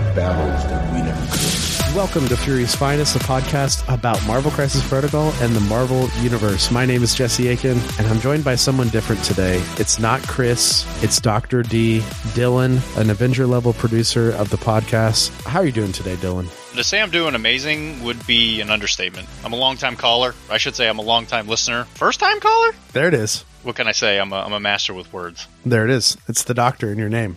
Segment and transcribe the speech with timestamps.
[0.00, 0.14] more.
[0.14, 1.96] Fight the battles that we never could.
[1.96, 6.70] Welcome to Fury's Finest, a podcast about Marvel Crisis Protocol and the Marvel Universe.
[6.70, 9.60] My name is Jesse Aiken, and I'm joined by someone different today.
[9.76, 11.62] It's not Chris, it's Dr.
[11.62, 11.98] D,
[12.34, 15.30] Dylan, an Avenger level producer of the podcast.
[15.42, 16.48] How are you doing today, Dylan?
[16.76, 19.26] To say I'm doing amazing would be an understatement.
[19.44, 20.36] I'm a long-time caller.
[20.48, 21.84] I should say I'm a long-time listener.
[21.84, 22.70] First-time caller?
[22.92, 23.44] There it is.
[23.64, 24.20] What can I say?
[24.20, 25.48] I'm a, I'm a master with words.
[25.66, 26.16] There it is.
[26.28, 27.36] It's the doctor in your name.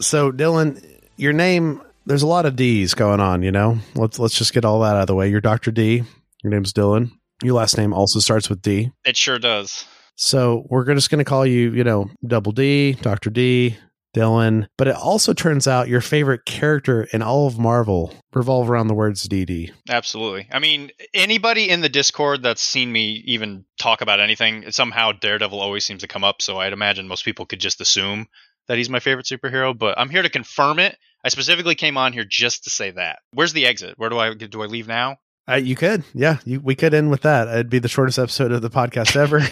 [0.00, 0.82] So, Dylan,
[1.18, 3.78] your name, there's a lot of D's going on, you know?
[3.94, 5.28] Let's let's just get all that out of the way.
[5.28, 5.70] You're Dr.
[5.70, 6.04] D.
[6.42, 7.10] Your name's Dylan.
[7.42, 8.90] Your last name also starts with D.
[9.04, 9.84] It sure does.
[10.16, 13.30] So we're just going to call you, you know, Double D, Dr.
[13.30, 13.76] D,
[14.16, 14.66] Dylan.
[14.76, 18.94] But it also turns out your favorite character in all of Marvel revolve around the
[18.94, 19.72] words DD.
[19.88, 20.48] Absolutely.
[20.50, 25.60] I mean, anybody in the Discord that's seen me even talk about anything, somehow Daredevil
[25.60, 26.42] always seems to come up.
[26.42, 28.26] So I'd imagine most people could just assume
[28.68, 29.76] that he's my favorite superhero.
[29.76, 30.96] But I'm here to confirm it.
[31.24, 33.18] I specifically came on here just to say that.
[33.32, 33.94] Where's the exit?
[33.98, 35.16] Where do I do I leave now?
[35.50, 37.48] Uh, you could, yeah, you, we could end with that.
[37.48, 39.40] It'd be the shortest episode of the podcast ever.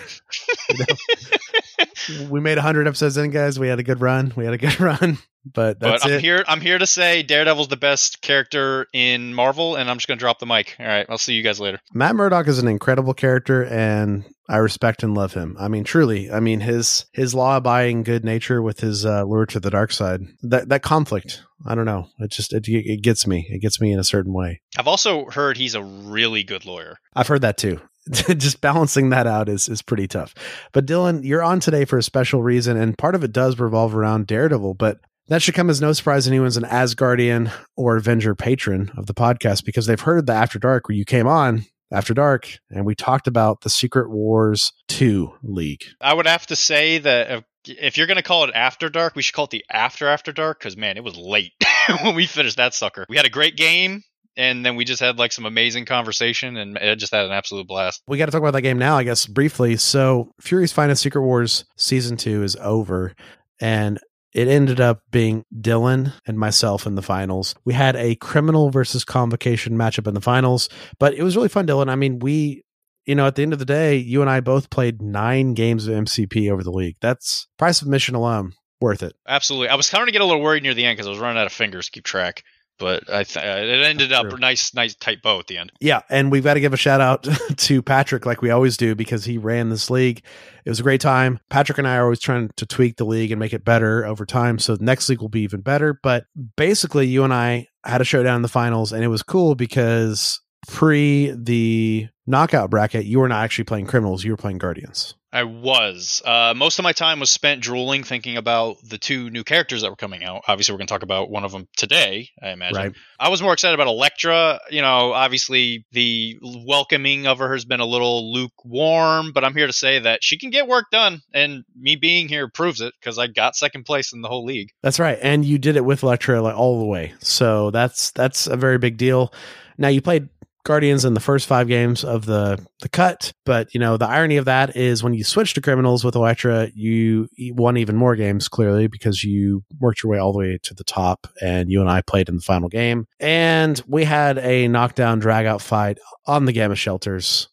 [2.30, 3.58] We made 100 episodes in, guys.
[3.58, 4.32] We had a good run.
[4.36, 6.20] We had a good run, but that's but I'm it.
[6.20, 6.44] here.
[6.46, 10.38] I'm here to say Daredevil's the best character in Marvel, and I'm just gonna drop
[10.38, 10.76] the mic.
[10.78, 11.80] All right, I'll see you guys later.
[11.92, 15.56] Matt Murdock is an incredible character, and I respect and love him.
[15.58, 16.30] I mean, truly.
[16.30, 19.92] I mean, his his law abiding good nature with his uh, lure to the dark
[19.92, 20.22] side.
[20.42, 21.42] That that conflict.
[21.64, 22.08] I don't know.
[22.20, 23.46] It just it, it gets me.
[23.50, 24.60] It gets me in a certain way.
[24.78, 26.98] I've also heard he's a really good lawyer.
[27.14, 27.80] I've heard that too.
[28.12, 30.34] just balancing that out is is pretty tough.
[30.72, 33.96] But Dylan, you're on today for a special reason, and part of it does revolve
[33.96, 38.36] around Daredevil, but that should come as no surprise to anyone's an Asgardian or Avenger
[38.36, 42.14] patron of the podcast because they've heard the After Dark where you came on after
[42.14, 46.98] dark and we talked about the secret wars 2 league I would have to say
[46.98, 49.64] that if, if you're going to call it After Dark, we should call it the
[49.70, 51.52] After After Dark because, man, it was late
[52.02, 53.06] when we finished that sucker.
[53.08, 54.02] We had a great game,
[54.36, 57.66] and then we just had like some amazing conversation, and it just had an absolute
[57.66, 58.02] blast.
[58.06, 61.22] we got to talk about that game now i guess briefly so fury's finest secret
[61.22, 63.14] wars season 2 is over
[63.60, 63.98] and
[64.36, 67.54] it ended up being Dylan and myself in the finals.
[67.64, 71.66] We had a criminal versus convocation matchup in the finals, but it was really fun,
[71.66, 71.88] Dylan.
[71.88, 72.62] I mean, we,
[73.06, 75.88] you know, at the end of the day, you and I both played nine games
[75.88, 76.96] of MCP over the league.
[77.00, 79.14] That's price of admission alone worth it.
[79.26, 79.70] Absolutely.
[79.70, 81.40] I was starting to get a little worried near the end because I was running
[81.40, 82.44] out of fingers to keep track,
[82.78, 84.38] but I th- uh, it ended That's up true.
[84.38, 85.72] nice, nice tight bow at the end.
[85.80, 87.26] Yeah, and we've got to give a shout out
[87.56, 90.22] to Patrick, like we always do, because he ran this league.
[90.64, 91.38] It was a great time.
[91.48, 94.26] Patrick and I are always trying to tweak the league and make it better over
[94.26, 94.58] time.
[94.58, 95.98] So the next league will be even better.
[96.02, 99.54] But basically, you and I had a showdown in the finals, and it was cool
[99.54, 105.14] because pre the knockout bracket, you were not actually playing criminals, you were playing guardians.
[105.36, 106.22] I was.
[106.24, 109.90] Uh, most of my time was spent drooling, thinking about the two new characters that
[109.90, 110.44] were coming out.
[110.48, 112.76] Obviously, we're going to talk about one of them today, I imagine.
[112.76, 112.92] Right.
[113.20, 114.60] I was more excited about Elektra.
[114.70, 119.66] You know, obviously, the welcoming of her has been a little lukewarm, but I'm here
[119.66, 121.20] to say that she can get work done.
[121.34, 124.70] And me being here proves it because I got second place in the whole league.
[124.82, 127.12] That's right, and you did it with Elektra like all the way.
[127.18, 129.34] So that's that's a very big deal.
[129.76, 130.30] Now you played
[130.66, 133.32] Guardians in the first five games of the the cut.
[133.44, 136.68] But you know, the irony of that is when you switch to Criminals with Elektra,
[136.74, 140.74] you won even more games clearly because you worked your way all the way to
[140.74, 144.68] the top, and you and I played in the final game, and we had a
[144.68, 147.48] knockdown drag out fight on the Gamma shelters,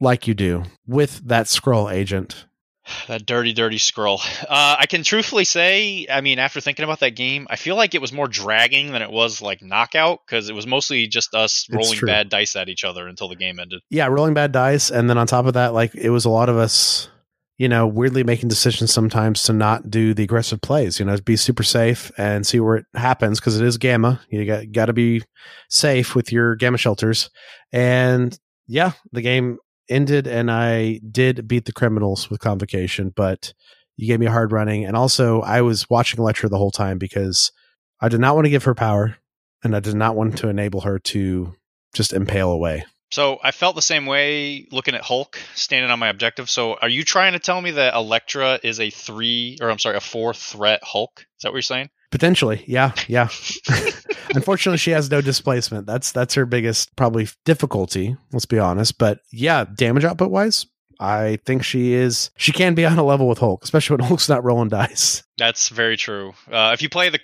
[0.00, 2.44] like you do with that Scroll agent
[3.08, 4.20] that dirty, dirty scroll.
[4.48, 7.94] Uh, I can truthfully say, I mean, after thinking about that game, I feel like
[7.94, 11.66] it was more dragging than it was like knockout because it was mostly just us
[11.68, 12.06] It's rolling true.
[12.06, 13.80] bad dice at each other until the game ended.
[13.90, 16.48] yeah, rolling bad dice, and then on top of that, like it was a lot
[16.48, 17.08] of us,
[17.56, 21.00] you know, weirdly making decisions sometimes to not do the aggressive plays.
[21.00, 24.20] You know, be super safe and see where it happens because it is gamma.
[24.30, 25.22] You got got to be
[25.68, 27.30] safe with your gamma shelters,
[27.72, 28.38] and
[28.68, 29.58] yeah, the game
[29.88, 33.52] ended, and I did beat the criminals with convocation, but
[33.96, 36.98] you gave me a hard running, and also I was watching Elektra the whole time
[36.98, 37.52] because
[38.00, 39.16] I did not want to give her power,
[39.62, 41.54] and I did not want to enable her to
[41.94, 42.84] just impale away.
[43.10, 46.50] So I felt the same way looking at Hulk standing on my objective.
[46.50, 49.96] So are you trying to tell me that Elektra is a three, or I'm sorry,
[49.96, 51.20] a four threat Hulk?
[51.20, 51.90] Is that what you're saying?
[52.10, 53.28] Potentially, yeah, yeah.
[54.34, 55.86] Unfortunately, she has no displacement.
[55.86, 58.16] That's that's her biggest probably difficulty.
[58.32, 58.98] Let's be honest.
[58.98, 60.66] But yeah, damage output wise,
[61.00, 62.30] I think she is.
[62.36, 65.22] She can be on a level with Hulk, especially when Hulk's not rolling dice.
[65.38, 66.32] That's very true.
[66.50, 67.20] Uh, if you play the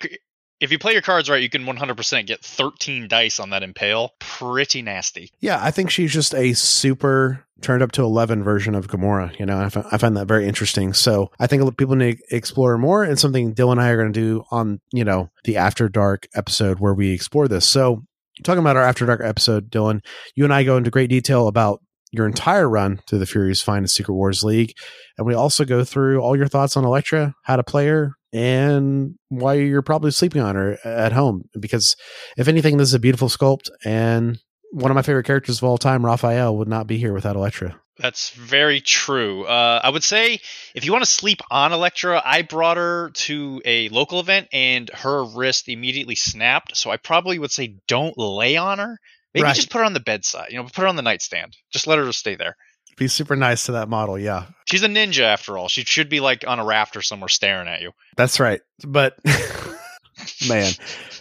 [0.61, 4.13] if you play your cards right, you can 100% get 13 dice on that impale.
[4.19, 5.31] Pretty nasty.
[5.39, 9.37] Yeah, I think she's just a super turned up to 11 version of Gamora.
[9.39, 10.93] You know, I, find that very interesting.
[10.93, 14.13] So I think people need to explore more and something Dylan and I are going
[14.13, 17.65] to do on, you know, the After Dark episode where we explore this.
[17.65, 18.03] So
[18.43, 20.01] talking about our After Dark episode, Dylan,
[20.35, 21.81] you and I go into great detail about
[22.11, 24.73] your entire run through the Fury's Finest Secret Wars League.
[25.17, 29.15] And we also go through all your thoughts on Elektra, how to play her, and
[29.29, 31.47] why you're probably sleeping on her at home.
[31.57, 31.95] Because
[32.37, 34.39] if anything, this is a beautiful sculpt and
[34.71, 37.79] one of my favorite characters of all time, Raphael, would not be here without Elektra.
[37.97, 39.45] That's very true.
[39.45, 40.39] Uh, I would say
[40.73, 44.89] if you want to sleep on Elektra, I brought her to a local event and
[44.89, 46.75] her wrist immediately snapped.
[46.75, 48.97] So I probably would say don't lay on her.
[49.33, 49.55] Maybe Right.
[49.55, 50.47] just put her on the bedside.
[50.51, 51.55] You know, put her on the nightstand.
[51.71, 52.57] Just let her stay there.
[52.97, 54.17] Be super nice to that model.
[54.17, 55.67] Yeah, She's a ninja after all.
[55.67, 57.91] She should be like on a rafter somewhere staring at you.
[58.15, 58.61] that's right.
[58.85, 59.17] But
[60.47, 60.71] man,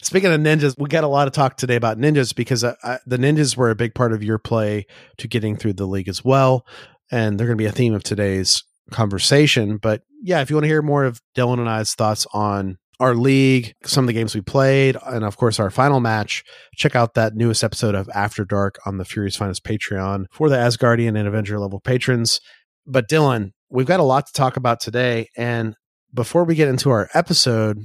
[0.03, 2.99] speaking of ninjas, we got a lot of talk today about ninjas because I, I,
[3.07, 4.87] the ninjas were a big part of your play
[5.19, 6.67] to getting through the league as well.
[7.11, 9.77] And they're going to be a theme of today's conversation.
[9.77, 13.15] But yeah, if you want to hear more of Dylan and I's thoughts on our
[13.15, 16.45] league, some of the games we played, and of course our final match,
[16.77, 20.57] check out that newest episode of After Dark on the Fury's Finest Patreon for the
[20.57, 22.41] Asgardian and Avenger level patrons.
[22.87, 25.29] But Dylan, we've got a lot to talk about today.
[25.37, 25.75] And
[26.13, 27.79] before we get into our episode,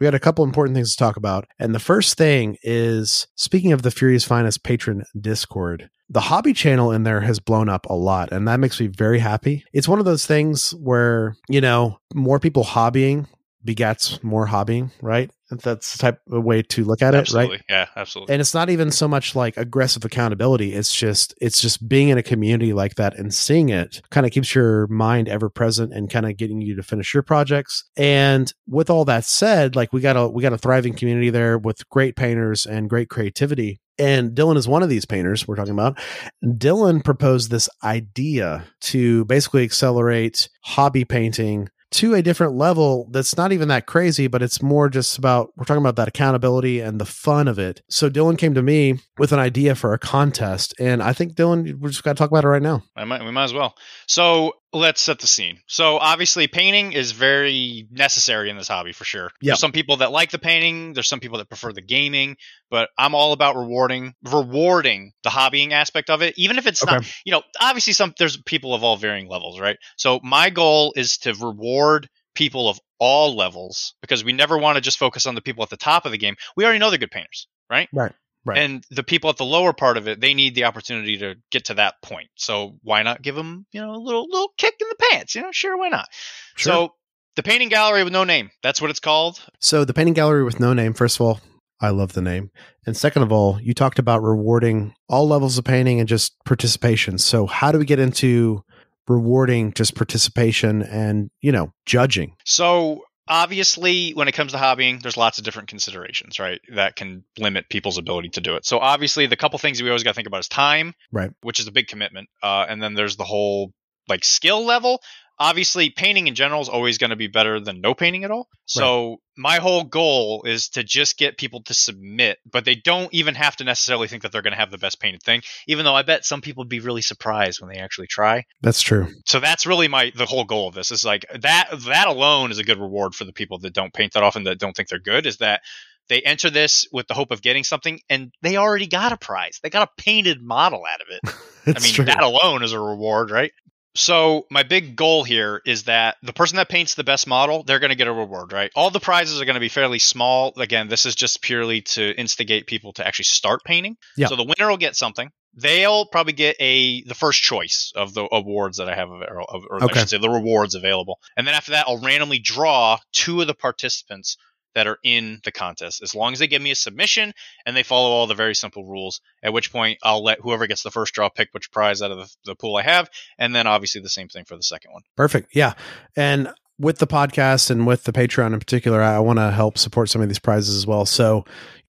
[0.00, 1.46] we had a couple important things to talk about.
[1.58, 6.92] And the first thing is speaking of the Fury's Finest patron Discord, the hobby channel
[6.92, 8.32] in there has blown up a lot.
[8.32, 9.64] And that makes me very happy.
[9.72, 13.26] It's one of those things where, you know, more people hobbying
[13.64, 15.30] begets more hobbying, right?
[15.50, 17.62] That's the type of way to look at it, right?
[17.68, 18.32] Yeah, absolutely.
[18.34, 22.18] and it's not even so much like aggressive accountability it's just it's just being in
[22.18, 26.10] a community like that and seeing it kind of keeps your mind ever present and
[26.10, 30.00] kind of getting you to finish your projects and with all that said like we
[30.00, 34.32] got a we got a thriving community there with great painters and great creativity and
[34.32, 35.98] Dylan is one of these painters we're talking about.
[36.44, 43.52] Dylan proposed this idea to basically accelerate hobby painting to a different level that's not
[43.52, 47.04] even that crazy, but it's more just about we're talking about that accountability and the
[47.04, 47.82] fun of it.
[47.88, 51.78] So Dylan came to me with an idea for a contest, and I think Dylan,
[51.78, 52.82] we're just got to talk about it right now.
[52.96, 53.76] I might, we might as well.
[54.08, 55.60] So let's set the scene.
[55.66, 59.30] So obviously, painting is very necessary in this hobby for sure.
[59.40, 59.52] Yeah.
[59.52, 60.92] There's some people that like the painting.
[60.92, 62.36] There's some people that prefer the gaming.
[62.70, 66.98] But I'm all about rewarding, rewarding the hobbying aspect of it, even if it's not.
[66.98, 67.08] Okay.
[67.24, 69.78] You know, obviously, some there's people of all varying levels, right?
[69.96, 74.80] So my goal is to reward people of all levels because we never want to
[74.80, 76.34] just focus on the people at the top of the game.
[76.56, 77.88] We already know they're good painters, right?
[77.92, 78.12] Right.
[78.46, 78.58] Right.
[78.58, 81.66] And the people at the lower part of it, they need the opportunity to get
[81.66, 82.28] to that point.
[82.36, 85.34] So why not give them, you know, a little little kick in the pants?
[85.34, 86.08] You know, sure, why not?
[86.56, 86.72] Sure.
[86.72, 86.94] So
[87.36, 89.42] the painting gallery with no name, that's what it's called.
[89.60, 91.40] So the painting gallery with no name, first of all,
[91.80, 92.50] I love the name.
[92.86, 97.18] And second of all, you talked about rewarding all levels of painting and just participation.
[97.18, 98.62] So how do we get into
[99.08, 102.36] rewarding just participation and, you know, judging?
[102.44, 106.60] So obviously, when it comes to hobbying, there's lots of different considerations, right?
[106.74, 108.64] That can limit people's ability to do it.
[108.64, 111.30] So obviously, the couple things we always got to think about is time, Right.
[111.42, 113.72] which is a big commitment, uh, and then there's the whole
[114.08, 115.00] like skill level.
[115.38, 118.48] Obviously painting in general is always going to be better than no painting at all.
[118.66, 123.34] So my whole goal is to just get people to submit, but they don't even
[123.34, 125.42] have to necessarily think that they're going to have the best painted thing.
[125.66, 128.44] Even though I bet some people would be really surprised when they actually try.
[128.62, 129.08] That's true.
[129.26, 132.58] So that's really my the whole goal of this is like that that alone is
[132.58, 134.98] a good reward for the people that don't paint that often that don't think they're
[134.98, 135.62] good is that
[136.08, 139.60] they enter this with the hope of getting something and they already got a prize.
[139.62, 141.76] They got a painted model out of it.
[141.76, 142.04] I mean, true.
[142.04, 143.52] that alone is a reward, right?
[143.96, 147.78] So my big goal here is that the person that paints the best model, they're
[147.78, 148.70] going to get a reward, right?
[148.74, 150.52] All the prizes are going to be fairly small.
[150.56, 153.96] Again, this is just purely to instigate people to actually start painting.
[154.16, 154.26] Yeah.
[154.26, 155.30] So the winner will get something.
[155.56, 159.84] They'll probably get a the first choice of the awards that I have, or, or
[159.84, 159.86] Okay.
[159.94, 161.20] I should say the rewards available.
[161.36, 164.36] And then after that, I'll randomly draw two of the participants
[164.74, 167.32] that are in the contest, as long as they give me a submission
[167.64, 169.20] and they follow all the very simple rules.
[169.42, 172.18] At which point, I'll let whoever gets the first draw pick which prize out of
[172.18, 175.02] the, the pool I have, and then obviously the same thing for the second one.
[175.16, 175.54] Perfect.
[175.54, 175.74] Yeah.
[176.16, 180.08] And with the podcast and with the Patreon in particular, I want to help support
[180.10, 181.06] some of these prizes as well.
[181.06, 181.44] So,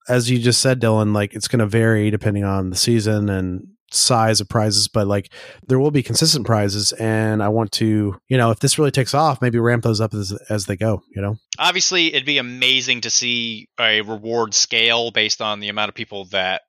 [0.08, 3.68] as you just said, Dylan, like it's going to vary depending on the season and
[3.92, 5.30] size of prizes, but like
[5.68, 6.92] there will be consistent prizes.
[6.94, 10.14] And I want to, you know, if this really takes off, maybe ramp those up
[10.14, 11.38] as, as they go, you know?
[11.60, 16.26] Obviously, it'd be amazing to see a reward scale based on the amount of people
[16.32, 16.64] that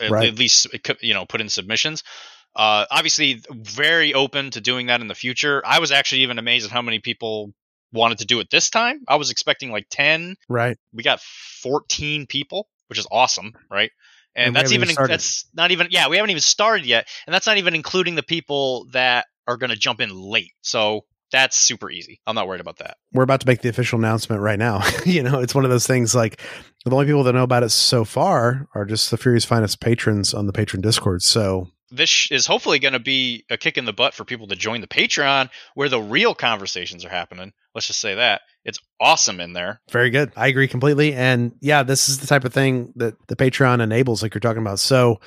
[0.00, 0.28] at- Right.
[0.28, 0.66] at least
[1.00, 2.02] you know put in submissions.
[2.54, 5.62] Uh, obviously, very open to doing that in the future.
[5.64, 7.52] I was actually even amazed at how many people
[7.92, 9.00] wanted to do it this time.
[9.06, 10.36] I was expecting like ten.
[10.48, 10.76] Right.
[10.92, 13.90] We got fourteen people, which is awesome, right?
[14.36, 15.14] And that's even even started.
[15.14, 18.22] that's not even yeah we haven't even started yet, and that's not even including the
[18.22, 20.52] people that are going to jump in late.
[20.60, 22.20] So that's super easy.
[22.26, 22.98] I'm not worried about that.
[23.12, 24.82] We're about to make the official announcement right now.
[25.06, 26.40] you know, it's one of those things like
[26.84, 30.34] the only people that know about it so far are just the Fury's Finest patrons
[30.34, 31.22] on the patron Discord.
[31.22, 34.56] So, this is hopefully going to be a kick in the butt for people to
[34.56, 37.52] join the Patreon where the real conversations are happening.
[37.76, 38.40] Let's just say that.
[38.64, 39.82] It's awesome in there.
[39.90, 40.32] Very good.
[40.34, 41.12] I agree completely.
[41.12, 44.62] And yeah, this is the type of thing that the Patreon enables, like you're talking
[44.62, 44.78] about.
[44.78, 45.20] So,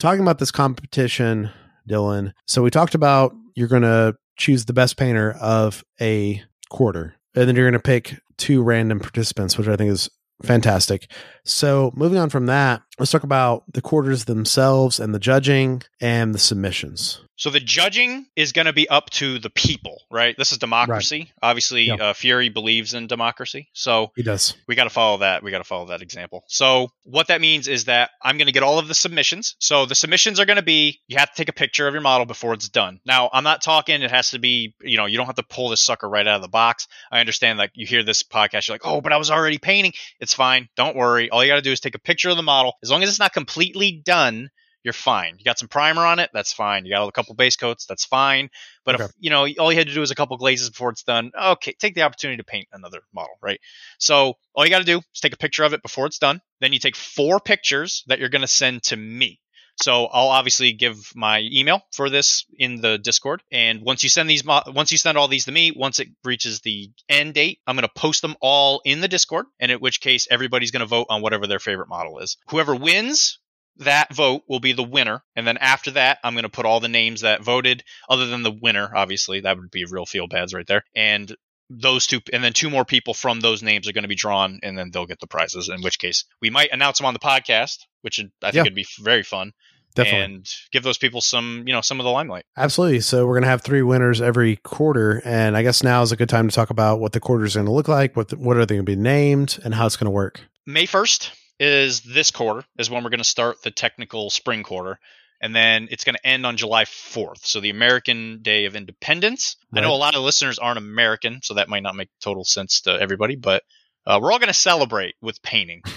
[0.00, 1.50] talking about this competition,
[1.88, 2.32] Dylan.
[2.48, 7.48] So, we talked about you're going to choose the best painter of a quarter, and
[7.48, 10.10] then you're going to pick two random participants, which I think is
[10.42, 11.08] fantastic.
[11.44, 16.34] So, moving on from that, let's talk about the quarters themselves and the judging and
[16.34, 17.20] the submissions.
[17.42, 20.36] So the judging is going to be up to the people, right?
[20.38, 21.32] This is democracy.
[21.42, 21.94] Obviously, Yeah.
[21.94, 23.68] uh, Fury believes in democracy.
[23.72, 24.54] So He does.
[24.68, 25.42] we got to follow that.
[25.42, 26.44] We got to follow that example.
[26.46, 29.56] So what that means is that I'm going to get all of the submissions.
[29.58, 32.00] So the submissions are going to be you have to take a picture of your
[32.00, 33.00] model before it's done.
[33.04, 34.02] Now I'm not talking.
[34.02, 36.36] It has to be you know you don't have to pull this sucker right out
[36.36, 36.86] of the box.
[37.10, 39.94] I understand like you hear this podcast, you're like, oh, but I was already painting.
[40.20, 40.68] It's fine.
[40.76, 41.28] Don't worry.
[41.28, 42.74] All you got to do is take a picture of the model.
[42.84, 44.48] As long as it's not completely done.
[44.84, 45.36] You're fine.
[45.38, 46.84] You got some primer on it, that's fine.
[46.84, 48.50] You got a couple base coats, that's fine.
[48.84, 49.04] But Okay.
[49.04, 51.30] if you know all you had to do is a couple glazes before it's done,
[51.40, 53.60] okay, take the opportunity to paint another model, right?
[53.98, 56.40] So all you got to do is take a picture of it before it's done.
[56.60, 59.38] Then you take four pictures that you're going to send to me.
[59.82, 63.42] So I'll obviously give my email for this in the Discord.
[63.50, 66.08] And once you send these, mo- once you send all these to me, once it
[66.24, 69.46] reaches the end date, I'm going to post them all in the Discord.
[69.58, 72.36] And in which case, everybody's going to vote on whatever their favorite model is.
[72.48, 73.38] Whoever wins.
[73.78, 76.80] That vote will be the winner, and then after that, I'm going to put all
[76.80, 78.90] the names that voted, other than the winner.
[78.94, 80.84] Obviously, that would be real feel bads right there.
[80.94, 81.34] And
[81.70, 84.60] those two and then two more people from those names are going to be drawn
[84.62, 87.18] and then they'll get the prizes in which case we might announce them on the
[87.20, 88.60] podcast which i think Yeah.
[88.62, 89.52] it'd be very fun
[89.94, 90.20] Definitely.
[90.34, 93.00] and give those people some you know some of the limelight Absolutely.
[93.00, 96.16] So we're going to have three winners every quarter, and I guess now is a
[96.16, 98.36] good time to talk about what the quarters are going to look like, what the,
[98.36, 100.42] what are they going to be named, and how it's going to work.
[100.66, 104.98] may 1st is this quarter is when we're going to start the technical spring quarter
[105.40, 109.56] and then it's going to end on july 4th so the american day of independence.
[109.74, 112.82] I know a lot of listeners aren't american so that might not make total sense
[112.82, 113.62] to everybody but
[114.06, 115.82] uh, we're all going to celebrate with painting.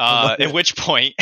[0.00, 1.12] Uh, at which point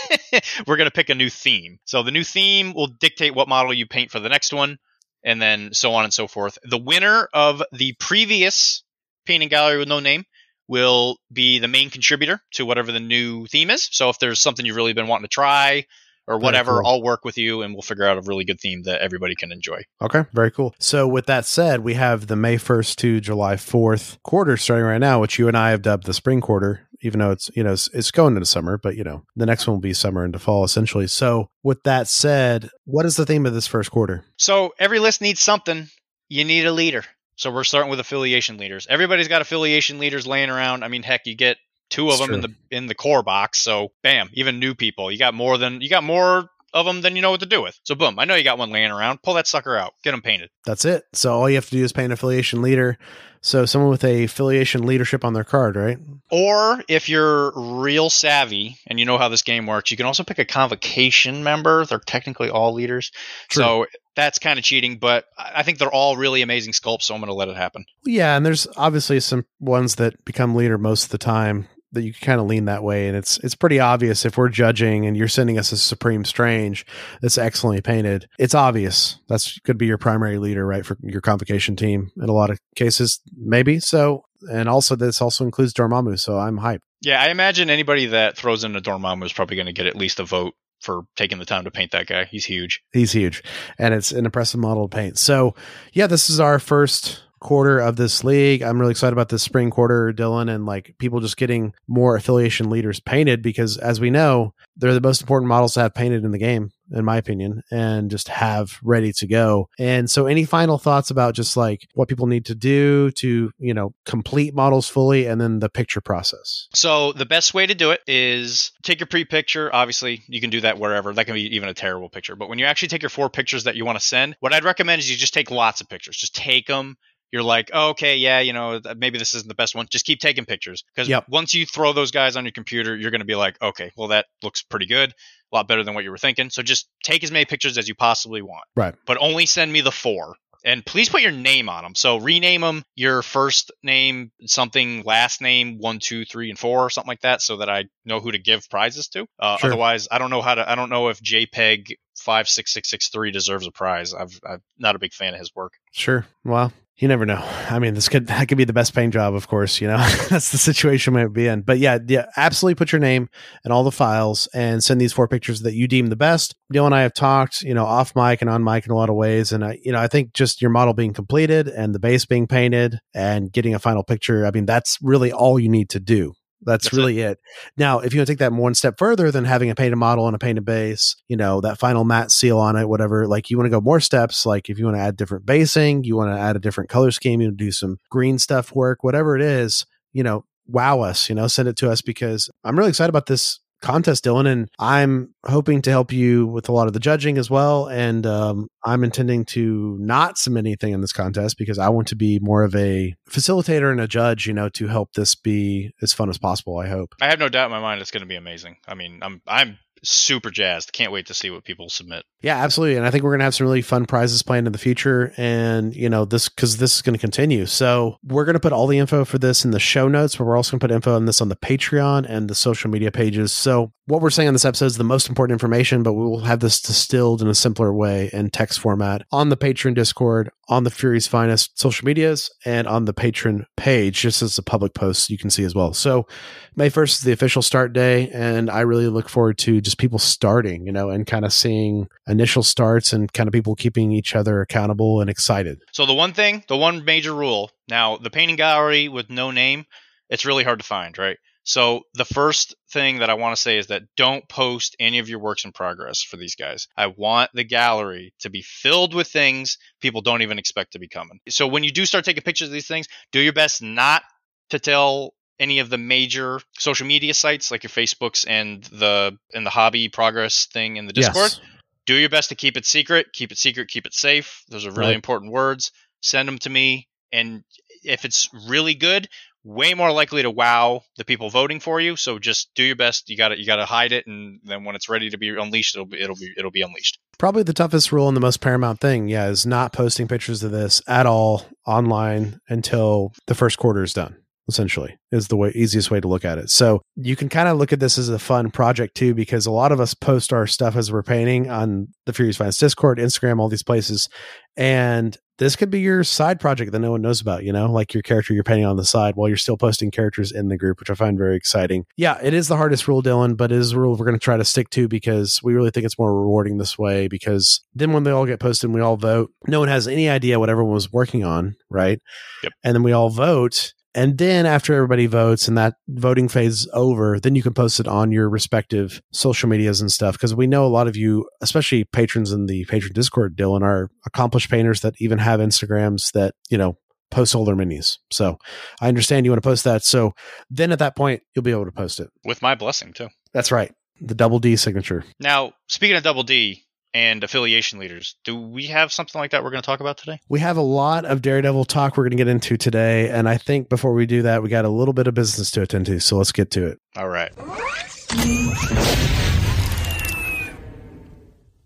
[0.68, 1.80] we're going to pick a new theme.
[1.84, 4.78] So the new theme will dictate what model you paint for the next one
[5.24, 6.56] and then so on and so forth.
[6.62, 8.84] The winner of the previous
[9.26, 10.24] painting gallery with no name
[10.72, 13.90] will be the main contributor to whatever the new theme is.
[13.92, 15.84] So if there's something you've really been wanting to try
[16.26, 16.86] or whatever, cool.
[16.86, 19.52] I'll work with you and we'll figure out a really good theme that everybody can
[19.52, 19.82] enjoy.
[20.00, 20.74] Okay, very cool.
[20.78, 24.96] So with that said, we have the May 1st to July 4th quarter starting right
[24.96, 27.74] now, which you and I have dubbed the spring quarter, even though it's, you know,
[27.74, 30.38] it's, it's going into summer, but you know, the next one will be summer into
[30.38, 31.06] fall essentially.
[31.06, 34.24] So with that said, what is the theme of this first quarter?
[34.38, 35.88] So every list needs something.
[36.30, 37.04] You need a leader.
[37.36, 38.86] So we're starting with affiliation leaders.
[38.88, 40.84] Everybody's got affiliation leaders laying around.
[40.84, 41.56] I mean, heck, you get
[41.90, 43.58] two of It's them in the in the core box.
[43.58, 45.10] So bam, even new people.
[45.10, 47.62] You got more than you got more of them, than you know what to do
[47.62, 47.78] with.
[47.84, 49.22] So boom, I know you got one laying around.
[49.22, 49.92] Pull that sucker out.
[50.02, 50.50] Get them painted.
[50.64, 51.04] That's it.
[51.12, 52.98] So all you have to do is paint affiliation leader.
[53.44, 55.98] So someone with a affiliation leadership on their card, right?
[56.30, 60.22] Or if you're real savvy and you know how this game works, you can also
[60.22, 61.84] pick a convocation member.
[61.84, 63.10] They're technically all leaders.
[63.48, 63.62] True.
[63.62, 67.20] So that's kind of cheating, but I think they're all really amazing sculpts, so I'm
[67.20, 67.84] going to let it happen.
[68.04, 72.12] Yeah, and there's obviously some ones that become leader most of the time that you
[72.12, 75.16] can kind of lean that way, and it's it's pretty obvious if we're judging and
[75.16, 76.86] you're sending us a Supreme Strange
[77.20, 78.28] that's excellently painted.
[78.38, 82.32] It's obvious that's could be your primary leader, right, for your convocation team in a
[82.32, 83.78] lot of cases, maybe.
[83.78, 86.80] So, and also this also includes Dormammu, so I'm hyped.
[87.02, 89.96] Yeah, I imagine anybody that throws in a Dormammu is probably going to get at
[89.96, 92.24] least a vote for taking the time to paint that guy.
[92.24, 92.82] He's huge.
[92.92, 93.42] He's huge,
[93.78, 95.18] and it's an impressive model to paint.
[95.18, 95.54] So,
[95.92, 98.62] yeah, this is our first quarter of this league.
[98.62, 102.70] I'm really excited about this spring quarter, Dylan, and like people just getting more affiliation
[102.70, 106.30] leaders painted because, as we know, they're the most important models to have painted in
[106.30, 109.68] the game, in my opinion, and just have ready to go.
[109.78, 113.74] And so, any final thoughts about just like what people need to do to, you
[113.74, 116.68] know, complete models fully and then the picture process?
[116.72, 119.68] So the best way to do it is take your pre-picture.
[119.74, 121.12] Obviously, you can do that wherever.
[121.12, 122.36] That can be even a terrible picture.
[122.36, 124.64] But when you actually take your four pictures that you want to send, what I'd
[124.64, 126.16] recommend is you just take lots of pictures.
[126.16, 126.96] Just take them.
[127.32, 129.86] You're like, oh, okay, yeah, you know, maybe this isn't the best one.
[129.90, 131.24] Just keep taking pictures because Yep.
[131.28, 134.08] once you throw those guys on your computer, you're going to be like, okay, well,
[134.08, 136.50] that looks pretty good, a lot better than what you were thinking.
[136.50, 138.94] So just take as many pictures as you possibly want, Right.
[139.06, 140.36] but only send me the four.
[140.64, 141.96] And please put your name on them.
[141.96, 146.90] So rename them your first name, something, last name, one, two, three, and four, or
[146.90, 149.26] something like that, so that I know who to give prizes to.
[149.40, 149.70] Uh, Sure.
[149.70, 150.70] Otherwise, I don't know how to.
[150.70, 154.14] I don't know if JPEG five six six six three deserves a prize.
[154.14, 155.72] I've, I'm not a big fan of his work.
[155.90, 156.26] Sure.
[156.44, 157.42] Well, you never know.
[157.68, 159.80] I mean, this could that could be the best paying job, of course.
[159.80, 159.96] You know,
[160.28, 161.62] that's the situation we might be in.
[161.62, 162.76] But yeah, yeah, absolutely.
[162.76, 163.28] Put your name
[163.64, 166.54] and all the files and send these four pictures that you deem the best.
[166.70, 169.10] Neil and I have talked, you know, off mic and on mic in a lot
[169.10, 171.98] of ways, and I, you know, I think just your model being completed and the
[171.98, 174.46] base being painted and getting a final picture.
[174.46, 176.34] I mean, that's really all you need to do.
[176.64, 177.38] That's, That's really it.
[177.76, 180.26] Now, if you want to take that one step further than having a painted model
[180.26, 183.56] and a painted base, you know, that final matte seal on it, whatever, like you
[183.56, 186.34] want to go more steps, like if you want to add different basing, you want
[186.34, 189.36] to add a different color scheme, you want to do some green stuff work, whatever
[189.36, 192.90] it is, you know, wow us, you know, send it to us because I'm really
[192.90, 196.92] excited about this contest, Dylan, and I'm hoping to help you with a lot of
[196.92, 197.86] the judging as well.
[197.86, 202.16] And um, I'm intending to not submit anything in this contest because I want to
[202.16, 206.12] be more of a facilitator and a judge, you know, to help this be as
[206.12, 206.78] fun as possible.
[206.78, 207.14] I hope.
[207.20, 208.76] I have no doubt in my mind it's going to be amazing.
[208.86, 210.92] I mean, I'm I'm super jazzed.
[210.92, 212.24] Can't wait to see what people submit.
[212.40, 212.96] Yeah, absolutely.
[212.96, 215.32] And I think we're going to have some really fun prizes planned in the future.
[215.36, 217.66] And, you know, this, because this is going to continue.
[217.66, 220.44] So we're going to put all the info for this in the show notes, but
[220.44, 223.12] we're also going to put info on this on the Patreon and the social media
[223.12, 223.52] pages.
[223.52, 226.40] So what we're saying on this episode is the most important information, but we will
[226.40, 230.82] have this distilled in a simpler way in text format on the Patreon Discord, on
[230.82, 235.30] the Fury's Finest social medias, and on the Patreon page, just as a public post
[235.30, 235.94] you can see as well.
[235.94, 236.26] So
[236.74, 238.28] May 1st is the official start day.
[238.30, 242.08] And I really look forward to just people starting, you know, and kind of seeing
[242.26, 245.80] initial starts and kind of people keeping each other accountable and excited.
[245.92, 247.70] So the one thing, the one major rule.
[247.88, 249.84] Now, the painting gallery with no name,
[250.28, 251.36] it's really hard to find, right?
[251.64, 255.28] So the first thing that I want to say is that don't post any of
[255.28, 256.88] your works in progress for these guys.
[256.96, 261.08] I want the gallery to be filled with things people don't even expect to be
[261.08, 261.38] coming.
[261.48, 264.22] So when you do start taking pictures of these things, do your best not
[264.70, 269.64] to tell any of the major social media sites like your Facebooks and the and
[269.66, 271.60] the hobby progress thing in the Discord Yes.
[272.06, 274.90] do your best to keep it secret keep it secret keep it safe those are
[274.90, 275.14] really Right.
[275.16, 277.64] important words send them to me and
[278.04, 279.28] if it's really good
[279.64, 283.30] way more likely to wow the people voting for you so just do your best
[283.30, 285.50] you got to you got to hide it and then when it's ready to be
[285.50, 288.60] unleashed it'll be it'll be it'll be unleashed Probably the toughest rule and the most
[288.60, 293.78] paramount thing, yeah, is not posting pictures of this at all online until the first
[293.78, 294.36] quarter is done.
[294.68, 296.70] Essentially, is the way easiest way to look at it.
[296.70, 299.72] So you can kind of look at this as a fun project too, because a
[299.72, 303.58] lot of us post our stuff as we're painting on the Fury's Finest Discord, Instagram,
[303.58, 304.28] all these places,
[304.76, 307.62] and this could be your side project that no one knows about.
[307.62, 310.50] You know, like your character you're painting on the side while you're still posting characters
[310.50, 312.04] in the group, which I find very exciting.
[312.16, 314.44] Yeah, it is the hardest rule, Dylan, but it is a rule we're going to
[314.44, 317.28] try to stick to because we really think it's more rewarding this way.
[317.28, 320.28] Because then when they all get posted and we all vote, no one has any
[320.28, 322.20] idea what everyone was working on, right?
[322.62, 322.72] Yep.
[322.82, 323.92] And then we all vote.
[324.14, 327.98] And then after everybody votes and that voting phase is over, then you can post
[327.98, 330.34] it on your respective social medias and stuff.
[330.34, 334.10] Because we know a lot of you, especially patrons in the patron Discord, Dylan, are
[334.26, 336.98] accomplished painters that even have Instagrams that, you know,
[337.30, 338.18] post all their minis.
[338.30, 338.58] So
[339.00, 340.04] I understand you want to post that.
[340.04, 340.32] So
[340.68, 342.28] then at that point, you'll be able to post it.
[342.44, 343.92] with my blessing too That's right.
[344.20, 345.24] the double D signature.
[345.40, 349.70] Now, speaking of Double D and affiliation leaders, do we have something like that we're
[349.70, 350.40] going to talk about today?
[350.48, 353.28] We have a lot of Daredevil talk we're going to get into today.
[353.28, 355.82] And I think before we do that, we got a little bit of business to
[355.82, 356.20] attend to.
[356.20, 357.00] So let's get to it.
[357.16, 357.52] All right.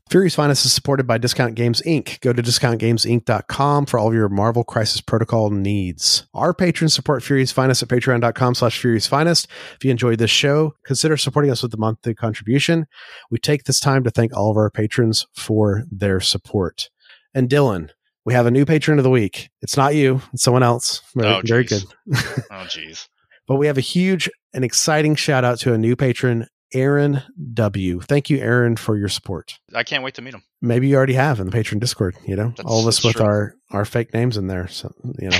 [0.09, 2.21] Fury's Finest is supported by Discount Games Inc.
[2.21, 6.29] Go to discountgamesinc.com for all of your Marvel Crisis Protocol needs.
[6.33, 9.49] Our patrons support Fury's Finest at patreon.com slash Fury's Finest.
[9.75, 12.87] If you enjoyed this show, consider supporting us with a monthly contribution.
[13.33, 16.89] We take this time to thank all of our patrons for their support.
[17.35, 17.91] And Dylan,
[18.25, 19.51] we have a new patron of the week.
[19.61, 21.03] It's not you, it's someone else.
[21.17, 21.83] Very, Oh, very good.
[22.53, 23.09] Oh, jeez.
[23.49, 27.23] But we have a huge and exciting shout out to a new patron, Aaron
[27.55, 28.01] W.
[28.01, 29.59] Thank you, Aaron, for your support.
[29.75, 30.43] I can't wait to meet him.
[30.61, 32.17] Maybe you already have in the patron Discord.
[32.27, 33.25] You know, That's- all of us with true.
[33.25, 34.69] our our fake names in there.
[34.69, 35.39] So you know,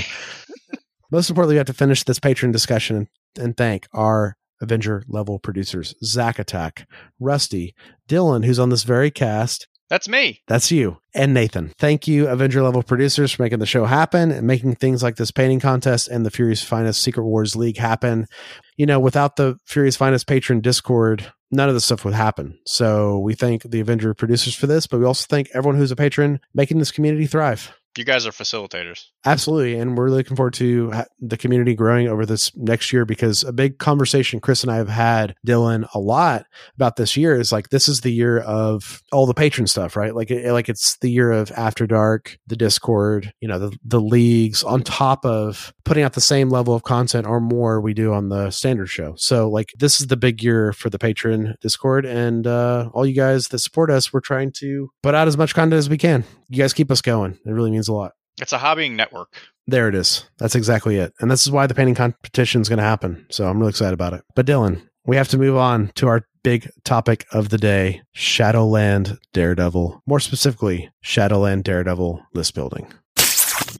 [1.11, 3.07] most importantly, we have to finish this patron discussion and,
[3.39, 6.87] and thank our Avenger level producers: Zack Attack,
[7.19, 7.75] Rusty,
[8.09, 9.67] Dylan, who's on this very cast.
[9.89, 10.41] That's me.
[10.47, 11.71] That's you and Nathan.
[11.77, 15.31] Thank you, Avenger level producers, for making the show happen and making things like this
[15.31, 18.27] painting contest and the Fury's Finest Secret Wars League happen.
[18.75, 22.59] You know, without the Fury's Finest patron Discord, none of this stuff would happen.
[22.65, 25.95] So we thank the Avenger producers for this, but we also thank everyone who's a
[25.95, 27.71] patron making this community thrive.
[27.97, 29.05] You guys are facilitators.
[29.25, 29.79] Absolutely.
[29.79, 33.79] And we're looking forward to the community growing over this next year because a big
[33.79, 37.87] conversation Chris and I have had, Dylan, a lot about this year is like, this
[37.87, 40.15] is the year of all the patron stuff, right?
[40.15, 43.99] Like, it, like it's the year of After Dark, the Discord, you know, the, the
[43.99, 48.13] leagues on top of putting out the same level of content or more we do
[48.13, 49.15] on the standard show.
[49.17, 53.15] So like, this is the big year for the patron Discord and, uh, all you
[53.15, 56.23] guys that support us, we're trying to put out as much content as we can.
[56.49, 57.37] You guys keep us going.
[57.45, 58.13] It really means a lot.
[58.39, 59.35] It's a hobbying network.
[59.65, 60.25] There it is.
[60.37, 61.13] That's exactly it.
[61.19, 63.25] And this is why the painting competition is going to happen.
[63.29, 64.23] So I'm really excited about it.
[64.35, 69.17] But Dylan, we have to move on to our big topic of the day Shadowland
[69.33, 70.03] Daredevil.
[70.05, 72.93] More specifically, Shadowland Daredevil list building.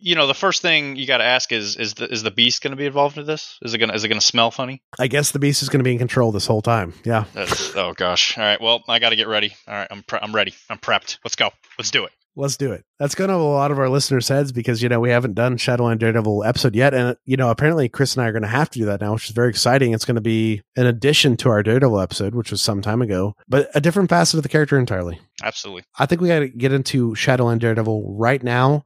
[0.02, 2.62] You know, the first thing you got to ask is is the is the beast
[2.62, 3.58] going to be involved in this?
[3.62, 4.82] Is it going to is it going to smell funny?
[5.00, 6.94] I guess the beast is going to be in control this whole time.
[7.06, 7.26] Yeah.
[7.34, 8.38] That's, oh gosh.
[8.38, 8.60] All right.
[8.60, 9.56] Well, I got to get ready.
[9.68, 9.88] All right.
[9.90, 10.54] I'm pre- I'm ready.
[10.70, 11.20] I'm prepped.
[11.24, 11.52] Let's go.
[11.78, 12.12] Let's do it.
[12.40, 12.86] Let's do it.
[13.00, 15.58] That's going to a lot of our listeners' heads because, you know, we haven't done
[15.58, 16.94] Shadowland Daredevil episode yet.
[16.94, 19.14] And, you know, apparently Chris and I are going to have to do that now,
[19.14, 19.94] which is very exciting.
[19.94, 23.34] It's going to be an addition to our Daredevil episode, which was some time ago,
[23.48, 25.20] but a different facet of the character entirely.
[25.44, 25.84] Absolutely.
[25.98, 28.84] I think we got to get into Shadowland Daredevil right now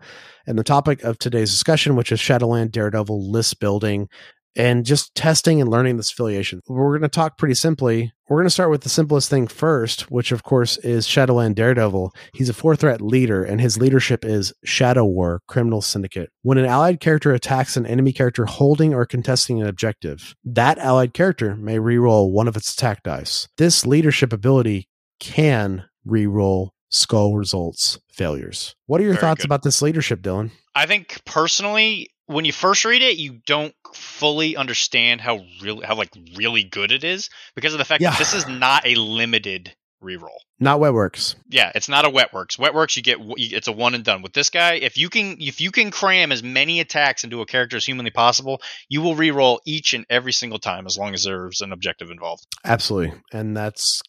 [0.47, 4.07] and the topic of today's discussion, which is Shadowland Daredevil list building
[4.55, 6.61] and just testing and learning this affiliation.
[6.67, 8.11] We're going to talk pretty simply.
[8.27, 12.13] We're going to start with the simplest thing first, which of course is Shadowland Daredevil.
[12.33, 16.29] He's a four threat leader, and his leadership is Shadow War Criminal Syndicate.
[16.41, 21.13] When an allied character attacks an enemy character holding or contesting an objective, that allied
[21.13, 23.47] character may reroll one of its attack dice.
[23.57, 24.87] This leadership ability
[25.19, 28.75] can reroll skull results failures.
[28.85, 29.47] What are your Very thoughts good.
[29.47, 30.51] about this leadership, Dylan?
[30.75, 35.95] I think personally, when you first read it, you don't fully understand how really how
[35.95, 38.11] like really good it is because of the fact Yeah.
[38.11, 40.37] that this is not a limited reroll.
[40.59, 41.35] Not Wetworks.
[41.49, 42.59] Yeah, it's not a wetworks.
[42.59, 44.21] Wetworks, you get it's a one and done.
[44.21, 47.45] With this guy, if you can if you can cram as many attacks into a
[47.45, 51.23] character as humanly possible, you will reroll each and every single time as long as
[51.23, 52.45] there's an objective involved.
[52.63, 53.19] Absolutely.
[53.33, 54.01] And that's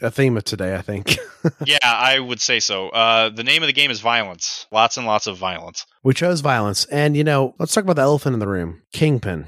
[0.00, 1.18] a theme of today, I think.
[1.66, 2.88] yeah, I would say so.
[2.88, 4.66] Uh, the name of the game is violence.
[4.72, 5.84] Lots and lots of violence.
[6.02, 6.86] we chose violence.
[6.86, 9.46] And, you know, let's talk about the elephant in the room Kingpin.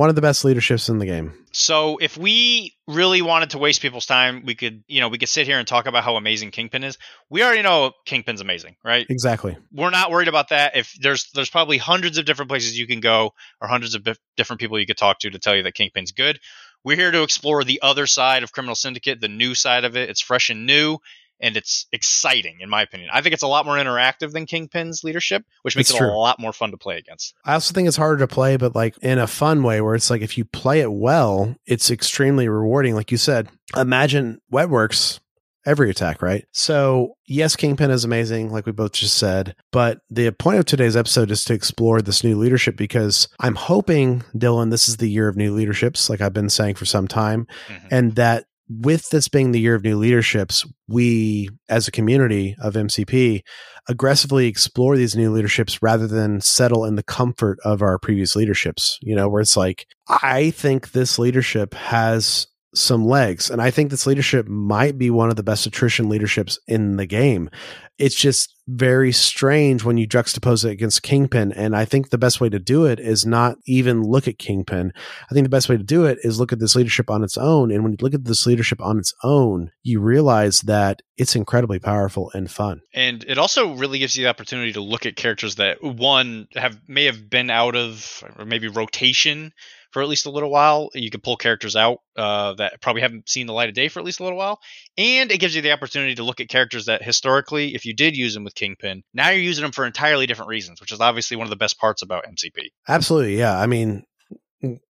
[0.00, 1.34] One of the best leaderships in the game.
[1.52, 5.28] So if we really wanted to waste people's time, we could, you know, we could
[5.28, 6.96] sit here and talk about how amazing Kingpin is.
[7.28, 9.04] We already know Kingpin's amazing, right?
[9.10, 9.58] Exactly.
[9.70, 10.74] We're not worried about that.
[10.74, 14.08] If there's there's probably hundreds of different places you can go or hundreds of
[14.38, 16.40] different people you could talk to to tell you that Kingpin's good.
[16.82, 20.08] We're here to explore the other side of Criminal Syndicate, the new side of it.
[20.08, 20.96] It's fresh and new
[21.40, 23.10] and it's exciting in my opinion.
[23.12, 26.10] I think it's a lot more interactive than Kingpin's leadership, which makes It's it true.
[26.10, 27.34] a lot more fun to play against.
[27.44, 30.10] I also think it's harder to play, but like in a fun way where it's
[30.10, 32.94] like if you play it well, it's extremely rewarding.
[32.94, 35.20] Like you said, imagine Wetworks
[35.66, 36.46] every attack, right?
[36.52, 39.54] So, yes, Kingpin is amazing, like we both just said.
[39.72, 44.22] But the point of today's episode is to explore this new leadership because I'm hoping,
[44.34, 47.46] Dylan, this is the year of new leaderships, like I've been saying for some time,
[47.68, 47.88] Mhm.
[47.90, 52.74] and that with this being the year of new leaderships, we as a community of
[52.74, 53.42] MCP
[53.88, 58.98] aggressively explore these new leaderships rather than settle in the comfort of our previous leaderships.
[59.02, 63.50] You know, where it's like, I think this leadership has some legs.
[63.50, 67.06] And I think this leadership might be one of the best attrition leaderships in the
[67.06, 67.50] game.
[67.98, 71.52] It's just very strange when you juxtapose it against Kingpin.
[71.52, 74.92] And I think the best way to do it is not even look at Kingpin.
[75.30, 77.36] I think the best way to do it is look at this leadership on its
[77.36, 77.70] own.
[77.70, 81.78] And when you look at this leadership on its own, you realize that it's incredibly
[81.78, 82.80] powerful and fun.
[82.94, 86.80] And it also really gives you the opportunity to look at characters that one have
[86.86, 89.52] may have been out of or maybe rotation
[89.90, 90.90] for at least a little while.
[90.94, 93.98] You can pull characters out uh, that probably haven't seen the light of day for
[93.98, 94.60] at least a little while,
[94.96, 98.16] and it gives you the opportunity to look at characters that historically, if you did
[98.16, 101.36] use them with Kingpin, now you're using them for entirely different reasons, which is obviously
[101.36, 102.68] one of the best parts about MCP.
[102.88, 103.58] Absolutely, yeah.
[103.58, 104.04] I mean,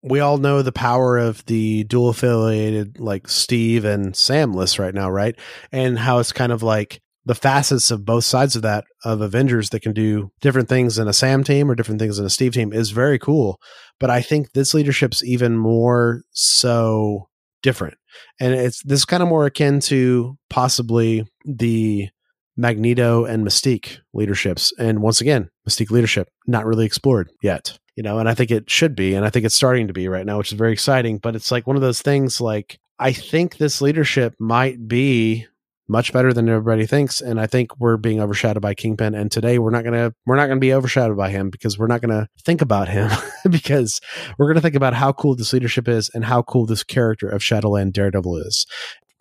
[0.03, 4.95] we all know the power of the dual affiliated like Steve and Sam list right
[4.95, 5.35] now, right?
[5.73, 9.71] And how it's kind of like the facets of both sides of that of Avengers
[9.71, 12.53] that can do different things in a Sam team or different things in a Steve
[12.53, 13.59] team is very cool.
[13.99, 17.29] But I think this leadership's even more so
[17.63, 17.97] different.
[18.39, 22.09] And it's this kind of more akin to possibly the
[22.57, 24.73] Magneto and Mystique leaderships.
[24.79, 27.79] And once again, Mystique leadership not really explored yet.
[27.97, 30.09] You know, and I think it should be, and I think it's starting to be
[30.09, 31.19] right now, which is very exciting.
[31.19, 35.47] But it's like one of those things like I think this leadership might be
[35.89, 39.59] much better than everybody thinks and i think we're being overshadowed by kingpin and today
[39.59, 42.63] we're not gonna we're not gonna be overshadowed by him because we're not gonna think
[42.63, 43.11] about him
[43.51, 44.01] because
[44.39, 47.43] we're gonna think about how cool this leadership is and how cool this character of
[47.43, 48.67] shadowland daredevil is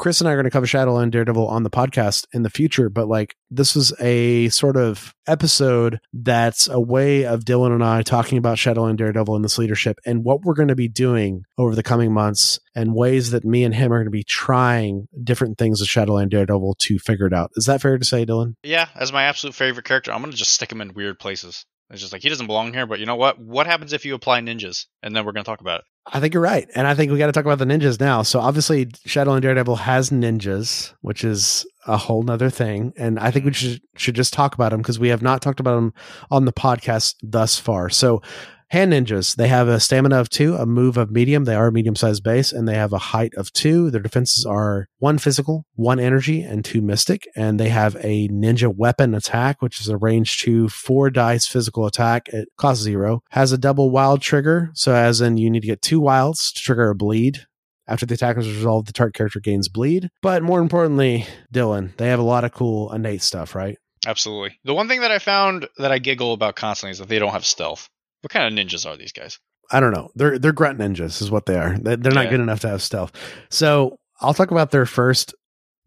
[0.03, 2.89] Chris and I are going to cover Shadowland Daredevil on the podcast in the future,
[2.89, 8.01] but like this is a sort of episode that's a way of Dylan and I
[8.01, 11.73] talking about Shadowland Daredevil and this leadership and what we're going to be doing over
[11.73, 15.57] the coming months and ways that me and him are going to be trying different
[15.57, 17.51] things with Shadowland Daredevil to figure it out.
[17.55, 18.55] Is that fair to say, Dylan?
[18.61, 21.65] Yeah, as my absolute favorite character, I'm going to just stick him in weird places.
[21.93, 23.39] It's just like he doesn't belong here, but you know what?
[23.39, 24.87] What happens if you apply ninjas?
[25.03, 25.85] And then we're going to talk about it.
[26.07, 26.67] I think you're right.
[26.75, 28.23] And I think we got to talk about the ninjas now.
[28.23, 32.93] So obviously Shadowland Daredevil has ninjas, which is a whole nother thing.
[32.97, 33.73] And I think we mm-hmm.
[33.73, 35.93] should should just talk about them because we have not talked about them
[36.31, 37.89] on the podcast thus far.
[37.89, 38.21] So
[38.69, 41.45] Hand ninjas, they have a stamina of two, a move of medium.
[41.45, 43.91] They are a medium sized base, and they have a height of two.
[43.91, 47.27] Their defenses are one physical, one energy, and two mystic.
[47.35, 51.85] And they have a ninja weapon attack, which is a range two, four dice physical
[51.85, 52.29] attack.
[52.29, 53.21] It costs zero.
[53.31, 54.71] Has a double wild trigger.
[54.73, 57.45] So, as in, you need to get two wilds to trigger a bleed.
[57.87, 60.09] After the attack is resolved, the target character gains bleed.
[60.21, 63.77] But more importantly, Dylan, they have a lot of cool innate stuff, right?
[64.05, 64.59] Absolutely.
[64.63, 67.31] The one thing that I found that I giggle about constantly is that they don't
[67.31, 67.89] have stealth.
[68.23, 69.37] What kind of ninjas are these guys?
[69.71, 70.09] I don't know.
[70.15, 71.77] They're they're grunt ninjas, is what they are.
[71.77, 72.29] They're not Yeah.
[72.31, 73.11] good enough to have stealth.
[73.49, 75.33] So I'll talk about their first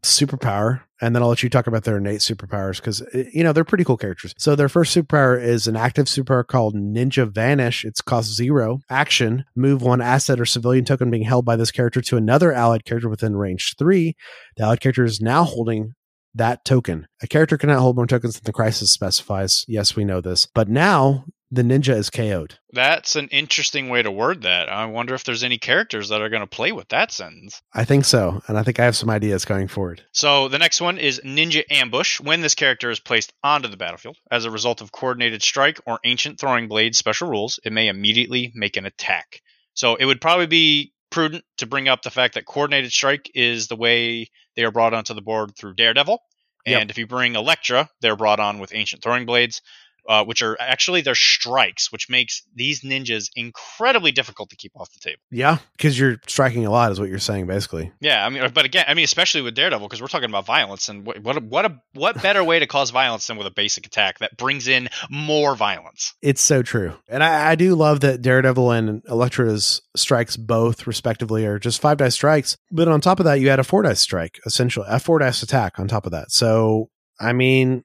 [0.03, 3.53] superpower, and then I'll let you talk about their innate superpowers because eh, you know
[3.53, 4.35] they're pretty cool characters.
[4.38, 7.85] So their first superpower is an active superpower called Ninja Vanish.
[7.85, 9.44] It's cost zero action.
[9.55, 13.09] Move one asset or civilian token being held by this character to another allied character
[13.09, 14.14] within range three.
[14.57, 15.94] The allied character is now holding
[16.35, 17.07] that token.
[17.22, 19.64] A character cannot hold more tokens than the crisis specifies.
[19.66, 20.46] Yes, we know this.
[20.55, 22.59] But now the ninja is KO'd.
[22.73, 24.69] That's an interesting way to word that.
[24.69, 27.63] I wonder if there's any characters that are going to play with that sentence.
[27.73, 28.43] I think so.
[28.49, 30.03] And I think I have some ideas going forward.
[30.13, 32.21] So the next one is Ninja Ambush.
[32.21, 36.01] When this character is placed onto the battlefield as a result of coordinated strike or
[36.05, 39.41] ancient throwing blade special rules, it may immediately make an attack.
[39.75, 43.69] So it would probably be prudent to bring up the fact that coordinated strike is
[43.69, 46.19] the way they are brought onto the board through Daredevil.
[46.67, 46.81] Yep.
[46.81, 49.63] And if you bring Elektra, they're brought on with ancient throwing blades.
[50.09, 54.88] Uh, which are actually their strikes, which makes these ninjas incredibly difficult to keep off
[54.92, 55.21] the table.
[55.31, 57.92] Yeah, because you're striking a lot, is what you're saying, basically.
[58.01, 60.88] Yeah, I mean, but again, I mean, especially with Daredevil, because we're talking about violence,
[60.88, 63.51] and what what a, what a what better way to cause violence than with a
[63.51, 66.14] basic attack that brings in more violence?
[66.23, 66.95] It's so true.
[67.09, 71.99] And I, I do love that Daredevil and Elektra's strikes both, respectively, are just five
[71.99, 72.57] dice strikes.
[72.71, 75.42] But on top of that, you add a four dice strike, essentially, a four dice
[75.42, 76.31] attack on top of that.
[76.31, 77.83] So, I mean,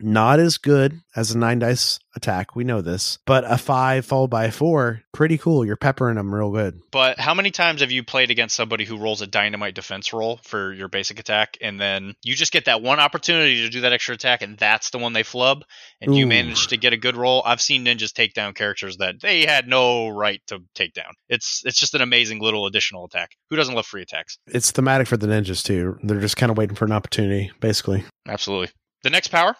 [0.00, 2.54] not as good as a nine dice attack.
[2.54, 5.64] We know this, but a five followed by a four, pretty cool.
[5.64, 6.80] You're peppering them real good.
[6.90, 10.40] But how many times have you played against somebody who rolls a dynamite defense roll
[10.44, 13.92] for your basic attack, and then you just get that one opportunity to do that
[13.92, 15.64] extra attack, and that's the one they flub,
[16.00, 16.28] and you Ooh.
[16.28, 17.42] manage to get a good roll?
[17.44, 21.14] I've seen ninjas take down characters that they had no right to take down.
[21.28, 23.32] It's it's just an amazing little additional attack.
[23.50, 24.38] Who doesn't love free attacks?
[24.46, 25.98] It's thematic for the ninjas, too.
[26.02, 28.04] They're just kind of waiting for an opportunity, basically.
[28.26, 28.70] Absolutely.
[29.02, 29.54] The next power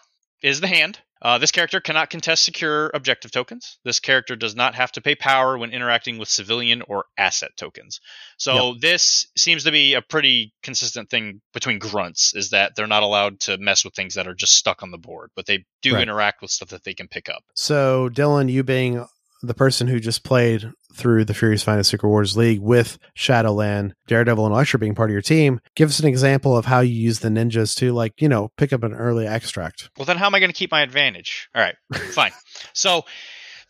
[0.44, 0.98] is the hand.
[1.22, 3.78] Uh, this character cannot contest secure objective tokens.
[3.82, 8.00] This character does not have to pay power when interacting with civilian or asset tokens.
[8.36, 13.02] So this seems to be a pretty consistent thing between grunts is that they're not
[13.02, 15.94] allowed to mess with things that are just stuck on the board, but they do
[15.94, 16.02] Right.
[16.02, 17.42] interact with stuff that they can pick up.
[17.54, 19.06] So, Dylan, you being
[19.46, 24.44] the person who just played through the Fury's Finest Secret Wars League with Shadowland, Daredevil,
[24.46, 27.20] and Elektra being part of your team, give us an example of how you use
[27.20, 29.90] the ninjas to, like, you know, pick up an early extract.
[29.96, 31.48] Well, then how am I going to keep my advantage?
[31.54, 31.74] All right,
[32.12, 32.32] fine.
[32.72, 33.02] So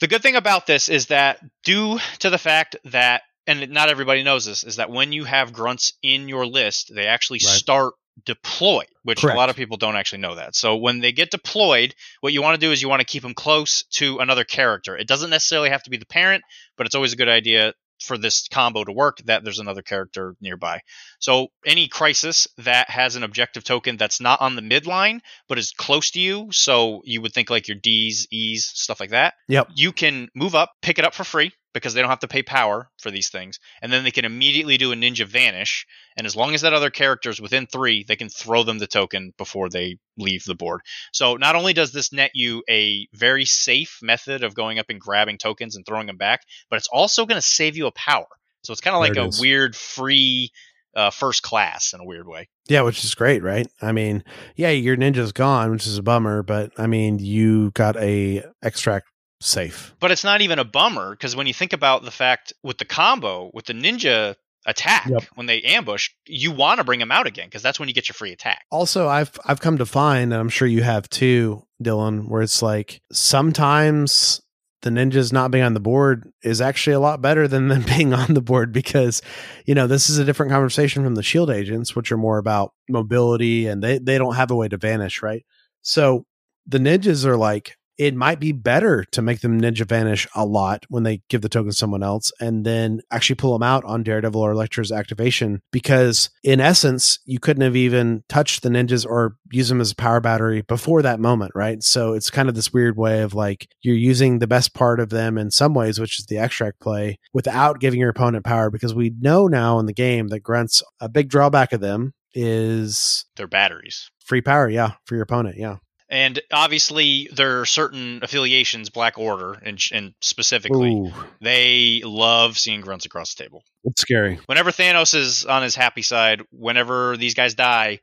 [0.00, 4.22] the good thing about this is that due to the fact that and not everybody
[4.22, 7.54] knows this is that when you have grunts in your list, they actually Right.
[7.54, 7.92] start
[8.24, 9.34] deployed, which Correct.
[9.34, 10.54] a lot of people don't actually know that.
[10.54, 13.22] So when they get deployed, what you want to do is you want to keep
[13.22, 14.96] them close to another character.
[14.96, 16.44] It doesn't necessarily have to be the parent,
[16.76, 20.36] but it's always a good idea for this combo to work that there's another character
[20.40, 20.80] nearby.
[21.20, 25.72] So any crisis that has an objective token that's not on the midline but is
[25.72, 29.34] close to you, so you would think like your D's, E's, stuff like that.
[29.48, 29.68] Yep.
[29.74, 32.42] You can move up, pick it up for free because they don't have to pay
[32.42, 35.86] power for these things, and then they can immediately do a ninja vanish.
[36.16, 38.86] And as long as that other character is within three, they can throw them the
[38.86, 40.80] token before they leave the board.
[41.12, 45.00] So not only does this net you a very safe method of going up and
[45.00, 48.26] grabbing tokens and throwing them back, but it's also going to save you a power.
[48.62, 49.40] So it's kind of like a is.
[49.40, 50.50] weird free
[50.96, 52.48] uh, first class in a weird way.
[52.68, 53.66] Yeah, which is great, right?
[53.82, 54.24] I mean,
[54.56, 59.08] yeah, your ninja's gone, which is a bummer, but I mean, you got a extract
[59.44, 59.94] safe.
[60.00, 62.84] But it's not even a bummer because when you think about the fact with the
[62.84, 64.34] combo with the ninja
[64.66, 65.24] attack Yep.
[65.34, 68.08] when they ambush, you want to bring them out again because that's when you get
[68.08, 68.62] your free attack.
[68.70, 72.62] Also, I've I've come to find, and I'm sure you have too, Dylan, where it's
[72.62, 74.40] like sometimes
[74.82, 78.12] the ninjas not being on the board is actually a lot better than them being
[78.14, 79.22] on the board because,
[79.66, 82.72] you know, this is a different conversation from the shield agents, which are more about
[82.88, 85.44] mobility and they, they don't have a way to vanish, right?
[85.82, 86.26] So
[86.66, 90.84] the ninjas are like, it might be better to make them ninja vanish a lot
[90.88, 94.02] when they give the token to someone else and then actually pull them out on
[94.02, 99.36] Daredevil or Elektra's activation because in essence you couldn't have even touched the ninjas or
[99.52, 101.82] use them as a power battery before that moment, right?
[101.82, 105.10] So it's kind of this weird way of like you're using the best part of
[105.10, 108.94] them in some ways, which is the extract play, without giving your opponent power because
[108.94, 113.46] we know now in the game that grunts a big drawback of them is They're
[113.46, 114.10] batteries.
[114.24, 115.76] free power, yeah, for your opponent, yeah.
[116.14, 122.82] And obviously, there are certain affiliations, Black Order, and, and specifically, Ooh, they love seeing
[122.82, 123.64] grunts across the table.
[123.82, 124.38] it's scary.
[124.46, 127.98] Whenever Thanos is on his happy side, whenever these guys die,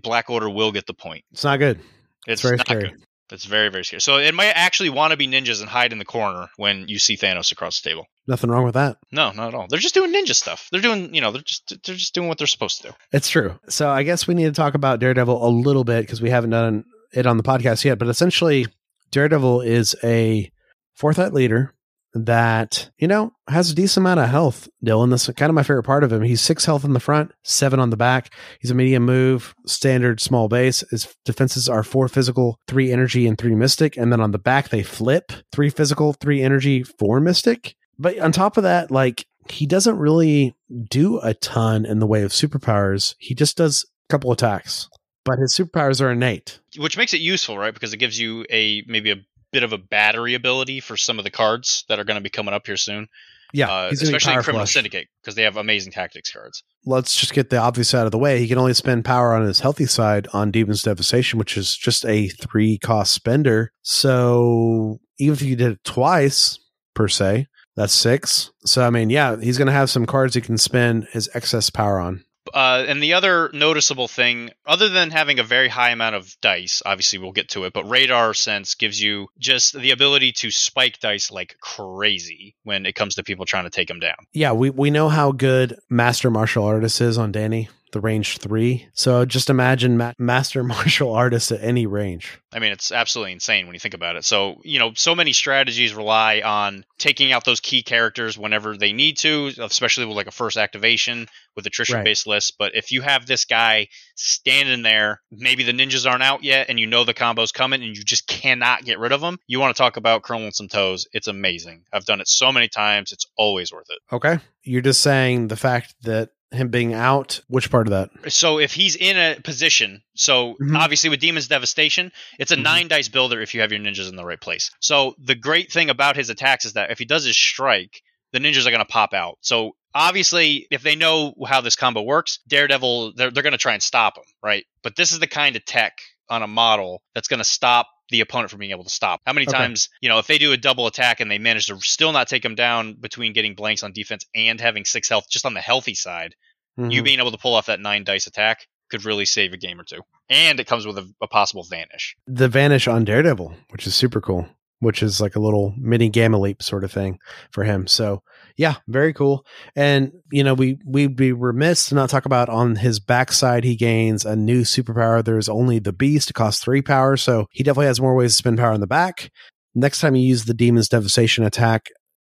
[0.00, 1.24] Black Order will get the point.
[1.32, 1.80] It's not good.
[2.28, 2.82] It's, very not scary.
[2.90, 3.02] good.
[3.32, 4.00] It's very, very scary.
[4.00, 7.00] So it might actually want to be ninjas and hide in the corner when you
[7.00, 8.06] see Thanos across the table.
[8.28, 8.96] Nothing wrong with that.
[9.10, 9.66] No, not at all.
[9.68, 10.68] They're just doing ninja stuff.
[10.70, 12.94] They're doing, you know, they're just they're just doing what they're supposed to do.
[13.10, 13.58] It's true.
[13.68, 16.50] So I guess we need to talk about Daredevil a little bit because we haven't
[16.50, 17.98] done it on the podcast yet.
[17.98, 18.66] But essentially,
[19.10, 20.50] Daredevil is a
[20.94, 21.74] forthright leader
[22.12, 25.10] that, you know, has a decent amount of health, Dylan.
[25.10, 26.22] That's kind of my favorite part of him.
[26.22, 28.34] He's six health in the front, seven on the back.
[28.60, 30.82] He's a medium move, standard small base.
[30.90, 33.96] His defenses are four physical, three energy, and three mystic.
[33.96, 37.76] And then on the back, they flip three physical, three energy, four mystic.
[37.96, 40.54] But on top of that, like, he doesn't really
[40.90, 43.14] do a ton in the way of superpowers.
[43.18, 44.88] He just does a couple attacks,
[45.30, 46.58] but his superpowers are innate.
[46.76, 47.72] Which makes it useful, right?
[47.72, 49.16] Because it gives you a maybe a
[49.52, 52.30] bit of a battery ability for some of the cards that are going to be
[52.30, 53.06] coming up here soon.
[53.52, 54.72] Yeah, uh, especially in Criminal flush.
[54.72, 56.64] Syndicate because they have amazing tactics cards.
[56.84, 58.40] Let's just get the obvious out of the way.
[58.40, 62.04] He can only spend power on his healthy side on Demon's Devastation, which is just
[62.06, 63.72] a three cost spender.
[63.82, 66.58] So even if you did it twice
[66.94, 68.50] per se, that's six.
[68.64, 71.70] So I mean, yeah, he's going to have some cards he can spend his excess
[71.70, 72.24] power on.
[72.52, 76.82] Uh, and the other noticeable thing, other than having a very high amount of dice,
[76.84, 80.98] obviously we'll get to it, but Radar Sense gives you just the ability to spike
[81.00, 84.16] dice like crazy when it comes to people trying to take them down.
[84.32, 88.88] Yeah, we, we know how good Master Martial Artist is on Danny, the range three.
[88.92, 92.40] So just imagine ma- Master Martial Artist at any range.
[92.52, 94.24] I mean, it's absolutely insane when you think about it.
[94.24, 98.92] So, you know, so many strategies rely on taking out those key characters whenever they
[98.92, 102.54] need to, especially with like a first activation with attrition based list.
[102.58, 106.78] But if you have this guy standing there, maybe the ninjas aren't out yet and
[106.78, 109.74] you know the combo's coming and you just cannot get rid of them, you want
[109.74, 111.06] to talk about curling some toes.
[111.12, 111.84] It's amazing.
[111.92, 113.12] I've done it so many times.
[113.12, 114.14] It's always worth it.
[114.14, 114.38] Okay.
[114.62, 118.32] You're just saying the fact that him being out, which part of that?
[118.32, 120.76] So if he's in a position, so Mhm.
[120.78, 122.62] obviously with Demon's Devastation, it's a Mhm.
[122.62, 124.70] nine dice builder if you have your ninjas in the right place.
[124.80, 128.38] So the great thing about his attacks is that if he does his strike, the
[128.40, 129.38] ninjas are going to pop out.
[129.42, 133.74] So obviously, if they know how this combo works, Daredevil, they're, they're going to try
[133.74, 134.64] and stop him, right?
[134.82, 138.20] But this is the kind of tech on a model that's going to stop the
[138.20, 139.20] opponent from being able to stop.
[139.26, 139.56] How many Okay.
[139.56, 142.28] times, you know, if they do a double attack and they manage to still not
[142.28, 145.60] take him down between getting blanks on defense and having six health just on the
[145.60, 146.34] healthy side,
[146.76, 147.04] you Mhm.
[147.04, 149.84] being able to pull off that nine dice attack could really save a game or
[149.84, 150.00] two.
[150.28, 152.16] And it comes with a, a possible vanish.
[152.26, 154.48] the vanish on Daredevil, which is super cool.
[154.82, 157.18] which is like a little mini gamma leap sort of thing
[157.52, 157.86] for him.
[157.86, 158.22] So
[158.60, 159.46] yeah, very cool.
[159.74, 163.74] And you know, we we'd be remiss to not talk about on his backside he
[163.74, 165.24] gains a new superpower.
[165.24, 168.36] There's only the beast, it costs three power, so he definitely has more ways to
[168.36, 169.30] spend power in the back.
[169.74, 171.86] Next time you use the demon's devastation attack,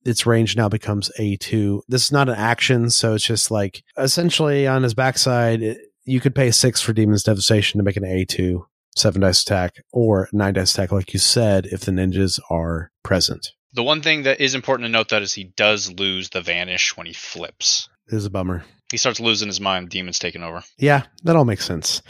[0.05, 1.81] its range now becomes A2.
[1.89, 6.21] This is not an action, so it's just like essentially on his backside, it, you
[6.21, 8.61] could pay six for demon's devastation to make an A2
[8.95, 13.49] seven dice attack or nine dice attack, like you said, if the ninjas are present.
[13.73, 16.95] The one thing that is important to note that is he does lose the vanish
[16.95, 17.89] when he flips.
[18.07, 18.63] It is a bummer.
[18.91, 19.89] He starts losing his mind.
[19.89, 20.63] Demon's taking over.
[20.77, 22.03] Yeah, that all makes sense.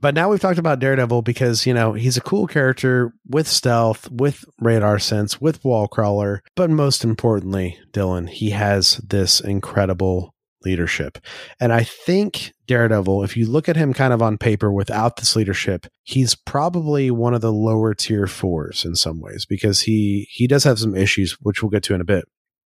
[0.00, 4.10] But now we've talked about Daredevil because, you know, he's a cool character with stealth,
[4.10, 6.42] with radar sense, with wall crawler.
[6.56, 10.33] But most importantly, Dylan, he has this incredible
[10.64, 11.18] leadership.
[11.60, 15.36] And I think Daredevil, if you look at him kind of on paper without this
[15.36, 20.46] leadership, he's probably one of the lower tier fours in some ways because he he
[20.46, 22.24] does have some issues, which we'll get to in a bit.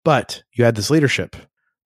[0.04, 1.36] But you had this leadership.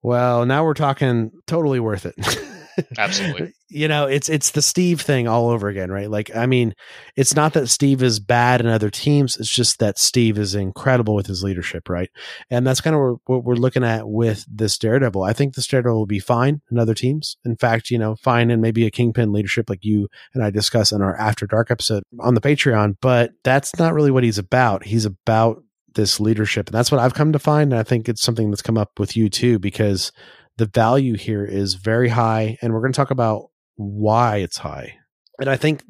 [0.01, 2.15] Well, now we're talking totally worth it.
[2.97, 3.53] Absolutely.
[3.69, 6.09] you know, it's it's the Steve thing all over again, right?
[6.09, 6.73] Like, I mean,
[7.15, 11.15] it's not that Steve is bad in other teams; it's just that Steve is incredible
[11.15, 12.09] with his leadership, right?
[12.49, 15.23] And that's kind of what we're looking at with this Daredevil.
[15.23, 17.37] I think this Daredevil will be fine in other teams.
[17.45, 20.91] In fact, you know, fine in maybe a Kingpin leadership like you and I discuss
[20.91, 22.95] in our After Dark episode on the Patreon.
[23.01, 24.85] But that's not really what he's about.
[24.85, 25.63] He's about
[25.95, 27.73] this leadership, and that's what I've come to find.
[27.73, 30.11] And I think it's something that's come up with you too, because
[30.57, 34.95] the value here is very high and we're going to talk about why it's high.
[35.39, 35.83] And i think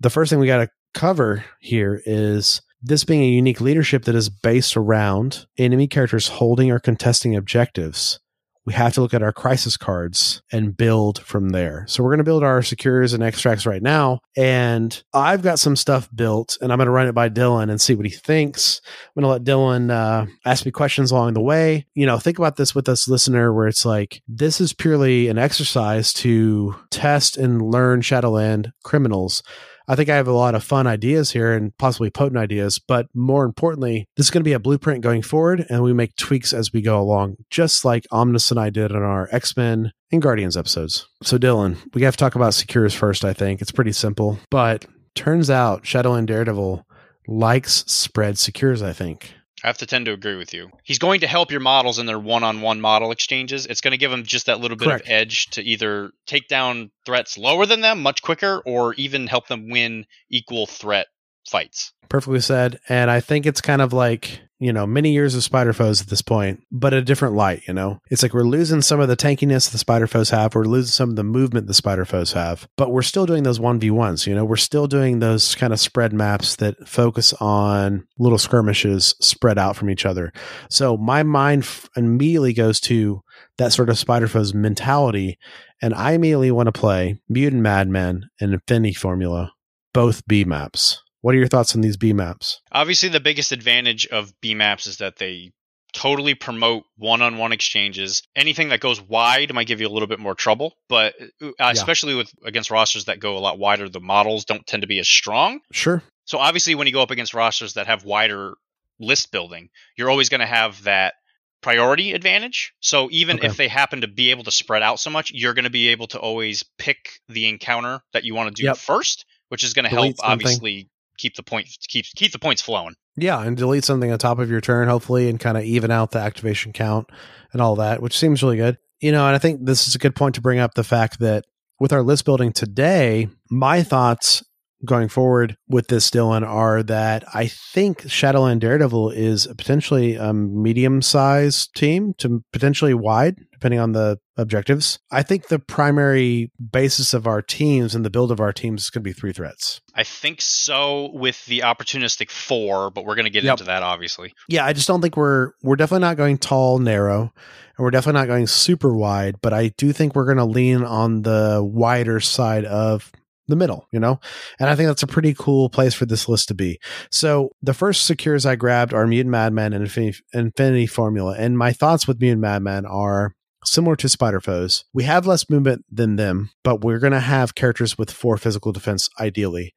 [0.00, 4.14] the first thing we got to cover here is this being a unique leadership that
[4.14, 8.20] is based around enemy characters holding or contesting objectives
[8.68, 11.86] we have to look at our crisis cards and build from there.
[11.88, 14.18] So we're going to build our secures and extracts right now.
[14.36, 17.80] And I've got some stuff built and I'm going to run it by Dylan and
[17.80, 18.82] see what he thinks.
[18.84, 21.86] I'm going to let Dylan uh, ask me questions along the way.
[21.94, 25.38] You know, think about this with us listener where it's like, this is purely an
[25.38, 29.42] exercise to test and learn Shadowland criminals
[29.90, 33.06] I think I have a lot of fun ideas here and possibly potent ideas, but
[33.14, 36.52] more importantly, this is going to be a blueprint going forward and we make tweaks
[36.52, 40.20] as we go along, just like Omnis and I did on our X Men and
[40.20, 41.08] Guardians episodes.
[41.22, 43.62] So, Dylan, we have to talk about Secures first, I think.
[43.62, 44.84] It's pretty simple, but
[45.14, 46.84] turns out Shadowland Daredevil
[47.26, 49.32] likes spread Secures, I think.
[49.62, 50.70] I have to tend to agree with you.
[50.84, 53.66] He's going to help your models in their one-on-one model exchanges.
[53.66, 55.06] It's going to give them just that little bit Correct.
[55.06, 59.48] of edge to either take down threats lower than them much quicker or even help
[59.48, 61.08] them win equal threat
[61.48, 61.92] fights.
[62.08, 62.78] Perfectly said.
[62.88, 66.08] And I think it's kind of like, you know, many years of spider foes at
[66.08, 68.00] this point, but a different light, you know?
[68.10, 71.10] It's like we're losing some of the tankiness the spider foes have, we're losing some
[71.10, 74.44] of the movement the spider foes have, but we're still doing those 1v1s, you know?
[74.44, 79.76] We're still doing those kind of spread maps that focus on little skirmishes spread out
[79.76, 80.32] from each other.
[80.70, 83.22] So my mind f- immediately goes to
[83.58, 85.38] that sort of spider foes mentality.
[85.80, 89.52] And I immediately want to play Mutant Madmen and Infinity Formula,
[89.92, 91.02] both B maps.
[91.20, 92.60] What are your thoughts on these B maps?
[92.70, 95.52] Obviously, the biggest advantage of B maps is that they
[95.92, 98.22] totally promote one-on-one exchanges.
[98.36, 102.14] Anything that goes wide might give you a little bit more trouble, but uh, especially
[102.14, 105.08] with against rosters that go a lot wider, the models don't tend to be as
[105.08, 105.60] strong.
[105.72, 106.02] Sure.
[106.26, 108.54] So obviously, when you go up against rosters that have wider
[109.00, 111.14] list building, you're always going to have that
[111.62, 112.72] priority advantage.
[112.80, 113.46] So even Okay.
[113.46, 115.88] if they happen to be able to spread out so much, you're going to be
[115.88, 116.98] able to always pick
[117.28, 118.76] the encounter that you want to do Yep.
[118.76, 120.30] first, which is going to help something.
[120.30, 120.88] obviously
[121.18, 122.94] keep the point keep keep the points flowing.
[123.16, 126.12] Yeah, and delete something on top of your turn, hopefully, and kind of even out
[126.12, 127.10] the activation count
[127.52, 128.78] and all that, which seems really good.
[129.00, 131.18] You know, and I think this is a good point to bring up the fact
[131.20, 131.44] that
[131.78, 134.42] with our list building today, my thoughts
[134.84, 141.02] going forward with this, Dylan, are that I think Shadowland Daredevil is potentially a medium
[141.02, 145.00] sized team to potentially wide, depending on the objectives.
[145.10, 148.90] I think the primary basis of our teams and the build of our teams is
[148.90, 149.80] going to be three threats.
[149.94, 153.54] I think so with the opportunistic four, but we're going to get Yep.
[153.54, 154.32] into that obviously.
[154.48, 158.20] yeah, I just don't think we're we're definitely not going tall, narrow, and we're definitely
[158.20, 159.36] not going super wide.
[159.42, 163.10] But I do think we're going to lean on the wider side of
[163.48, 164.20] the middle, you know,
[164.60, 166.78] and I think that's a pretty cool place for this list to be.
[167.10, 171.72] So the first secures I grabbed are Mutant Madman and Infinity, Infinity Formula, and my
[171.72, 173.34] thoughts with Mutant Madman are
[173.64, 174.84] similar to Spider Foes.
[174.92, 178.72] We have less movement than them, but we're going to have characters with four physical
[178.72, 179.74] defense ideally.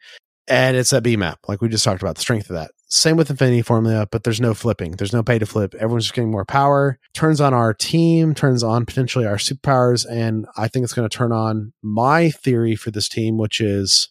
[0.48, 2.72] And it's a B map, like we just talked about, the strength of that.
[2.88, 4.94] Same with Infinity Formula, but there's no flipping.
[4.94, 5.74] There's no pay to flip.
[5.76, 7.00] Everyone's just getting more power.
[7.14, 10.06] Turns on our team, turns on potentially our superpowers.
[10.10, 14.10] And I think it's going to turn on my theory for this team, which is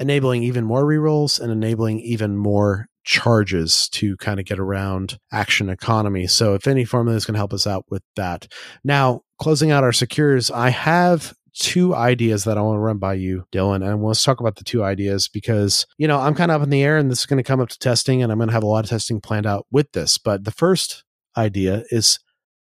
[0.00, 5.68] enabling even more rerolls and enabling even more charges to kind of get around action
[5.68, 6.26] economy.
[6.26, 8.46] So Infinity Formula is going to help us out with that.
[8.84, 13.14] Now, closing out our secures, I have two ideas that I want to run by
[13.14, 13.86] you, Dylan.
[13.86, 16.70] And let's talk about the two ideas because, you know, I'm kind of up in
[16.70, 18.54] the air and this is going to come up to testing and I'm going to
[18.54, 20.18] have a lot of testing planned out with this.
[20.18, 21.04] But the first
[21.36, 22.18] idea is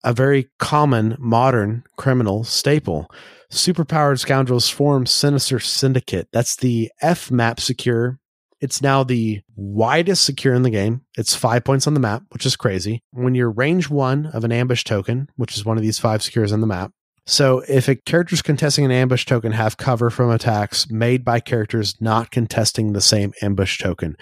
[0.03, 3.09] a very common modern criminal staple.
[3.51, 6.27] Superpowered scoundrels form Sinister Syndicate.
[6.31, 8.19] That's the F map secure.
[8.61, 11.01] It's now the widest secure in the game.
[11.17, 13.03] It's five points on the map, which is crazy.
[13.11, 16.51] When you're range one of an ambush token, which is one of these five secures
[16.51, 16.91] on the map,
[17.29, 21.95] so if a character's contesting an ambush token, have cover from attacks made by characters
[22.01, 24.17] not contesting the same ambush token.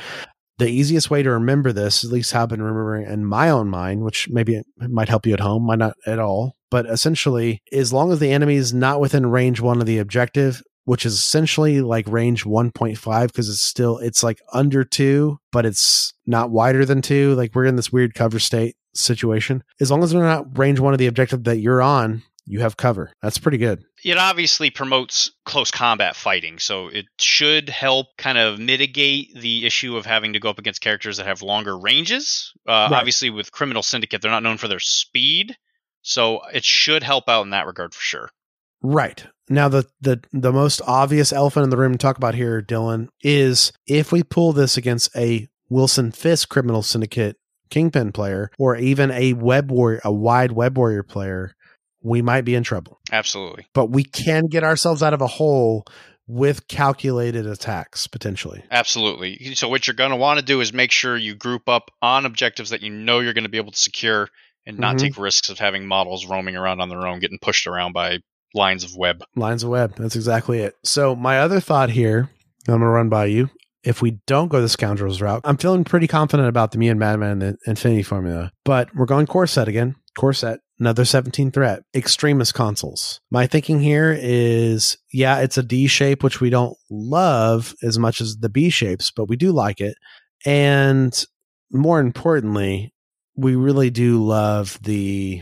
[0.58, 4.04] The easiest way to remember this, at least I've been remembering in my own mind,
[4.04, 8.12] which maybe might help you at home, might not at all, but essentially, as long
[8.12, 12.08] as the enemy is not within range one of the objective, which is essentially like
[12.08, 17.36] range 1.5 because it's still it's like under two but it's not wider than two
[17.36, 20.94] like we're in this weird cover state situation as long as they're not range one
[20.94, 23.12] of the objective that you're on you have cover.
[23.22, 23.84] That's pretty good.
[24.04, 29.98] It obviously promotes close combat fighting, so it should help kind of mitigate the issue
[29.98, 32.54] of having to go up against characters that have longer ranges.
[32.68, 33.00] Uh, right.
[33.00, 35.58] Obviously, with Criminal Syndicate, they're not known for their speed,
[36.02, 38.30] so it should help out in that regard for sure.
[38.82, 39.26] Right.
[39.50, 43.10] Now the the the most obvious elephant in the room to talk about here, Dylan,
[43.22, 47.38] is if we pull this against a Wilson Fisk criminal syndicate
[47.70, 51.54] kingpin player or even a web warrior a wide web warrior player,
[52.08, 53.00] we might be in trouble.
[53.12, 53.68] Absolutely.
[53.74, 55.86] But we can get ourselves out of a hole
[56.28, 58.64] with calculated attacks potentially.
[58.70, 59.56] Absolutely.
[59.56, 62.26] So what you're going to want to do is make sure you group up on
[62.26, 64.30] objectives that you know you're going to be able to secure
[64.66, 65.06] and not mm-hmm.
[65.06, 68.20] take risks of having models roaming around on their own getting pushed around by
[68.54, 69.24] lines of web.
[69.36, 69.96] Lines of web.
[69.96, 70.76] That's exactly it.
[70.84, 72.30] So my other thought here,
[72.68, 73.50] I'm going to run by you.
[73.84, 77.30] If we don't go the scoundrels route, I'm feeling pretty confident about the Mutant Madman
[77.30, 79.96] and the Infinity formula, but we're going core set again.
[80.18, 83.20] Core set another 17 threat extremist consoles.
[83.32, 88.22] my thinking here is yeah it's a d shape which we don't love as much
[88.22, 89.96] as the b shapes but we do like it
[90.46, 91.26] and
[91.72, 92.94] more importantly
[93.36, 95.42] we really do love the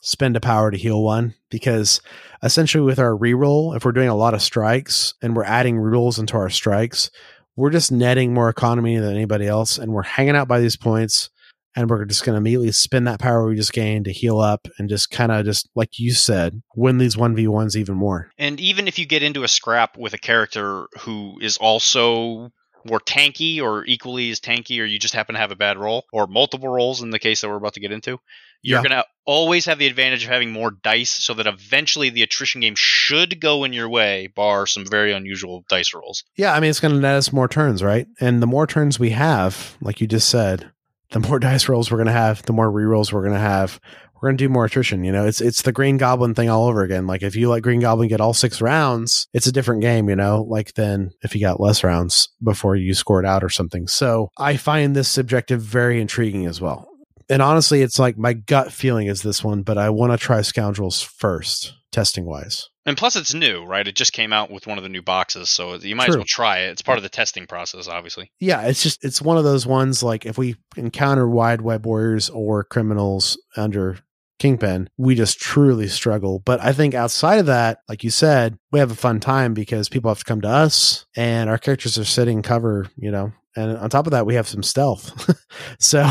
[0.00, 2.00] spend a power to heal one because
[2.42, 6.18] essentially with our reroll if we're doing a lot of strikes and we're adding rerolls
[6.18, 7.10] into our strikes
[7.54, 11.30] we're just netting more economy than anybody else and we're hanging out by these points
[11.74, 14.68] and we're just going to immediately spend that power we just gained to heal up
[14.78, 18.30] and just kind of just like you said win these 1v1s even more.
[18.38, 22.50] And even if you get into a scrap with a character who is also
[22.84, 26.04] more tanky or equally as tanky or you just happen to have a bad roll
[26.12, 28.18] or multiple rolls in the case that we're about to get into
[28.62, 28.88] you're yeah.
[28.88, 32.60] going to always have the advantage of having more dice so that eventually the attrition
[32.60, 36.24] game should go in your way bar some very unusual dice rolls.
[36.36, 38.06] Yeah i mean it's going to net us more turns right?
[38.20, 40.70] And the more turns we have like you just said
[41.12, 43.80] the more dice rolls we're going to have, the more rerolls we're going to have.
[44.14, 45.02] We're going to do more attrition.
[45.02, 47.08] You know, it's it's the Green Goblin thing all over again.
[47.08, 50.08] Like if you let Green Goblin get all six rounds, it's a different game.
[50.08, 53.88] You know, like than if he got less rounds before you scored out or something.
[53.88, 56.88] So I find this objective very intriguing as well.
[57.28, 60.42] And honestly, it's like my gut feeling is this one, but I want to try
[60.42, 62.68] Scoundrels first, testing wise.
[62.84, 63.86] And plus, it's new, right?
[63.86, 66.14] It just came out with one of the new boxes, so you might True.
[66.14, 66.70] as well try it.
[66.70, 68.30] It's part of the testing process, obviously.
[68.40, 72.28] Yeah, it's just it's one of those ones like if we encounter wide web warriors
[72.30, 73.98] or criminals under
[74.40, 76.40] Kingpin, we just truly struggle.
[76.40, 79.88] But I think outside of that, like you said, we have a fun time because
[79.88, 83.76] people have to come to us and our characters are sitting cover, you know, and
[83.76, 85.30] on top of that, we have some stealth.
[85.78, 86.08] so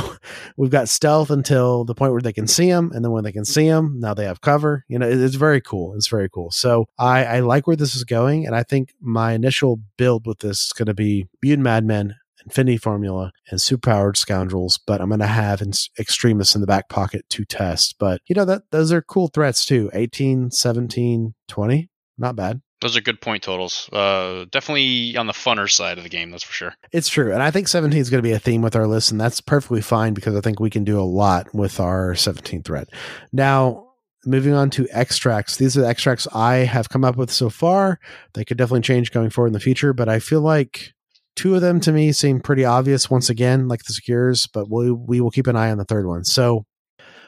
[0.58, 2.92] we've got stealth until the point where they can see them.
[2.94, 4.86] And then when they can see them, now they have cover.
[4.88, 5.96] You know, it's very cool.
[5.96, 6.52] It's very cool.
[6.52, 8.46] So I, I like where this is going.
[8.46, 12.16] And I think my initial build with this is going to be Mutant Madmen,
[12.46, 14.78] Infinity Formula, and Superpowered Scoundrels.
[14.78, 15.64] But I'm going to have
[15.98, 17.96] Extremists in the back pocket to test.
[17.98, 21.89] But, you know, that those are cool threats too 18, 17, 20.
[22.18, 22.62] Not bad.
[22.82, 23.90] Those are good point totals.
[23.94, 26.76] Uh, definitely on the funner side of the game, that's for sure.
[26.92, 27.32] It's true.
[27.32, 29.40] And I think 17 is going to be a theme with our list, and that's
[29.40, 32.90] perfectly fine because I think we can do a lot with our 17 threat.
[33.32, 33.88] Now,
[34.26, 35.58] moving on to extracts.
[35.58, 38.00] These are the extracts I have come up with so far.
[38.34, 40.94] They could definitely change going forward in the future, but I feel like
[41.36, 44.92] two of them to me seem pretty obvious once again, like the secures, but we,
[44.92, 46.24] we will keep an eye on the third one.
[46.24, 46.66] So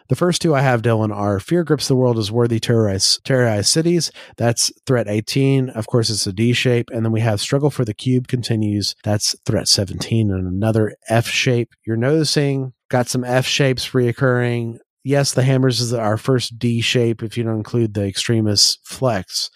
[0.10, 3.70] the first two I have, Dylan, are Fear Grips the World as Worthy Terrorized, terrorized
[3.70, 4.12] Cities.
[4.38, 5.70] That's threat 18.
[5.70, 6.90] Of course, it's a D shape.
[6.92, 8.96] And then we have Struggle for the Cube continues.
[9.04, 11.74] That's threat 17 and another F shape.
[11.86, 14.78] You're noticing got some F shapes reoccurring.
[15.04, 19.50] Yes, the hammers is our first D shape if you don't include the extremist flex.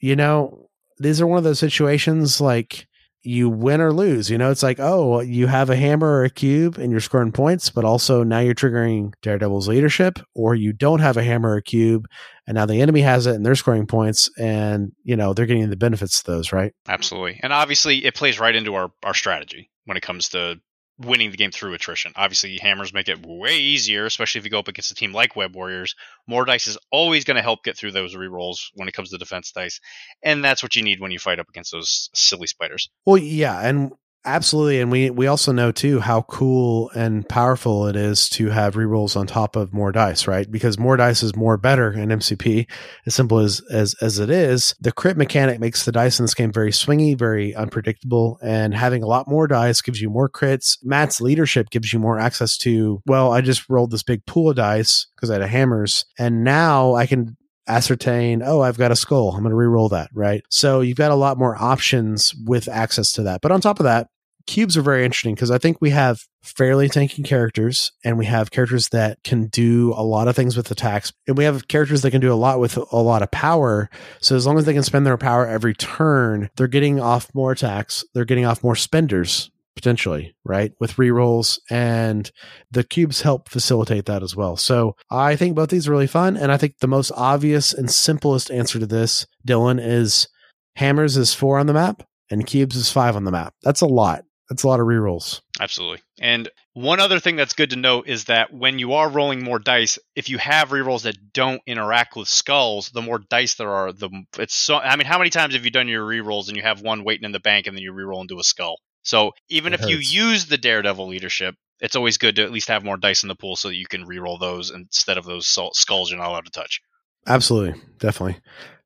[0.00, 2.86] You know, these are one of those situations like
[3.24, 4.30] you win or lose.
[4.30, 7.32] You know, it's like, oh, you have a hammer or a cube and you're scoring
[7.32, 11.56] points, but also now you're triggering Daredevil's leadership, or you don't have a hammer or
[11.56, 12.06] a cube
[12.46, 15.70] and now the enemy has it and they're scoring points and, you know, they're getting
[15.70, 16.72] the benefits of those, right?
[16.86, 17.40] Absolutely.
[17.42, 20.60] And obviously it plays right into our, our strategy when it comes to
[20.98, 22.12] winning the game through attrition.
[22.16, 25.36] Obviously, hammers make it way easier, especially if you go up against a team like
[25.36, 25.94] Web Warriors.
[26.26, 29.18] More dice is always going to help get through those rerolls when it comes to
[29.18, 29.80] defense dice,
[30.22, 32.90] and that's what you need when you fight up against those silly spiders.
[33.04, 33.92] Well, yeah, and
[34.26, 38.74] Absolutely, and we we also know too how cool and powerful it is to have
[38.74, 40.50] rerolls on top of more dice, right?
[40.50, 42.66] Because more dice is more better in MCP.
[43.04, 46.32] As simple as as as it is, the crit mechanic makes the dice in this
[46.32, 50.78] game very swingy, very unpredictable, and having a lot more dice gives you more crits.
[50.82, 53.02] Matt's leadership gives you more access to.
[53.04, 56.94] Well, I just rolled this big pool of dice because I had hammers, and now
[56.94, 59.30] I can ascertain, oh, I've got a skull.
[59.32, 60.42] I'm going to re-roll that, right?
[60.50, 63.40] So you've got a lot more options with access to that.
[63.40, 64.08] But on top of that,
[64.46, 68.50] cubes are very interesting because I think we have fairly tanky characters and we have
[68.50, 72.10] characters that can do a lot of things with attacks and we have characters that
[72.10, 73.88] can do a lot with a lot of power.
[74.20, 77.52] So as long as they can spend their power every turn, they're getting off more
[77.52, 78.04] attacks.
[78.14, 80.72] They're getting off more spenders potentially, right?
[80.78, 82.30] With rerolls and
[82.70, 84.56] the cubes help facilitate that as well.
[84.56, 86.36] So I think both these are really fun.
[86.36, 90.28] And I think the most obvious and simplest answer to this, Dylan, is
[90.76, 93.54] hammers is four on the map and cubes is five on the map.
[93.62, 94.24] That's a lot.
[94.48, 95.40] That's a lot of rerolls.
[95.58, 96.02] Absolutely.
[96.20, 99.58] And one other thing that's good to note is that when you are rolling more
[99.58, 103.92] dice, if you have rerolls that don't interact with skulls, the more dice there are,
[103.92, 104.76] the it's so.
[104.76, 107.24] I mean, how many times have you done your rerolls and you have one waiting
[107.24, 108.80] in the bank and then you reroll into a skull?
[109.02, 112.68] So even It if you use the Daredevil leadership, it's always good to at least
[112.68, 115.46] have more dice in the pool so that you can reroll those instead of those
[115.46, 116.80] skulls you're not allowed to touch.
[117.26, 117.80] Absolutely.
[117.98, 118.40] Definitely.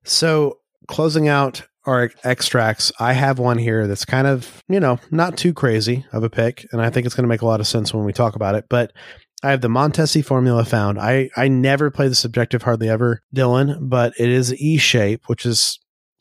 [0.04, 5.36] So closing out our extracts, I have one here that's kind of, you know, not
[5.36, 6.66] too crazy of a pick.
[6.70, 8.54] And I think it's going to make a lot of sense when we talk about
[8.54, 8.66] it.
[8.68, 8.92] But
[9.42, 10.98] I have the Montesi formula found.
[10.98, 15.46] I, I never play this objective hardly ever, Dylan, but it is E shape, which
[15.46, 15.78] is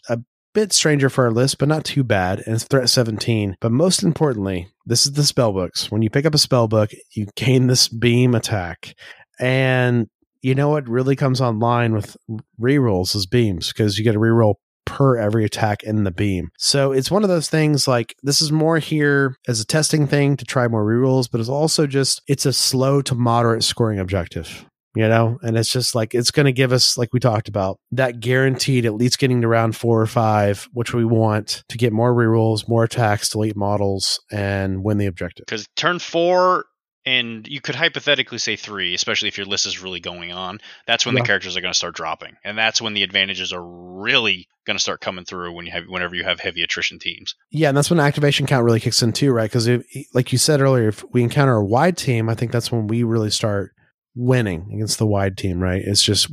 [0.07, 0.19] a
[0.53, 2.41] bit stranger for our list, but not too bad.
[2.45, 3.57] And it's threat 17.
[3.59, 5.91] But most importantly, this is the spell books.
[5.91, 8.95] When you pick up a spell book, you gain this beam attack.
[9.39, 10.07] And
[10.41, 12.15] you know what really comes online with
[12.61, 14.55] rerolls is beams because you get a reroll
[14.87, 16.49] per every attack in the beam.
[16.57, 20.37] So it's one of those things like this is more here as a testing thing
[20.37, 24.65] to try more rerolls, but it's also just it's a slow to moderate scoring objective.
[24.95, 27.77] You know, and it's just like it's going to give us, like we talked about,
[27.91, 31.93] that guaranteed at least getting to round four or five, which we want to get
[31.93, 35.45] more rerolls, more attacks, delete models, and win the objective.
[35.45, 36.65] Because turn four,
[37.07, 40.59] and you could hypothetically say three, especially if your list is really going on.
[40.85, 41.21] That's when Yeah.
[41.21, 44.75] the characters are going to start dropping, and that's when the advantages are really going
[44.75, 47.33] to start coming through when you have whenever you have heavy attrition teams.
[47.49, 49.49] Yeah, and that's when activation count really kicks in too, right?
[49.49, 49.69] Because
[50.13, 53.03] like you said earlier, if we encounter a wide team, I think that's when we
[53.03, 53.71] really start
[54.13, 55.81] winning against the wide team, right?
[55.85, 56.27] It's just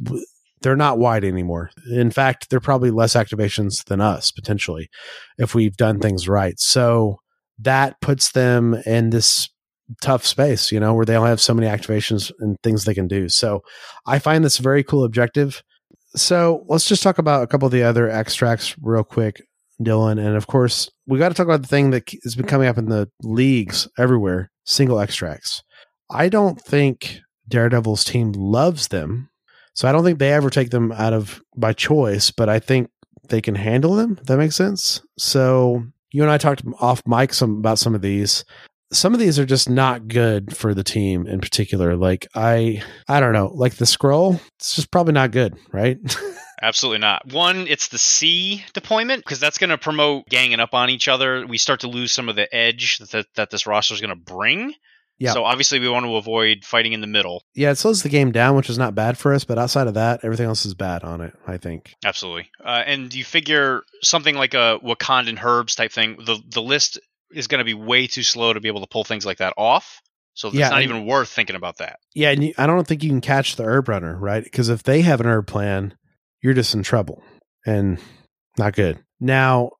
[0.63, 1.71] they're not wide anymore.
[1.93, 4.89] In fact, they're probably less activations than us potentially
[5.39, 6.59] if we've done things right.
[6.59, 7.19] So
[7.59, 9.49] that puts them in this
[10.01, 13.09] tough space, you know, where they only have so many activations and things they can
[13.09, 13.29] do.
[13.29, 13.63] So
[14.07, 15.63] I find this very cool objective.
[16.17, 19.43] So let's just talk about a couple of the other extracts real quick.
[19.83, 20.25] Dylan.
[20.25, 22.79] And of course, we got to talk about the thing that has been coming up
[22.79, 25.63] in the leagues everywhere single extracts.
[26.11, 29.31] I don't think Daredevil's team loves them.
[29.75, 32.91] So I don't think they ever take them out of by choice, but I think
[33.29, 34.19] they can handle them.
[34.25, 35.03] That makes sense.
[35.19, 38.45] So you and I talked off mic some about some of these.
[38.95, 41.97] Some of these are just not good for the team in particular.
[41.97, 45.99] Like I I don't know, like the scroll, it's just probably not good, right?
[46.63, 47.33] Absolutely not.
[47.33, 51.47] One, it's the C deployment because that's going to promote ganging up on each other.
[51.47, 54.17] We start to lose some of the edge that that this roster is going to
[54.17, 54.75] bring.
[55.19, 55.33] Yeah.
[55.33, 57.45] So obviously we want to avoid fighting in the middle.
[57.55, 59.95] yeah, it slows the game down, which is not bad for us, but outside of
[59.95, 61.95] that, everything else is bad on it, I think.
[62.05, 62.51] Absolutely.
[62.65, 66.99] Uh, and you figure something like a Wakandan herbs type thing, the the list
[67.35, 69.55] is going to be way too slow to be able to pull things like that
[69.57, 70.01] off.
[70.35, 72.01] So it's Yeah, not even worth thinking about that.
[72.15, 74.43] Yeah, and you, I don't think you can catch the herb runner, right?
[74.43, 75.97] Because if they have an herb plan,
[76.43, 77.23] you're just in trouble
[77.65, 77.99] and
[78.59, 78.99] not good.
[79.21, 79.71] Now,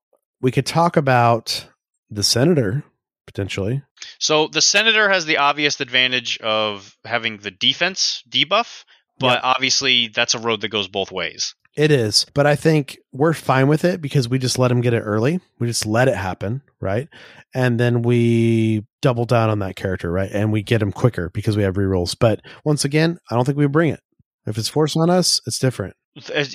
[0.41, 1.67] we could talk about
[2.09, 2.83] the senator
[3.25, 3.81] potentially.
[4.19, 8.85] So the senator has the obvious advantage of having the defense debuff,
[9.19, 11.55] but obviously that's a road that goes both ways.
[11.75, 14.93] It is, but I think we're fine with it because we just let him get
[14.93, 15.41] it early.
[15.59, 17.09] We just let it happen, right?
[17.53, 20.31] And then we double down on that character, right?
[20.31, 22.15] And we get him quicker because we have rerolls.
[22.17, 23.99] But once again, I don't think we bring it.
[24.45, 25.95] If it's forced on us, it's different.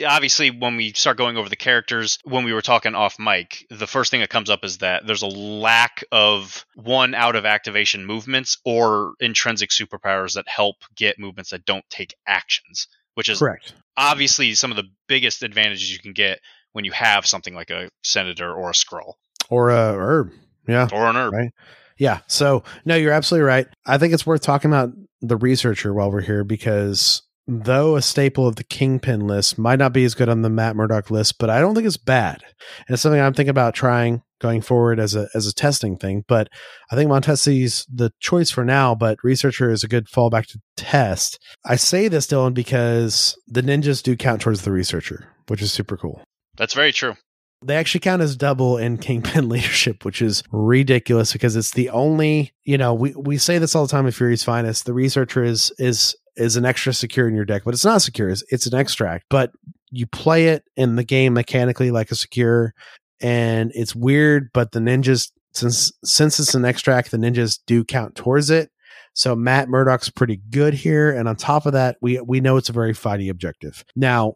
[0.06, 3.86] obviously when we start going over the characters when we were talking off mic the
[3.86, 8.06] first thing that comes up is that there's a lack of one out of activation
[8.06, 13.74] movements or intrinsic superpowers that help get movements that don't take actions which is Correct.
[13.96, 16.40] obviously some of the biggest advantages you can get
[16.72, 19.16] when you have something like a senator or a scroll
[19.48, 20.30] Or a herb.
[20.68, 20.88] Yeah.
[20.92, 21.50] or an herb Right.
[21.98, 22.20] Yeah.
[22.28, 23.66] So no, you're absolutely right.
[23.86, 24.90] I think it's worth talking about
[25.20, 29.92] the researcher while we're here because though a staple of the Kingpin list might not
[29.92, 32.40] be as good on the Matt Murdock list, but I don't think it's bad.
[32.86, 36.24] And it's something I'm thinking about trying going forward as a as a testing thing.
[36.26, 36.48] But
[36.90, 41.38] I think Montesi's the choice for now, but researcher is a good fallback to test.
[41.64, 45.96] I say this, Dylan, because the ninjas do count towards the researcher, which is super
[45.96, 46.22] cool.
[46.56, 47.14] that's very true
[47.62, 52.52] They actually count as double in Kingpin leadership, which is ridiculous because it's the only,
[52.64, 54.86] you know, we, we say this all the time with Fury's Finest.
[54.86, 58.30] The researcher is is is an extra secure in your deck, but it's not secure.
[58.30, 59.52] It's, it's an extract, but
[59.90, 62.74] you play it in the game mechanically like a secure,
[63.20, 64.50] and it's weird.
[64.52, 68.70] But the ninjas, since since it's an extract, the ninjas do count towards it.
[69.14, 72.68] So Matt Murdock's pretty good here, and on top of that, we we know it's
[72.68, 73.84] a very fighty objective.
[73.96, 74.34] Now,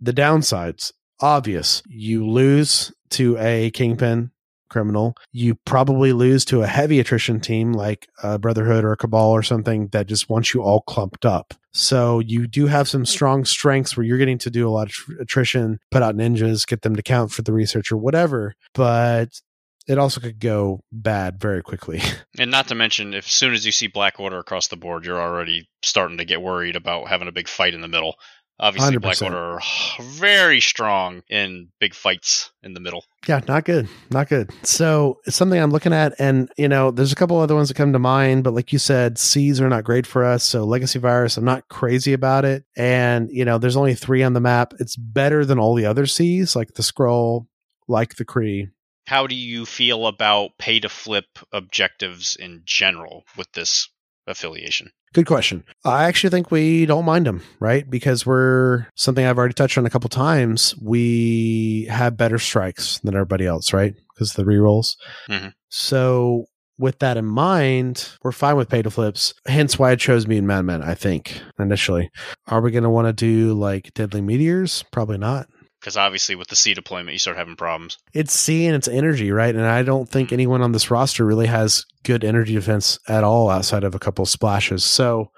[0.00, 1.82] the downsides obvious.
[1.86, 4.30] You lose to a kingpin
[4.68, 5.16] criminal.
[5.32, 9.42] You probably lose to a heavy attrition team like a Brotherhood or a Cabal or
[9.42, 11.54] something that just wants you all clumped up.
[11.72, 14.96] So you do have some strong strengths where you're getting to do a lot of
[15.20, 18.54] attrition, put out ninjas, get them to count for the research or whatever.
[18.74, 19.40] But
[19.86, 22.00] it also could go bad very quickly.
[22.36, 25.06] And not to mention, if as soon as you see Black Order across the board,
[25.06, 28.16] you're already starting to get worried about having a big fight in the middle.
[28.60, 29.22] Obviously, Black 100%.
[29.26, 29.60] Order are
[30.00, 33.04] very strong in big fights in the middle.
[33.26, 33.88] Yeah, not good.
[34.10, 34.52] Not good.
[34.62, 36.14] So it's something I'm looking at.
[36.20, 38.78] And, you know, there's a couple other ones that come to mind, but like you
[38.78, 40.44] said, C's are not great for us.
[40.44, 42.64] So Legacy Virus, I'm not crazy about it.
[42.76, 44.72] And, you know, there's only three on the map.
[44.78, 47.48] It's better than all the other C's, like the Scroll,
[47.88, 48.70] like the Kree.
[49.06, 53.90] How do you feel about pay to flip objectives in general with this
[54.28, 54.92] affiliation?
[55.14, 55.62] Good question.
[55.84, 57.88] I actually think we don't mind them, right?
[57.88, 60.74] Because we're something I've already touched on a couple times.
[60.82, 63.94] We have better strikes than everybody else, right?
[64.12, 64.96] Because the rerolls.
[65.30, 65.52] Mhm.
[65.68, 66.46] So
[66.78, 69.32] with that in mind, we're fine with pay to flips.
[69.46, 72.10] Hence why I chose Mutant Madman, I think, initially.
[72.48, 74.84] Are we going to want to do like Deadly Meteors?
[74.90, 75.46] Probably not.
[75.84, 77.98] Because obviously, with the C deployment, you start having problems.
[78.14, 79.54] It's C and it's energy, right?
[79.54, 80.34] And I don't think mm-hmm.
[80.34, 84.24] anyone on this roster really has good energy defense at all outside of a couple
[84.24, 84.82] splashes.
[84.82, 85.30] So,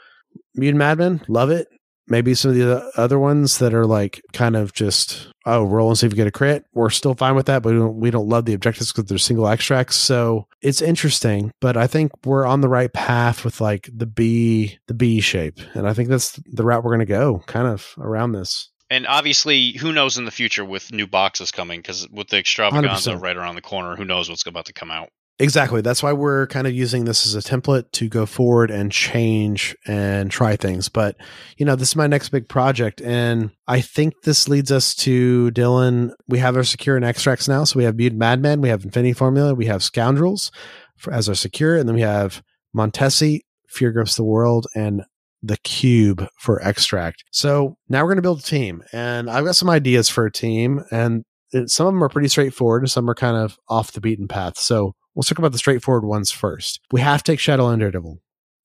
[0.55, 1.67] Mutant Madman, love it.
[2.07, 5.99] Maybe some of the other ones that are like kind of just oh roll and
[5.99, 6.63] see if you get a crit.
[6.73, 9.19] We're still fine with that, but we don't we don't love the objectives because they're
[9.19, 9.97] single extracts.
[9.97, 14.79] So it's interesting, but I think we're on the right path with like the B
[14.87, 17.95] the B shape, and I think that's the route we're going to go, kind of
[17.99, 18.71] around this.
[18.89, 21.81] And obviously, who knows in the future with new boxes coming?
[21.81, 23.23] Because with the extravaganza 100%.
[23.23, 25.09] right around the corner, who knows what's about to come out?
[25.39, 25.83] Exactly.
[25.83, 29.77] That's why we're kind of using this as a template to go forward and change
[29.87, 30.89] and try things.
[30.89, 31.17] But,
[31.59, 33.03] you know, this is my next big project.
[33.03, 36.13] And I think this leads us to Dylan.
[36.27, 37.65] We have our secure and extracts now.
[37.65, 40.51] So we have Mutant Madman, we have Infinity Formula, we have Scoundrels
[40.97, 42.43] for, as our secure, and then we have
[42.75, 45.03] Montesi, Fear Grips the World, and
[45.47, 47.25] the Cube for extract.
[47.31, 48.83] So now we're going to build a team.
[48.93, 50.83] And I've got some ideas for a team.
[50.91, 54.01] And it, some of them are pretty straightforward, and some are kind of off the
[54.01, 54.59] beaten path.
[54.59, 56.81] So we'll talk about the straightforward ones first.
[56.93, 58.19] We have to take Shadowland Daredevil.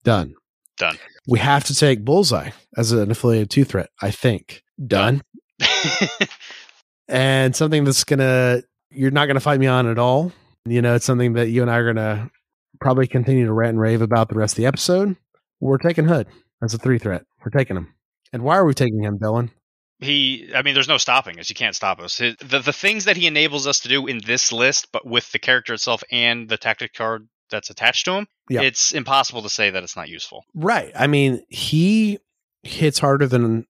[0.03, 0.33] Done.
[0.77, 0.97] Done.
[1.27, 4.63] We have to take Bullseye as an affiliated two threat, I think.
[4.85, 5.21] Done.
[7.11, 10.31] And something that's gonna you're not gonna fight me on at all.
[10.65, 12.31] You know, it's something that you and I are gonna
[12.79, 15.17] probably continue to rant and rave about the rest of the episode.
[15.59, 16.27] We're taking Hood
[16.61, 17.23] as a three threat.
[17.43, 17.93] We're taking him.
[18.33, 19.49] And why are we taking him, Dylan?
[20.03, 23.05] he i mean there's no stopping us you can't stop us His- the, the things
[23.05, 26.49] that he enables us to do in this list but with the character itself and
[26.49, 28.61] the tactic card that's attached to him Yeah.
[28.61, 30.91] it's impossible to say that it's not useful Right.
[30.97, 32.17] I mean, he
[32.63, 33.67] hits harder than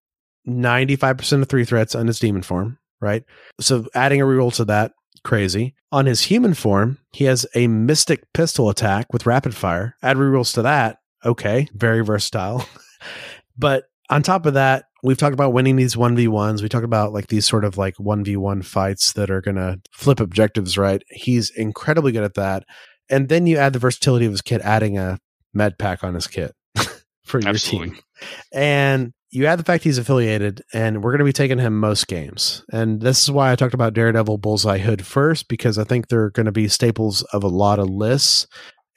[0.47, 3.23] 95% of three threats on his demon form, right?
[3.59, 5.75] So adding a reroll to that, crazy.
[5.91, 9.95] On his human form, he has a mystic pistol attack with rapid fire.
[10.01, 10.99] Add rerolls to that.
[11.26, 11.67] Okay.
[11.74, 12.65] Very versatile.
[13.57, 16.61] but on top of that, we've talked about winning these 1v1s.
[16.61, 20.19] We talked about like these sort of like 1v1 fights that are going to flip
[20.19, 21.01] objectives, right?
[21.09, 22.63] He's incredibly good at that.
[23.09, 25.19] And then you add the versatility of his kit, adding a
[25.53, 26.53] med pack on his kit
[27.26, 27.95] for your Absolutely.
[27.95, 28.01] team.
[28.53, 32.07] And you add the fact he's affiliated, and we're going to be taking him most
[32.07, 32.63] games.
[32.72, 36.30] And this is why I talked about Daredevil, Bullseye, Hood first, because I think they're
[36.30, 38.45] going to be staples of a lot of lists.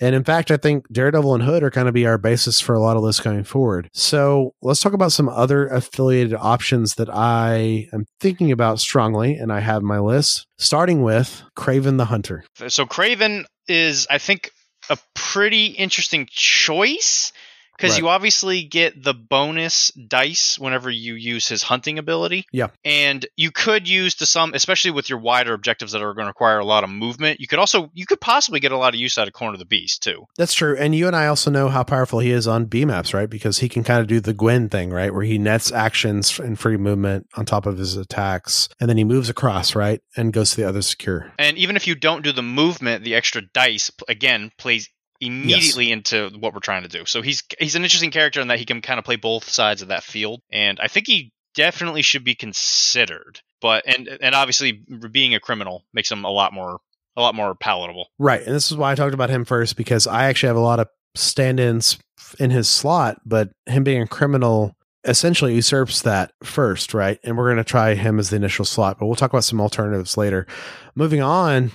[0.01, 2.75] And in fact, I think Daredevil and Hood are going to be our basis for
[2.75, 3.89] a lot of this going forward.
[3.93, 9.53] So let's talk about some other affiliated options that I am thinking about strongly, and
[9.53, 12.45] I have my list, starting with Kraven the Hunter.
[12.69, 14.51] So Kraven is, I think,
[14.91, 17.33] a pretty interesting choice
[17.77, 18.01] because Right.
[18.01, 22.47] you obviously get the bonus dice whenever you use his hunting ability.
[22.53, 22.69] Yeah.
[22.85, 26.29] And you could use to some, especially with your wider objectives that are going to
[26.29, 27.41] require a lot of movement.
[27.41, 29.59] You could also, you could possibly get a lot of use out of Corner of
[29.59, 30.25] the Beast too.
[30.37, 30.77] That's true.
[30.77, 33.29] And you and I also know how powerful he is on B maps, right?
[33.29, 35.13] Because he can kind of do the Gwen thing, right?
[35.13, 38.69] Where he nets actions and free movement on top of his attacks.
[38.81, 40.01] And then he moves across, right?
[40.17, 41.33] And goes to the other secure.
[41.39, 44.89] And even if you don't do the movement, the extra dice again plays
[45.27, 47.05] immediately into what we're trying to do.
[47.05, 49.83] So he's he's an interesting character in that he can kind of play both sides
[49.83, 53.41] of that field, and I think he definitely should be considered.
[53.61, 54.73] But and and obviously
[55.11, 56.79] being a criminal makes him a lot more
[57.17, 58.09] a lot more palatable.
[58.19, 58.43] Right.
[58.43, 60.81] And this is why I talked about him first, because I actually have a lot
[60.81, 61.99] of stand ins
[62.39, 67.21] in his slot, but him being a criminal essentially usurps that first, right?
[67.23, 69.61] And we're going to try him as the initial slot, but we'll talk about some
[69.61, 70.47] alternatives later.
[70.95, 71.73] Moving on,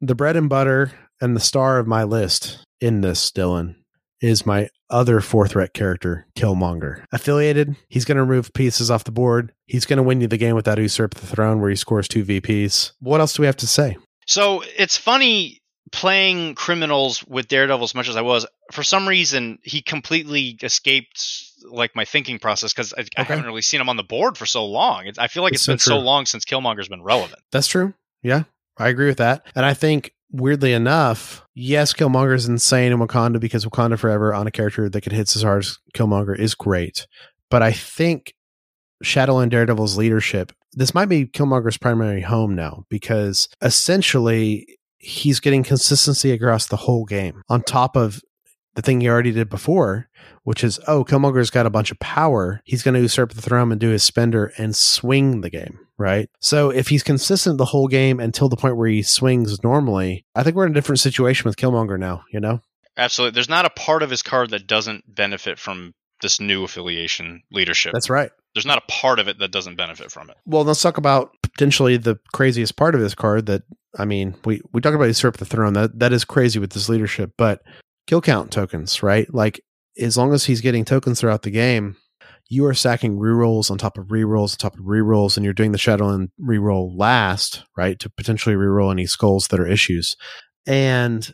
[0.00, 3.76] the bread and butter and the star of my list in this, Dylan,
[4.20, 7.04] is my other four threat character, Killmonger.
[7.12, 9.52] Affiliated, he's going to remove pieces off the board.
[9.66, 12.08] He's going to win you the game with that usurp the throne where he scores
[12.08, 12.92] two VPs.
[13.00, 13.96] What else do we have to say?
[14.26, 15.60] So it's funny
[15.92, 18.46] playing criminals with Daredevil as much as I was.
[18.72, 21.22] For some reason, he completely escaped
[21.70, 24.46] like my thinking process because I, I haven't really seen him on the board for
[24.46, 25.06] so long.
[25.06, 27.40] It's, I feel like It's it's so been so long since Killmonger's been relevant.
[27.52, 27.94] That's true.
[28.22, 28.44] Yeah,
[28.76, 29.46] I agree with that.
[29.54, 34.46] And I think weirdly enough, yes, Killmonger is insane in Wakanda because Wakanda Forever on
[34.46, 37.06] a character that could hit as hard as Killmonger is great.
[37.50, 38.34] But I think
[39.02, 44.66] Shadowland Daredevil's leadership, this might be Killmonger's primary home now because essentially
[44.98, 48.20] he's getting consistency across the whole game on top of
[48.76, 50.08] the thing he already did before,
[50.44, 52.60] which is, oh, Killmonger's got a bunch of power.
[52.64, 56.30] He's going to usurp the throne and do his spender and swing the game, right?
[56.40, 60.42] So if he's consistent the whole game until the point where he swings normally, I
[60.42, 62.60] think we're in a different situation with Killmonger now, you know?
[62.98, 63.34] Absolutely.
[63.34, 67.92] There's not a part of his card that doesn't benefit from this new affiliation leadership.
[67.92, 68.30] That's right.
[68.54, 70.36] There's not a part of it that doesn't benefit from it.
[70.46, 73.62] Well, let's talk about potentially the craziest part of this card that
[73.98, 75.72] I mean, we we talk about usurp the throne.
[75.74, 77.62] That that is crazy with this leadership, but
[78.06, 79.32] kill count tokens, right?
[79.32, 79.60] Like
[80.00, 81.96] as long as he's getting tokens throughout the game,
[82.48, 85.72] you are stacking rerolls on top of rerolls on top of rerolls, and you're doing
[85.72, 87.98] the shadow and reroll last, right?
[87.98, 90.16] To potentially reroll any skulls that are issues.
[90.66, 91.32] And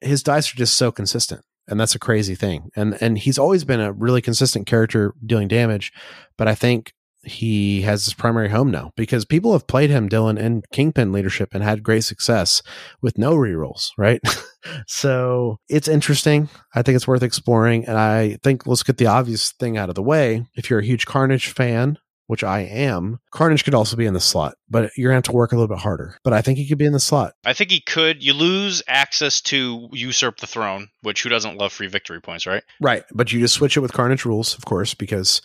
[0.00, 1.42] his dice are just so consistent.
[1.68, 2.70] And that's a crazy thing.
[2.76, 5.92] And and he's always been a really consistent character dealing damage,
[6.38, 6.92] but I think
[7.26, 11.50] he has his primary home now because people have played him, Dylan, in Kingpin leadership
[11.52, 12.62] and had great success
[13.02, 14.20] with no rerolls, right?
[14.86, 16.48] so it's interesting.
[16.74, 17.84] I think it's worth exploring.
[17.86, 20.46] And I think let's get the obvious thing out of the way.
[20.54, 24.20] If you're a huge Carnage fan, which I am, Carnage could also be in the
[24.20, 26.18] slot, but you're going to have to work a little bit harder.
[26.24, 27.34] But I think he could be in the slot.
[27.44, 28.22] I think he could.
[28.22, 32.64] You lose access to usurp the throne, which who doesn't love free victory points, right?
[32.80, 33.04] Right.
[33.12, 35.40] But you just switch it with Carnage rules, of course, because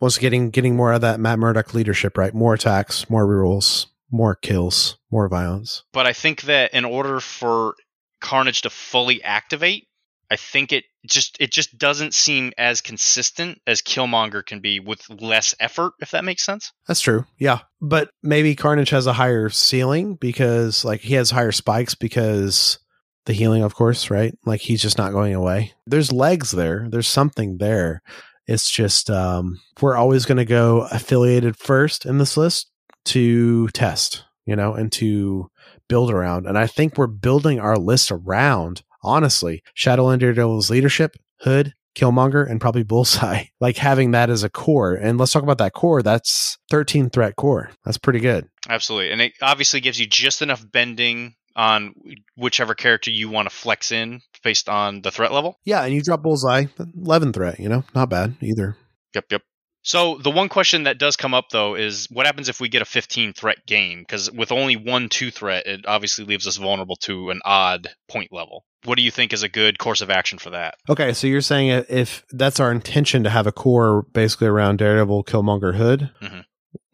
[0.00, 2.34] once getting getting more of that Matt Murdock leadership, right?
[2.34, 5.84] More attacks, more rerolls, more kills, more violence.
[5.92, 7.74] But I think that in order for
[8.20, 9.88] Carnage to fully activate,
[10.30, 15.08] I think it just it just doesn't seem as consistent as Killmonger can be with
[15.08, 16.72] less effort, if that makes sense.
[16.88, 17.24] That's true.
[17.38, 17.60] Yeah.
[17.80, 22.78] But maybe Carnage has a higher ceiling because like he has higher spikes because
[23.26, 24.36] the healing, of course, right?
[24.44, 25.74] Like he's just not going away.
[25.86, 26.86] There's legs there.
[26.90, 28.02] There's something there.
[28.46, 32.70] It's just um we're always going to go affiliated first in this list
[33.06, 35.50] to test, you know, and to
[35.88, 36.46] build around.
[36.46, 42.60] And I think we're building our list around, honestly, Shadowland Daredevil's leadership, Hood, Killmonger, and
[42.60, 43.44] probably Bullseye.
[43.60, 44.94] Like having that as a core.
[44.94, 46.02] And let's talk about that core.
[46.02, 47.70] That's 13 threat core.
[47.84, 48.46] That's pretty good.
[48.68, 51.94] Absolutely, and it obviously gives you just enough bending on
[52.36, 55.58] whichever character you want to flex in based on the threat level.
[55.64, 56.66] Yeah, and you drop Bullseye,
[56.96, 58.76] 11 threat, you know, not bad either.
[59.12, 59.42] Yep, yep.
[59.82, 62.82] So the one question that does come up though is what happens if we get
[62.82, 64.00] a 15 threat game?
[64.00, 68.32] Because with only one two threat, it obviously leaves us vulnerable to an odd point
[68.32, 68.64] level.
[68.84, 70.74] What do you think is a good course of action for that?
[70.88, 75.24] Okay, so you're saying if that's our intention to have a core basically around Daredevil,
[75.24, 76.44] Killmonger, Hood Mhm.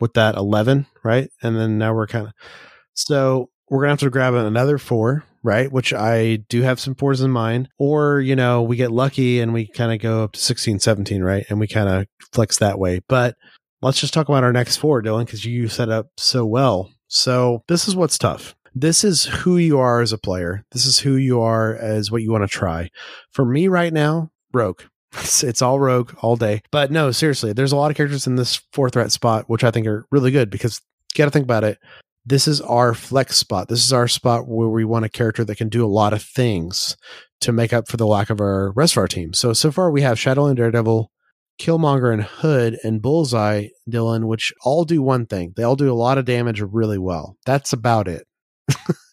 [0.00, 1.28] with that 11, right?
[1.42, 2.32] And then now we're kind of.
[2.94, 5.70] So we're going to have to grab another four, right?
[5.70, 7.68] Which I do have some fours in mind.
[7.78, 11.22] Or, you know, we get lucky and we kind of go up to 16, 17,
[11.22, 11.44] right?
[11.48, 13.00] And we kind of flex that way.
[13.08, 13.36] But
[13.80, 16.90] let's just talk about our next four, Dylan, because you set up so well.
[17.08, 18.54] So this is what's tough.
[18.74, 20.64] this is who you are as a player.
[20.72, 22.88] This is who you are as what you want to try.
[23.30, 24.82] For me right now, Rogue.
[25.14, 26.62] It's, it's all Rogue all day.
[26.70, 29.70] But no, seriously, there's a lot of characters in this four threat spot, which I
[29.70, 30.80] think are really good because
[31.12, 31.76] you got to think about it.
[32.24, 33.68] This is our flex spot.
[33.68, 36.22] This is our spot where we want a character that can do a lot of
[36.22, 36.96] things
[37.40, 39.32] to make up for the lack of our rest of our team.
[39.32, 41.10] So, so far we have Shadowland Daredevil,
[41.60, 45.52] Killmonger and Hood and Bullseye, Dylan, which all do one thing.
[45.56, 47.36] They all do a lot of damage really well.
[47.44, 48.24] That's about it.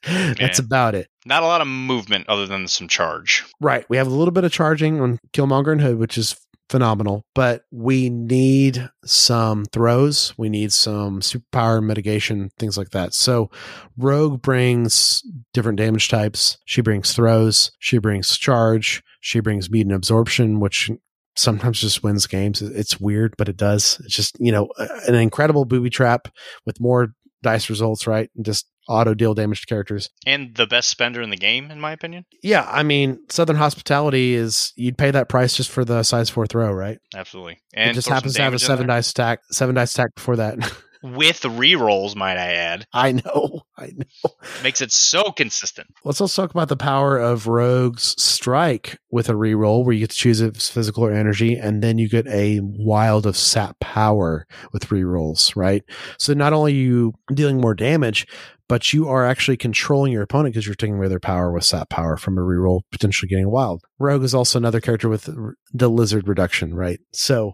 [0.06, 0.66] That's Yeah.
[0.66, 1.08] about it.
[1.26, 3.44] Not a lot of movement other than some charge.
[3.60, 3.86] Right.
[3.90, 6.36] We have a little bit of charging on Killmonger and Hood, which is
[6.70, 10.34] phenomenal, but we need some throws.
[10.38, 13.14] We need some superpower mitigation, things like that.
[13.14, 13.50] So
[13.98, 16.58] Rogue brings different damage types.
[16.66, 17.72] She brings throws.
[17.80, 19.04] She brings charge.
[19.20, 20.92] She brings and absorption, which
[21.36, 22.62] sometimes just wins games.
[22.62, 24.00] It's weird, but it does.
[24.06, 24.70] It's just, you know,
[25.08, 26.28] an incredible booby trap
[26.66, 28.30] with more dice results, right?
[28.36, 30.10] And just auto deal damage to characters.
[30.26, 32.26] And the best spender in the game, in my opinion.
[32.42, 36.48] Yeah, I mean, Southern Hospitality is you'd pay that price just for the size four
[36.48, 37.00] throw, right?
[37.16, 37.60] Absolutely.
[37.74, 40.58] And it just happens to have a seven dice stack, seven dice stack before that.
[41.02, 42.86] with rerolls, might I add.
[42.94, 44.32] I know, I know.
[44.64, 45.88] Makes it so consistent.
[46.04, 50.12] Let's also talk about the power of Rogue's Strike with a reroll, where you get
[50.12, 53.80] to choose if it's physical or energy, and then you get a Wild of Sap
[53.80, 55.84] power with rerolls, right?
[56.18, 58.28] So not only are you dealing more damage,
[58.68, 61.90] but you are actually controlling your opponent because you're taking away their power with Sap
[61.90, 63.82] power from a reroll, potentially getting Wild.
[63.98, 65.28] Rogue is also another character with
[65.74, 67.00] the Lizard reduction, right?
[67.12, 67.54] So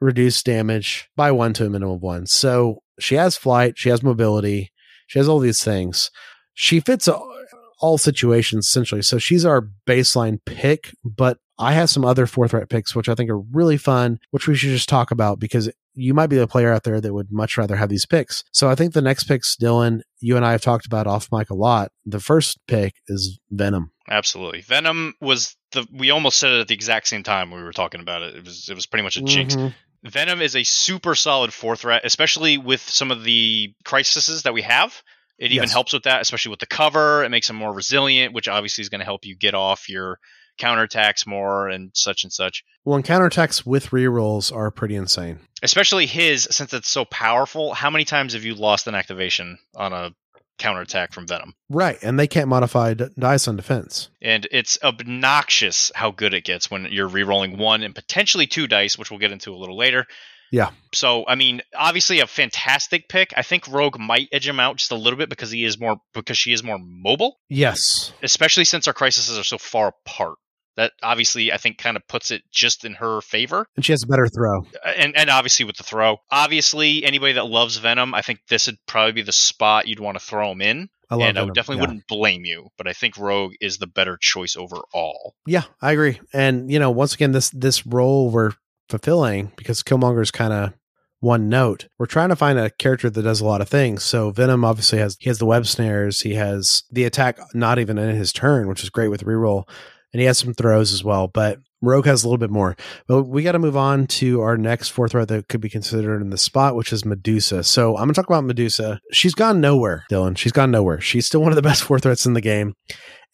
[0.00, 2.26] reduce damage by one to a minimum of one.
[2.26, 4.72] So she has flight, she has mobility,
[5.06, 6.10] she has all these things.
[6.54, 7.32] She fits all,
[7.80, 9.02] all situations essentially.
[9.02, 13.14] So she's our baseline pick, but I have some other four threat picks which I
[13.14, 16.46] think are really fun, which we should just talk about because you might be the
[16.46, 18.44] player out there that would much rather have these picks.
[18.52, 21.48] So I think the next picks, Dylan, you and I have talked about off mic
[21.48, 21.90] a lot.
[22.04, 23.92] The first pick is Venom.
[24.08, 24.60] Absolutely.
[24.60, 28.00] Venom was the we almost said it at the exact same time we were talking
[28.00, 28.36] about it.
[28.36, 29.56] It was it was pretty much a jinx.
[29.56, 29.68] Mm-hmm.
[30.10, 34.62] Venom is a super solid four threat, especially with some of the crises that we
[34.62, 35.02] have.
[35.38, 35.72] It even Yes.
[35.72, 37.22] helps with that, especially with the cover.
[37.24, 40.18] It makes him more resilient, which obviously is going to help you get off your
[40.58, 42.64] counterattacks more and such and such.
[42.84, 45.40] Well, and counterattacks with rerolls are pretty insane.
[45.62, 47.74] Especially his, since it's so powerful.
[47.74, 50.12] How many times have you lost an activation on a
[50.58, 51.54] counterattack from Venom?
[51.68, 51.98] Right.
[52.02, 54.08] And they can't modify d- dice on defense.
[54.22, 58.98] And it's obnoxious how good it gets when you're re-rolling one and potentially two dice,
[58.98, 60.06] which we'll get into a little later.
[60.52, 60.70] Yeah.
[60.94, 63.32] So, I mean, obviously a fantastic pick.
[63.36, 65.96] I think Rogue might edge him out just a little bit because he is more
[66.14, 68.12] because she is more mobile, Yes.
[68.22, 70.34] especially since our crises are so far apart.
[70.76, 73.66] That obviously I think kind of puts it just in her favor.
[73.76, 74.60] And she has a better throw.
[74.84, 76.18] Uh, and and obviously with the throw.
[76.30, 80.18] Obviously anybody that loves Venom, I think this would probably be the spot you'd want
[80.18, 80.88] to throw him in.
[81.08, 81.48] I love and I Venom.
[81.48, 81.88] would definitely Yeah.
[81.88, 85.34] wouldn't blame you, but I think Rogue is the better choice overall.
[85.46, 86.20] Yeah, I agree.
[86.32, 88.52] And you know, once again, this this role we're
[88.88, 90.72] fulfilling because Killmonger's kind of
[91.20, 91.88] one note.
[91.98, 94.04] We're trying to find a character that does a lot of things.
[94.04, 97.96] So Venom obviously has he has the web snares, he has the attack not even
[97.98, 99.66] in his turn, which is great with reroll,
[100.12, 101.28] and he has some throws as well.
[101.28, 102.76] But Rogue has a little bit more.
[103.06, 106.22] But we got to move on to our next fourth threat that could be considered
[106.22, 107.62] in the spot, which is Medusa.
[107.64, 109.00] So I'm going to talk about Medusa.
[109.12, 110.36] She's gone nowhere, Dylan.
[110.36, 111.00] She's gone nowhere.
[111.00, 112.74] She's still one of the best four threats in the game.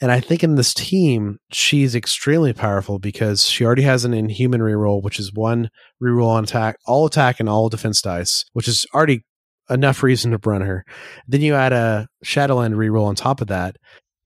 [0.00, 4.60] And I think in this team, she's extremely powerful because she already has an inhuman
[4.60, 5.70] reroll, which is one
[6.02, 9.22] reroll on attack, all attack and all defense dice, which is already
[9.70, 10.84] enough reason to run her.
[11.28, 13.76] Then you add a Shadowland reroll on top of that,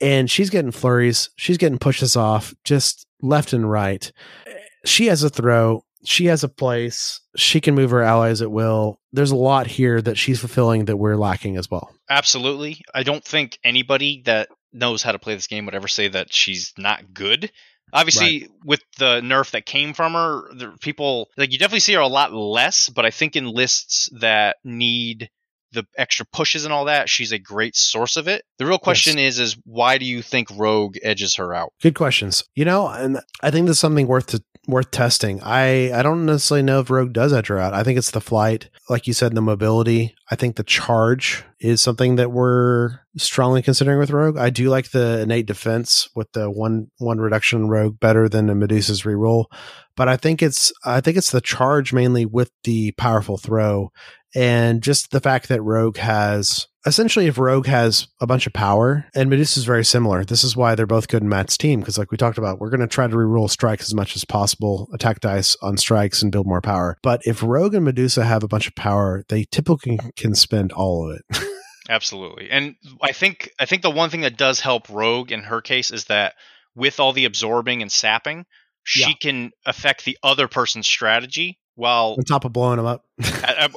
[0.01, 1.31] and she's getting flurries.
[1.37, 4.11] She's getting pushes off just left and right.
[4.85, 5.83] She has a throw.
[6.05, 7.21] She has a place.
[7.37, 9.01] She can move her allies at will.
[9.13, 11.91] There's a lot here that she's fulfilling that we're lacking as well.
[12.09, 12.83] Absolutely.
[12.95, 16.33] I don't think anybody that knows how to play this game would ever say that
[16.33, 17.51] she's not good.
[17.93, 22.01] Obviously, with the nerf that came from her, the people like you definitely see her
[22.01, 22.89] a lot less.
[22.89, 25.31] But I think in lists that need
[25.77, 28.43] the extra pushes and all that, she's a great source of it.
[28.59, 31.73] The real question is, is why do you think Rogue edges her out?
[31.81, 32.43] Good questions.
[32.55, 35.41] You know, and I think this is something worth to, worth testing.
[35.43, 37.75] I I don't necessarily know if Rogue does edge her out.
[37.75, 40.15] I think it's the flight, like you said, the mobility.
[40.31, 44.37] I think the charge is something that we're strongly considering with Rogue.
[44.37, 48.55] I do like the innate defense with the one one reduction Rogue better than a
[48.55, 49.47] Medusa's reroll,
[49.97, 53.91] but I think it's I think it's the charge mainly with the powerful throw
[54.37, 59.07] and just the fact that Rogue has essentially if Rogue has a bunch of power
[59.15, 60.25] and Medusa is very similar.
[60.25, 62.71] This is why they're both good in Matt's team because like we talked about, we're
[62.71, 66.31] going to try to reroll strikes as much as possible, attack dice on strikes and
[66.31, 66.97] build more power.
[67.03, 71.11] But if Rogue and Medusa have a bunch of power, they typically can spend all
[71.11, 71.43] of it.
[71.89, 72.51] Absolutely.
[72.51, 75.91] And I think I think the one thing that does help Rogue in her case
[75.91, 76.35] is that
[76.75, 78.45] with all the absorbing and sapping,
[78.85, 79.13] she Yeah.
[79.21, 83.05] can affect the other person's strategy while On top of blowing them up.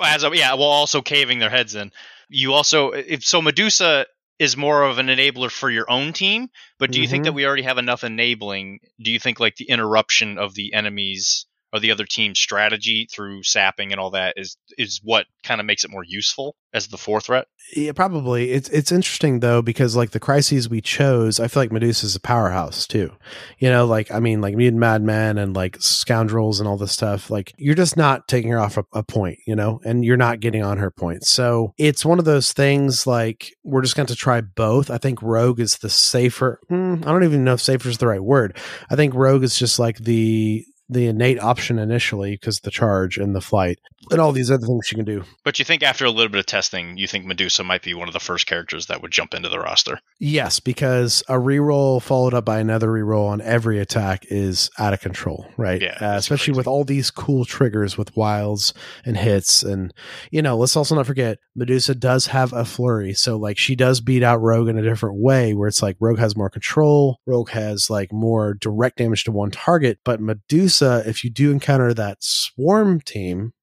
[0.04, 1.92] as a, yeah, while also caving their heads in.
[2.30, 4.08] You also if so Medusa
[4.40, 6.48] is more of an enabler for your own team,
[6.80, 7.26] but do you think Mhm.
[7.26, 8.80] that we already have enough enabling?
[9.02, 13.44] Do you think like the interruption of the enemies or the other team's strategy through
[13.44, 16.98] sapping and all that is is what kind of makes it more useful as the
[16.98, 17.48] fourth threat?
[17.76, 18.52] Yeah, probably.
[18.52, 22.20] It's it's interesting though because like the crises we chose, I feel like Medusa's a
[22.20, 23.12] powerhouse too.
[23.60, 27.30] You know, like I mean, like Mutant Madman and like Scoundrels and all this stuff.
[27.30, 30.40] Like you're just not taking her off a, a point, you know, and you're not
[30.40, 31.24] getting on her point.
[31.24, 33.06] So it's one of those things.
[33.06, 34.90] Like we're just going to try both.
[34.90, 36.60] I think Rogue is the safer.
[36.70, 38.58] Hmm, I don't even know if safer is the right word.
[38.90, 43.36] I think Rogue is just like the the innate option initially because the charge and
[43.36, 43.80] the flight
[44.12, 45.24] and all these other things she can do.
[45.44, 48.08] But you think after a little bit of testing, you think Medusa might be one
[48.08, 50.00] of the first characters that would jump into the roster?
[50.20, 55.02] Yes, because a reroll followed up by another reroll on every attack is out of
[55.02, 55.82] control, right?
[55.82, 56.58] Yeah, uh, especially crazy.
[56.58, 58.74] with all these cool triggers with wilds
[59.06, 59.94] and hits, and
[60.32, 64.02] you know, let's also not forget Medusa does have a flurry, so like she does
[64.02, 67.50] beat out Rogue in a different way, where it's like Rogue has more control, Rogue
[67.52, 72.18] has like more direct damage to one target, but Medusa, if you do encounter that
[72.22, 73.54] swarm team,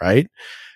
[0.00, 0.26] right?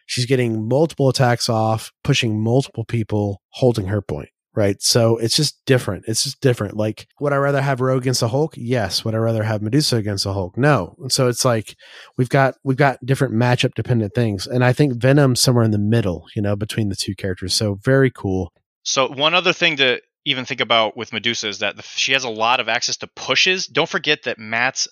[0.07, 4.83] She's getting multiple attacks off, pushing multiple people, holding her point right?
[4.83, 6.05] So it's just different.
[6.07, 6.77] It's just different.
[6.77, 8.55] Like, would I rather have Rogue against a Hulk?
[8.57, 9.05] Yes.
[9.05, 10.57] Would I rather have Medusa against a Hulk?
[10.57, 10.97] No.
[10.99, 11.77] And so it's like
[12.17, 15.79] we've got we've got different matchup dependent things, and I think Venom's somewhere in the
[15.79, 17.55] middle, you know, between the two characters.
[17.55, 18.53] So very cool.
[18.83, 22.25] So one other thing to even think about with Medusa is that the, she has
[22.25, 23.67] a lot of access to pushes.
[23.67, 24.87] Don't forget that Matt's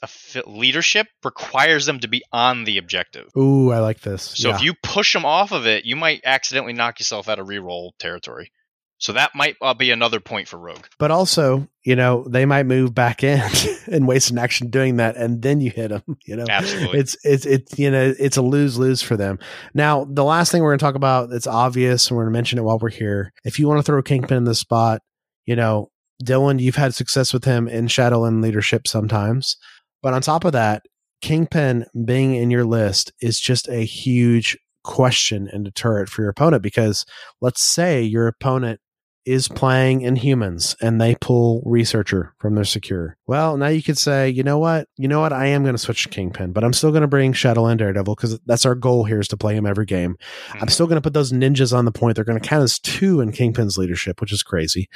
[0.46, 3.28] leadership requires them to be on the objective.
[3.36, 4.22] Ooh, I like this.
[4.22, 4.56] So Yeah.
[4.56, 7.90] if you push them off of it, you might accidentally knock yourself out of reroll
[7.98, 8.52] territory.
[9.00, 10.84] So that might uh, be another point for Rogue.
[10.98, 13.40] but also, you know, they might move back in
[13.86, 16.02] and waste an action doing that, and then you hit them.
[16.26, 16.98] You know, Absolutely.
[16.98, 19.38] it's it's it's you know it's a lose lose for them.
[19.72, 22.38] Now, the last thing we're going to talk about that's obvious, and we're going to
[22.38, 23.32] mention it while we're here.
[23.44, 25.00] If you want to throw Kingpin in the spot,
[25.48, 25.90] you know,
[26.22, 29.56] Dylan, you've had success with him in Shadowland leadership sometimes,
[30.02, 30.84] but on top of that,
[31.22, 36.62] Kingpin being in your list is just a huge question and deterrent for your opponent
[36.62, 37.06] because
[37.40, 38.78] let's say your opponent
[39.24, 43.16] is playing Inhumans and they pull researcher from their secure.
[43.26, 44.88] Well, now you could say, you know what?
[44.96, 45.32] You know what?
[45.32, 48.14] I am going to switch to Kingpin, but I'm still going to bring Shadowland Daredevil
[48.14, 50.16] because that's our goal here is to play him every game.
[50.48, 50.58] Hmm.
[50.62, 52.14] I'm still going to put those ninjas on the point.
[52.16, 54.88] They're going to count as two in Kingpin's leadership, which is crazy.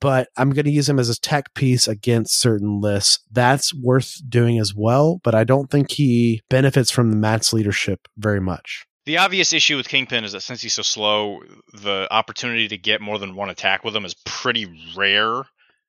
[0.00, 3.20] But I'm going to use him as a tech piece against certain lists.
[3.32, 8.06] That's worth doing as well, but I don't think he benefits from the Matt's leadership
[8.16, 8.86] very much.
[9.06, 11.40] The obvious issue with Kingpin is that since he's so slow,
[11.74, 15.42] the opportunity to get more than one attack with him is pretty rare.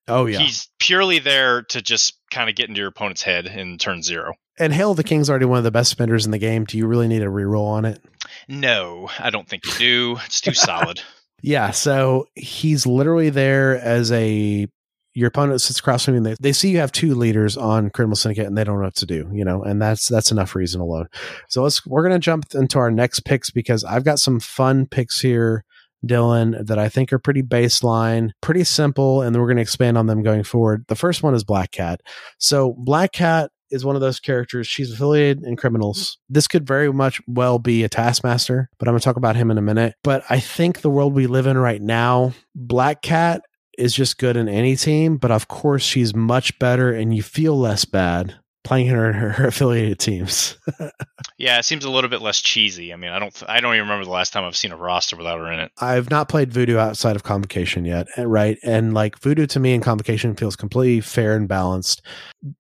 [0.07, 0.39] Oh, yeah.
[0.39, 4.33] He's purely there to just kind of get into your opponent's head in turn zero.
[4.59, 6.65] and Hail of the King's already one of the best spenders in the game.
[6.65, 8.03] Do you really need a reroll on it?
[8.47, 10.17] No, I don't think you do.
[10.25, 11.01] It's too solid.
[11.41, 14.67] Yeah, so he's literally there as a
[15.15, 17.89] your opponent sits across from you and they, they see you have two leaders on
[17.89, 20.53] criminal syndicate and they don't know what to do you know and that's that's enough
[20.53, 21.07] reason alone
[21.49, 24.85] so let's we're going to jump into our next picks because i've got some fun
[24.85, 25.63] picks here
[26.05, 29.97] dylan that i think are pretty baseline pretty simple and then we're going to expand
[29.97, 32.01] on them going forward the first one is black cat
[32.37, 34.67] so black cat is one of those characters.
[34.67, 36.19] She's affiliated in criminals.
[36.29, 39.49] This could very much well be a taskmaster, but I'm going to talk about him
[39.49, 39.95] in a minute.
[40.03, 43.41] But I think the world we live in right now, Black Cat
[43.77, 47.57] is just good in any team, but of course she's much better and you feel
[47.57, 50.57] less bad playing her in her, her affiliated teams.
[51.37, 52.91] yeah, it seems a little bit less cheesy.
[52.91, 55.15] I mean, I don't I don't even remember the last time I've seen a roster
[55.15, 55.71] without her in it.
[55.79, 58.57] I've not played Voodoo outside of Convocation yet, eh, right?
[58.63, 62.01] And like Voodoo to me in Convocation feels completely fair and balanced.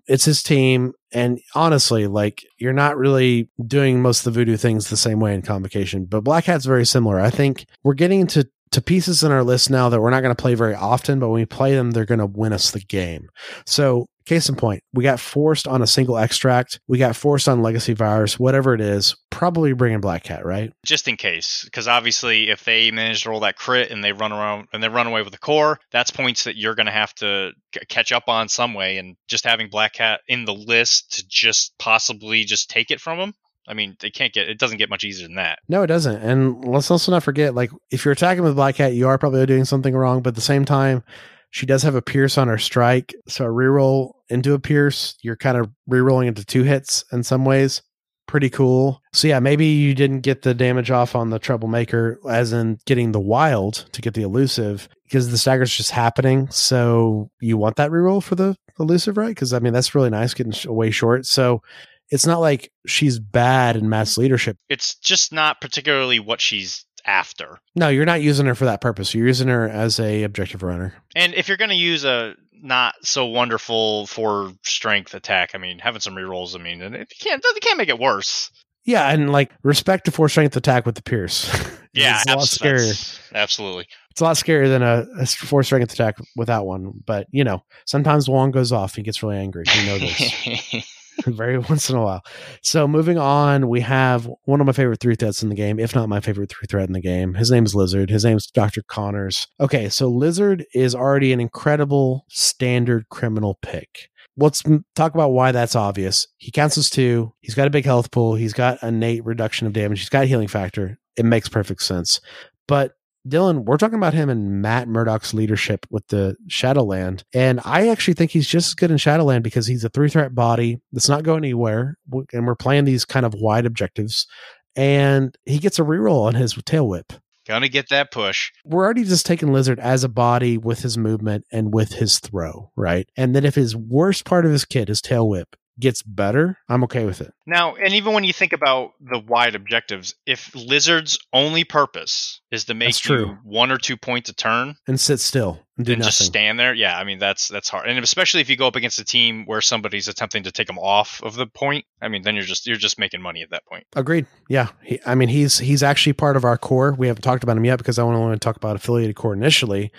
[0.07, 4.89] It's his team, and honestly, like you're not really doing most of the Voodoo things
[4.89, 7.19] the same way in Convocation, but Black Cat's very similar.
[7.19, 10.35] I think we're getting into to pieces in our list now that we're not going
[10.35, 12.79] to play very often, but when we play them, they're going to win us the
[12.79, 13.29] game.
[13.65, 16.79] So case in point, we got forced on a single extract.
[16.87, 20.71] We got forced on legacy virus, whatever it is, probably bringing Black Cat, right?
[20.85, 24.31] Just in case, because obviously, if they manage to roll that crit and they run
[24.31, 27.13] around and they run away with the core, that's points that you're going to have
[27.15, 28.97] to c- catch up on some way.
[28.97, 33.19] And just having Black Cat in the list to just possibly just take it from
[33.19, 33.33] them.
[33.67, 34.59] I mean, it can't get it.
[34.59, 35.59] Doesn't get much easier than that.
[35.67, 36.17] No, it doesn't.
[36.17, 39.45] And let's also not forget, like, if you're attacking with Black Cat, you are probably
[39.45, 40.21] doing something wrong.
[40.21, 41.03] But at the same time,
[41.49, 43.15] she does have a pierce on her strike.
[43.27, 47.45] So a reroll into a pierce, you're kind of rerolling into two hits in some
[47.45, 47.81] ways.
[48.27, 49.01] pretty cool.
[49.13, 53.11] So yeah, maybe you didn't get the damage off on the troublemaker, as in getting
[53.11, 56.49] the wild to get the elusive, because the stagger's just happening.
[56.49, 59.29] So you want that reroll for the elusive, right?
[59.29, 61.25] Because I mean that's really nice getting away short.
[61.25, 61.61] So
[62.09, 64.57] it's not like she's bad in Matt's leadership.
[64.69, 67.59] It's just not particularly what she's after.
[67.75, 69.13] No, you're not using her for that purpose.
[69.13, 70.93] You're using her as a objective runner.
[71.15, 75.79] And if you're going to use a not so wonderful for strength attack, I mean,
[75.79, 78.51] having some rerolls, I mean, it can't it can't make it worse.
[78.85, 81.49] Yeah, and like respect to four strength attack with the Pierce.
[81.93, 83.19] yeah, it's a lot scarier.
[83.33, 83.87] Absolutely.
[84.11, 86.93] It's a lot scarier than a, a four strength attack without one.
[87.05, 88.95] But you know, sometimes one goes off.
[88.95, 89.65] He gets really angry.
[89.75, 90.91] You know this.
[91.25, 92.21] very once in a while.
[92.61, 95.95] So moving on, we have one of my favorite three threats in the game, if
[95.95, 97.33] not my favorite three threat in the game.
[97.33, 98.09] His name is Lizard.
[98.09, 98.83] His name is Dr.
[98.83, 99.47] Connors.
[99.59, 104.09] Okay, so Lizard is already an incredible standard criminal pick.
[104.37, 104.63] Let's
[104.95, 106.27] talk about why that's obvious.
[106.37, 107.33] He counts as two.
[107.39, 108.35] He's got a big health pool.
[108.35, 109.99] He's got innate reduction of damage.
[109.99, 110.99] He's got healing factor.
[111.15, 112.19] It makes perfect sense.
[112.67, 112.93] But
[113.27, 117.23] Dylan, we're talking about him and Matt Murdock's leadership with the Shadowland.
[117.33, 120.35] And I actually think he's just as good in Shadowland because he's a three threat
[120.35, 121.97] body that's not going anywhere.
[122.33, 124.27] And we're playing these kind of wide objectives.
[124.75, 127.13] And he gets a reroll on his tail whip.
[127.47, 128.51] Gonna get that push.
[128.63, 132.71] We're already just taking Lizard as a body with his movement and with his throw,
[132.75, 133.07] right?
[133.15, 136.83] And then if his worst part of his kit, his tail whip, gets better, I'm
[136.85, 137.33] okay with it.
[137.45, 142.65] Now, and even when you think about the wide objectives, if Lizard's only purpose is
[142.65, 146.23] to make you one or two points a turn and sit still and, and just
[146.23, 147.89] stand there, yeah, I mean that's that's hard.
[147.89, 150.79] And especially if you go up against a team where somebody's attempting to take them
[150.79, 153.65] off of the point, I mean then you're just you're just making money at that
[153.65, 153.85] point.
[153.95, 154.25] Agreed.
[154.49, 156.93] Yeah, he, I mean he's he's actually part of our core.
[156.97, 159.91] We haven't talked about him yet because I want to talk about affiliated core initially,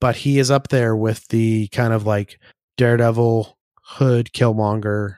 [0.00, 2.38] but he is up there with the kind of like
[2.76, 5.16] Daredevil, Hood, Killmonger,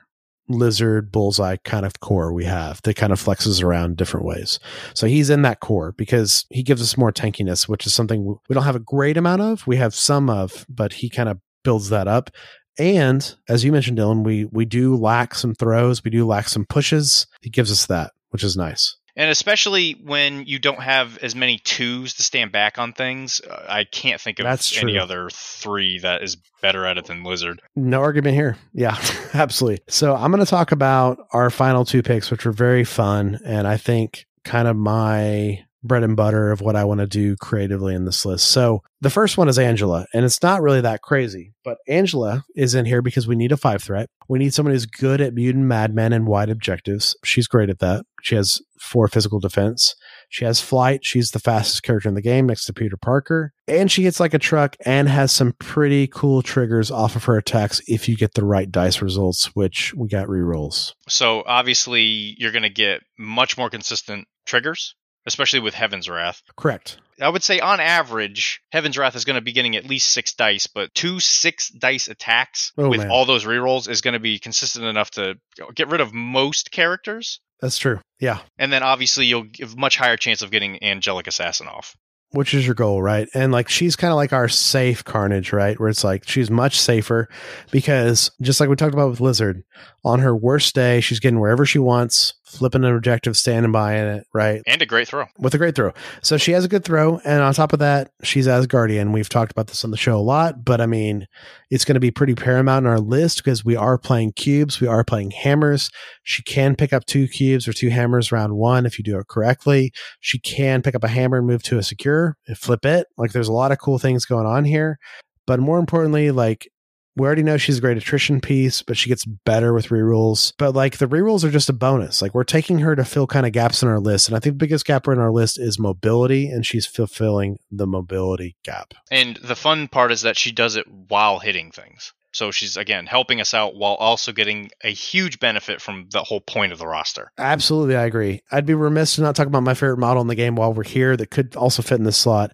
[0.49, 4.59] lizard bullseye kind of core we have that kind of flexes around different ways.
[4.93, 8.53] So he's in that core because he gives us more tankiness, which is something we
[8.53, 9.65] don't have a great amount of.
[9.65, 12.29] We have some of, but he kind of builds that up.
[12.77, 16.65] And as you mentioned, Dylan, we we do lack some throws, we do lack some
[16.65, 17.27] pushes.
[17.41, 18.97] He gives us that, which is nice.
[19.15, 23.65] And especially when you don't have as many twos to stand back on things, uh,
[23.69, 25.01] I can't think of That's any true.
[25.01, 27.61] other three that is better at it than Lizard.
[27.75, 28.57] No argument here.
[28.73, 28.97] Yeah,
[29.33, 29.83] absolutely.
[29.87, 33.39] So I'm going to talk about our final two picks, which were very fun.
[33.45, 37.35] And I think kind of my bread and butter of what I want to do
[37.35, 38.49] creatively in this list.
[38.49, 42.73] So the first one is Angela, and it's not really that crazy, but Angela is
[42.73, 44.09] in here because we need a five threat.
[44.29, 47.15] We need someone who's good at mutant madmen and wide objectives.
[47.23, 48.05] She's great at that.
[48.21, 49.95] She has four physical defense.
[50.29, 51.03] She has flight.
[51.03, 53.53] She's the fastest character in the game next to Peter Parker.
[53.67, 57.37] And she hits like a truck and has some pretty cool triggers off of her
[57.37, 60.93] attacks if you get the right dice results, which we got rerolls.
[61.09, 66.41] So obviously, you're going to get much more consistent triggers, especially with Heaven's Wrath.
[66.57, 66.97] Correct.
[67.21, 70.33] I would say on average, Heaven's Wrath is going to be getting at least six
[70.33, 73.11] dice, but two six dice attacks Oh, with man.
[73.11, 75.35] all those rerolls is going to be consistent enough to
[75.75, 77.39] get rid of most characters.
[77.61, 77.99] That's true.
[78.19, 78.39] Yeah.
[78.57, 81.95] And then obviously you'll give much higher chance of getting Angelic Assassin off.
[82.31, 83.29] which is your goal, right?
[83.35, 85.79] And like she's kind of like our safe carnage, right?
[85.79, 87.29] Where it's like she's much safer
[87.71, 89.63] because just like we talked about with Lizard,
[90.03, 94.07] on her worst day, she's getting wherever she wants, flipping an objective, standing by in
[94.07, 94.61] it, right?
[94.67, 95.25] And a great throw.
[95.37, 95.91] With a great throw.
[96.21, 97.19] So she has a good throw.
[97.25, 99.11] And on top of that, she's Asgardian.
[99.11, 101.27] We've talked about this on the show a lot, but I mean,
[101.69, 104.87] it's going to be pretty paramount in our list because we are playing cubes, we
[104.87, 105.89] are playing hammers.
[106.23, 109.27] She can pick up two cubes or two hammers round one if you do it
[109.27, 109.91] correctly.
[110.19, 113.07] She can pick up a hammer and move to a secure and flip it.
[113.17, 114.99] Like there's a lot of cool things going on here.
[115.45, 116.69] But more importantly, like
[117.15, 120.53] we already know she's a great attrition piece, but she gets better with rerolls.
[120.57, 122.21] But like the rerolls are just a bonus.
[122.21, 124.27] Like we're taking her to fill kind of gaps in our list.
[124.27, 127.87] And I think the biggest gap in our list is mobility, and she's fulfilling the
[127.87, 128.93] mobility gap.
[129.11, 132.13] And the fun part is that she does it while hitting things.
[132.33, 136.41] So she's again helping us out while also getting a huge benefit from the whole
[136.41, 137.31] point of the roster.
[137.37, 138.41] Absolutely, I agree.
[138.51, 140.83] I'd be remiss to not talk about my favorite model in the game while we're
[140.83, 142.51] here that could also fit in this slot.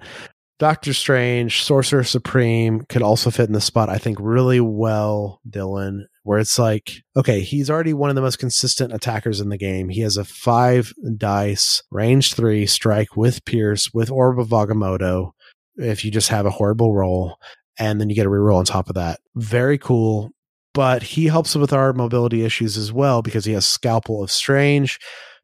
[0.60, 6.02] Doctor Strange, Sorcerer Supreme could also fit in the spot, I think, really well, Dylan,
[6.24, 9.88] where it's like, okay, he's already one of the most consistent attackers in the game.
[9.88, 15.32] He has a five dice, range three strike with Pierce, with Orb of Agamotto,
[15.78, 17.38] if you just have a horrible roll,
[17.78, 19.22] and then you get a reroll on top of that.
[19.36, 20.32] Very cool.
[20.74, 25.00] But he helps with our mobility issues as well because he has Scalpel of Strange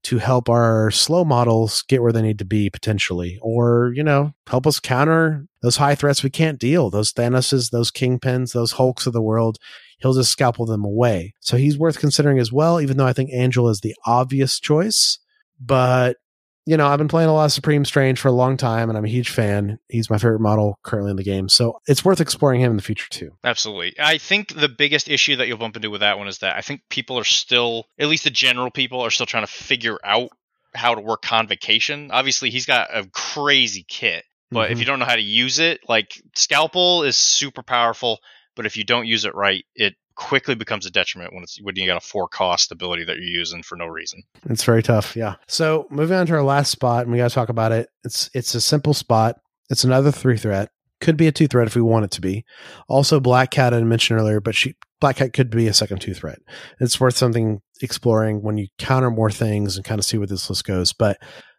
[0.06, 4.34] to help our slow models get where they need to be potentially, or, you know,
[4.48, 9.08] help us counter those high threats we can't deal, those Thanoses, those Kingpins, those Hulks
[9.08, 9.58] of the world.
[9.98, 11.34] He'll just scalpel them away.
[11.40, 15.18] So he's worth considering as well, even though I think Angel is the obvious choice.
[15.60, 16.18] But
[16.66, 18.98] you know, I've been playing a lot of Supreme Strange for a long time and
[18.98, 19.78] I'm a huge fan.
[19.88, 21.48] He's my favorite model currently in the game.
[21.48, 23.32] So it's worth exploring him in the future too.
[23.44, 23.96] Absolutely.
[24.00, 26.62] I think the biggest issue that you'll bump into with that one is that I
[26.62, 30.30] think people are still, at least the general people, are still trying to figure out
[30.74, 32.10] how to work Convocation.
[32.12, 34.74] Obviously, he's got a crazy kit, but mm-hmm.
[34.74, 38.20] if you don't know how to use it, like Scalpel is super powerful,
[38.56, 41.76] but if you don't use it right, it quickly becomes a detriment when it's when
[41.76, 44.24] you got a four cost ability that you're using for no reason.
[44.50, 45.36] It's very tough, yeah.
[45.48, 47.90] So moving on to our last spot, and we got to talk about it.
[48.04, 49.38] It's it's a simple spot.
[49.70, 50.70] It's another three threat.
[51.02, 52.46] Could be a two threat if we want it to be.
[52.88, 56.14] Also, Black Cat I mentioned earlier, but she Black Cat could be a second two
[56.14, 56.40] threat.
[56.80, 60.50] It's worth something exploring when you counter more things and kind of see where this
[60.50, 60.94] list goes.
[60.94, 61.18] But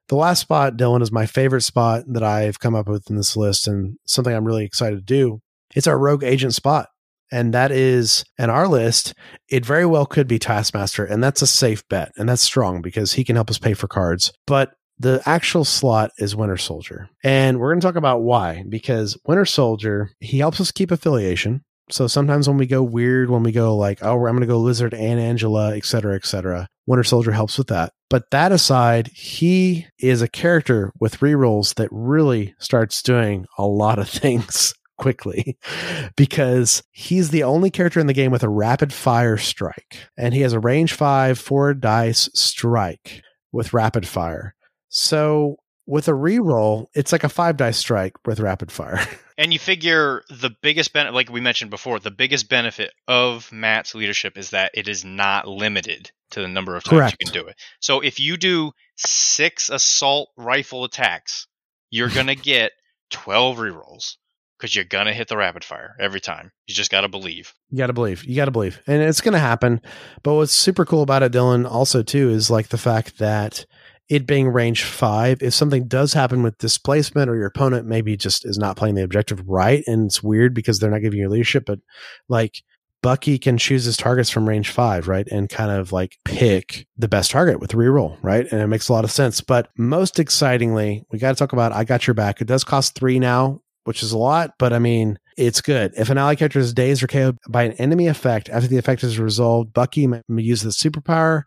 [0.08, 3.36] the last spot, Dylan, is my favorite spot that I've come up with in this
[3.36, 5.42] list and something I'm really excited to do.
[5.74, 6.88] It's our rogue agent spot
[7.32, 9.14] and that is in our list
[9.48, 13.14] it very well could be taskmaster and that's a safe bet and that's strong because
[13.14, 17.08] he can help us pay for cards but the actual slot is winter soldier.
[17.22, 21.62] And we're going to talk about why because winter soldier he helps us keep affiliation.
[21.90, 24.58] So sometimes when we go weird when we go like oh i'm going to go
[24.58, 27.92] lizard and angela etc etc winter soldier helps with that.
[28.08, 33.98] But that aside he is a character with rerolls that really starts doing a lot
[33.98, 35.58] of things quickly
[36.16, 40.08] because he's the only character in the game with a rapid fire strike.
[40.16, 44.54] And he has a range five, four dice strike with rapid fire.
[44.88, 45.56] So
[45.86, 49.00] with a reroll, it's like a five dice strike with rapid fire.
[49.38, 53.94] And you figure the biggest benefit, like we mentioned before, the biggest benefit of Matt's
[53.94, 57.16] leadership is that it is not limited to the number of times Correct.
[57.20, 57.56] you can do it.
[57.78, 61.48] So if you do six assault rifle attacks,
[61.90, 62.72] you're going to get
[63.10, 64.16] 12 rerolls
[64.58, 66.50] because you're gonna hit the rapid fire every time.
[66.66, 67.52] You just gotta believe.
[67.70, 68.24] You gotta believe.
[68.24, 69.80] You gotta believe, and it's gonna happen.
[70.22, 73.66] But what's super cool about it, Dylan, also too, is like the fact that
[74.08, 78.46] it being range five, if something does happen with displacement or your opponent maybe just
[78.46, 81.64] is not playing the objective right, and it's weird because they're not giving you leadership,
[81.66, 81.80] but
[82.28, 82.62] like
[83.02, 85.26] Bucky can choose his targets from range five, right?
[85.28, 88.46] And kind of like pick the best target with reroll, right?
[88.50, 89.40] And it makes a lot of sense.
[89.40, 92.40] But most excitingly, we got to talk about I Got Your Back.
[92.40, 95.92] It does cost three now which is a lot, but I mean, it's good.
[95.96, 99.04] If an ally character is dazed or KO'd by an enemy effect after the effect
[99.04, 101.42] is resolved, Bucky may use the superpower.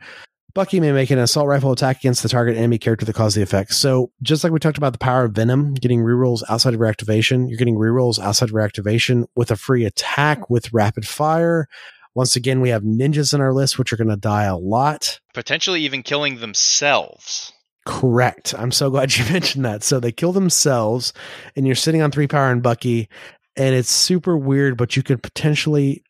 [0.54, 3.42] Bucky may make an assault rifle attack against the target enemy character that caused the
[3.42, 3.74] effect.
[3.74, 7.50] So, just like we talked about the power of Venom, getting rerolls outside of reactivation,
[7.50, 11.68] you're getting rerolls outside of reactivation with a free attack with rapid fire.
[12.16, 15.20] Once again, we have ninjas in our list, which are going to die a lot.
[15.34, 17.54] Potentially even killing themselves.
[17.90, 18.54] Correct.
[18.56, 19.84] I'm so glad you mentioned that.
[19.84, 21.12] So they kill themselves,
[21.56, 23.10] and you're sitting on three power and Bucky,
[23.56, 26.04] and it's super weird, but you could potentially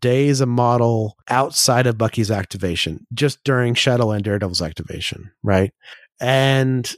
[0.00, 5.72] daze a model outside of Bucky's activation just during Shadowland Daredevil's activation, right?
[6.18, 6.92] And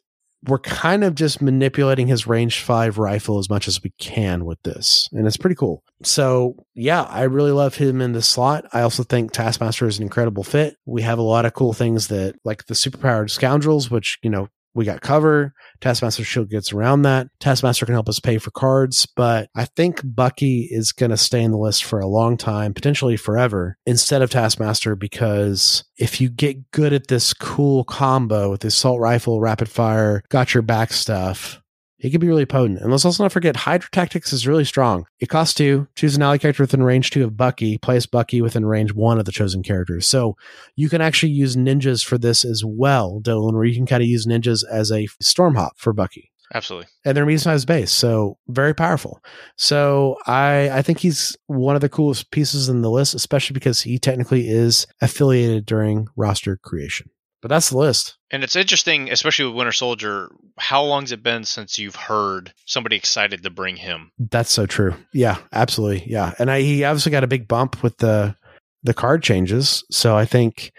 [0.46, 4.62] we're kind of just manipulating his range five rifle as much as we can with
[4.62, 5.08] this.
[5.12, 5.82] And it's pretty cool.
[6.02, 8.64] So, yeah, I really love him in the slot.
[8.72, 10.76] I also think Taskmaster is an incredible fit.
[10.86, 14.48] We have a lot of cool things that, like the superpowered scoundrels, which, you know,
[14.78, 15.52] we got cover.
[15.80, 17.26] Taskmaster Shield gets around that.
[17.40, 21.42] Taskmaster can help us pay for cards, but I think Bucky is going to stay
[21.42, 26.28] in the list for a long time, potentially forever, instead of Taskmaster, because if you
[26.30, 30.92] get good at this cool combo with the assault rifle, rapid fire, got your back
[30.92, 31.60] stuff,
[31.98, 32.80] it can be really potent.
[32.80, 35.06] And let's also not forget Hydra Tactics is really strong.
[35.18, 35.88] It costs two.
[35.94, 37.78] Choose an ally character within range two of Bucky.
[37.78, 40.06] Place Bucky within range one of the chosen characters.
[40.06, 40.36] So
[40.76, 44.08] you can actually use ninjas for this as well, Dylan, where you can kind of
[44.08, 46.30] use ninjas as a storm hop for Bucky.
[46.54, 46.88] Absolutely.
[47.04, 47.92] And they're medium sized base.
[47.92, 49.20] So very powerful.
[49.56, 53.82] So I I think he's one of the coolest pieces in the list, especially because
[53.82, 57.10] he technically is affiliated during roster creation.
[57.40, 58.16] But that's the list.
[58.30, 62.96] And it's interesting, especially with Winter Soldier, how long's it been since you've heard somebody
[62.96, 64.10] excited to bring him?
[64.18, 64.94] That's so true.
[65.12, 66.04] Yeah, absolutely.
[66.10, 66.34] Yeah.
[66.38, 68.36] And I, he obviously got a big bump with the
[68.84, 69.84] the card changes.
[69.90, 70.72] So I think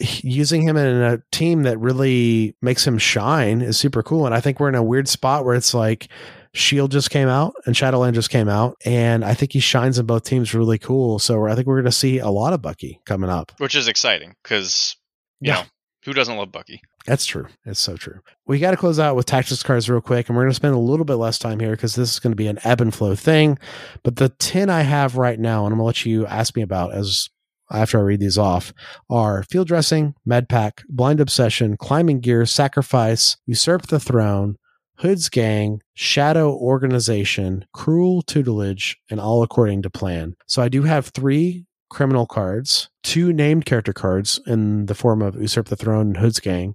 [0.00, 4.26] using him in a team that really makes him shine is super cool.
[4.26, 6.08] And I think we're in a weird spot where it's like
[6.54, 10.06] Shield just came out and Shadowland just came out, and I think he shines in
[10.06, 11.18] both teams really cool.
[11.18, 13.88] So I think we're going to see a lot of Bucky coming up, which is
[13.88, 14.96] exciting because
[15.40, 15.62] you yeah.
[15.62, 15.62] know
[16.08, 16.80] who doesn't love Bucky?
[17.04, 17.48] That's true.
[17.66, 18.20] It's so true.
[18.46, 20.74] We got to close out with tactics cards real quick, and we're going to spend
[20.74, 22.94] a little bit less time here because this is going to be an ebb and
[22.94, 23.58] flow thing.
[24.02, 26.62] But the 10 I have right now, and I'm going to let you ask me
[26.62, 27.28] about as
[27.70, 28.72] after I read these off
[29.10, 34.56] are field dressing, med pack, blind obsession, climbing gear, sacrifice, usurp the throne,
[35.00, 40.36] Hood's gang, shadow organization, cruel tutelage, and all according to plan.
[40.46, 45.36] So I do have three criminal cards, two named character cards in the form of
[45.36, 46.74] usurp the throne and Hood's gang,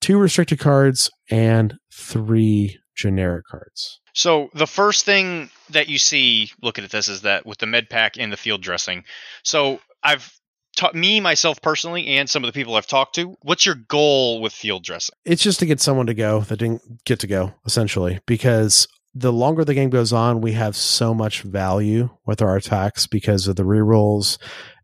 [0.00, 4.00] two restricted cards, and three generic cards.
[4.14, 7.90] So the first thing that you see looking at this is that with the med
[7.90, 9.04] pack and the field dressing.
[9.42, 10.32] So I've
[10.76, 13.36] taught me myself personally and some of the people I've talked to.
[13.42, 15.14] What's your goal with field dressing?
[15.24, 19.32] It's just to get someone to go that didn't get to go, essentially, because the
[19.32, 23.56] longer the game goes on, we have so much value with our attacks because of
[23.56, 24.38] the rerolls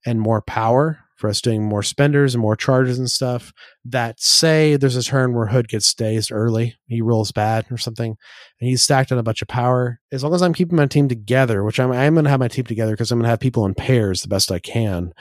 [0.07, 3.53] and more power for us doing more spenders and more charges and stuff
[3.85, 8.17] that say there's a turn where Hood gets dazed early, he rolls bad or something,
[8.61, 10.01] and he's stacked on a bunch of power.
[10.11, 12.49] As long as I'm keeping my team together, which I'm, I'm going to have my
[12.49, 15.13] team together because I'm going to have people in pairs the best I can,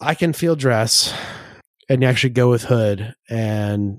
[0.00, 1.14] I can field dress
[1.88, 3.98] and actually go with Hood and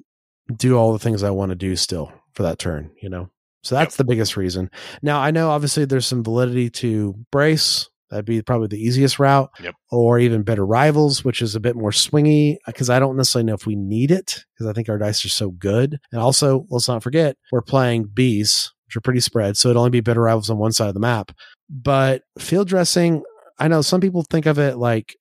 [0.53, 3.29] do all the things I want to do still for that turn, you know?
[3.65, 3.97] So that's yep.
[3.97, 4.69] the biggest reason.
[5.01, 9.49] Now, I know obviously there's some validity to brace That'd be probably the easiest route.
[9.61, 9.75] Yep.
[9.91, 13.47] Or even better rivals, which is a bit more swingy uh, because I don't necessarily
[13.47, 15.97] know if we need it because I think our dice are so good.
[16.11, 19.57] And also, let's not forget, we're playing bees, which are pretty spread.
[19.57, 21.31] So it'd only be better rivals on one side of the map.
[21.69, 23.23] But field dressing,
[23.59, 25.15] I know some people think of it like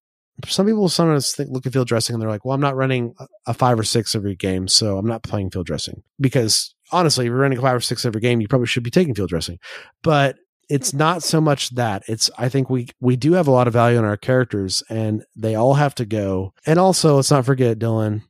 [0.46, 3.14] some people sometimes think, look at field dressing and they're like, well, I'm not running
[3.46, 6.02] a five or six every game, so I'm not playing field dressing.
[6.20, 9.15] Because honestly, if you're running five or six every game, you probably should be taking
[9.15, 9.59] field dressing.
[10.02, 10.36] But
[10.69, 12.02] it's not so much that.
[12.09, 15.24] It's i think we we do have a lot of value in our characters and
[15.36, 16.52] they all have to go.
[16.66, 18.23] And also let's not forget dylan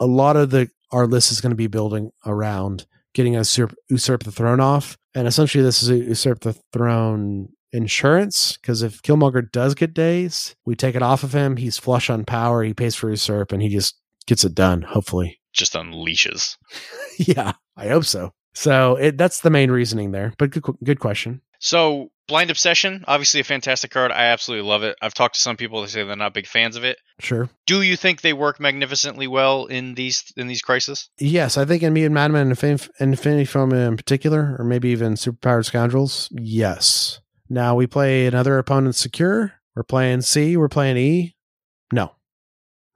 [0.00, 3.74] a lot of the our list is going to be building around getting us usurp,
[3.88, 4.96] usurp the throne off.
[5.14, 10.76] And essentially this is usurp the throne insurance because if killmonger does get days we
[10.76, 13.68] take it off of him he's flush on power he pays for usurp and he
[13.68, 16.56] just gets it done hopefully just unleashes
[17.18, 21.40] yeah i hope so so it, that's the main reasoning there but good, good question
[21.64, 24.12] so, Blind Obsession, obviously a fantastic card.
[24.12, 24.96] I absolutely love it.
[25.00, 26.98] I've talked to some people that say they're not big fans of it.
[27.20, 27.48] Sure.
[27.66, 31.08] Do you think they work magnificently well in these in these crises?
[31.18, 35.64] Yes, I think in Mutant Madman and Infinity Formula in particular, or maybe even Superpowered
[35.64, 36.28] Scoundrels.
[36.32, 37.22] Yes.
[37.48, 39.54] Now we play another opponent secure.
[39.74, 40.58] We're playing C.
[40.58, 41.34] We're playing E.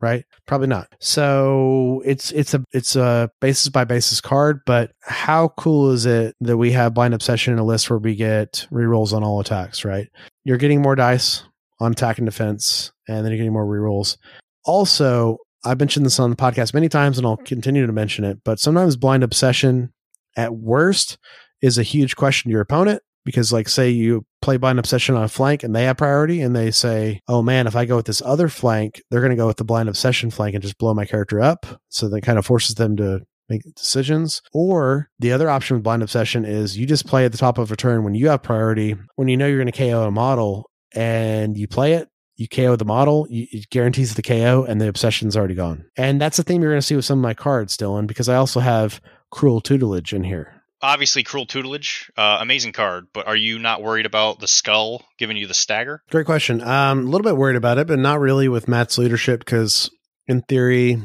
[0.00, 0.24] Right?
[0.46, 0.88] Probably not.
[1.00, 6.36] So it's it's a it's a basis by basis card, but how cool is it
[6.40, 9.84] that we have blind obsession in a list where we get rerolls on all attacks,
[9.84, 10.08] right?
[10.44, 11.42] You're getting more dice
[11.80, 14.16] on attack and defense, and then you're getting more rerolls.
[14.64, 18.38] Also, I've mentioned this on the podcast many times and I'll continue to mention it,
[18.44, 19.92] but sometimes blind obsession
[20.36, 21.18] at worst
[21.60, 25.24] is a huge question to your opponent because like say you play blind obsession on
[25.24, 28.06] a flank and they have priority and they say oh man if i go with
[28.06, 30.94] this other flank they're going to go with the blind obsession flank and just blow
[30.94, 31.66] my character up.
[31.88, 34.42] So that kind of forces them to make decisions.
[34.52, 37.72] Or the other option with blind obsession is you just play at the top of
[37.72, 40.70] a turn when you have priority when you know you're going to ko a model
[40.94, 44.86] and you play it you KO the model, you, it guarantees the KO, and the
[44.86, 45.84] obsession's already gone.
[45.96, 48.28] And that's the theme you're going to see with some of my cards, Dylan, because
[48.28, 49.00] I also have
[49.32, 54.06] Cruel Tutelage in here obviously cruel tutelage uh, amazing card but are you not worried
[54.06, 56.02] about the skull giving you the stagger?
[56.10, 56.62] Great question.
[56.62, 59.90] Um, a little bit worried about it but not really with matt's leadership because
[60.26, 61.02] in theory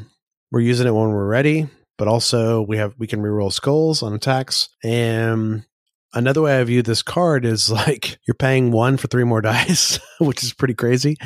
[0.50, 1.68] we're using it when we're ready
[1.98, 4.68] but also we have we can reroll skulls on attacks.
[4.82, 5.64] And
[6.12, 9.98] another way i view this card is like you're paying one for three more dice
[10.18, 11.16] which is pretty crazy.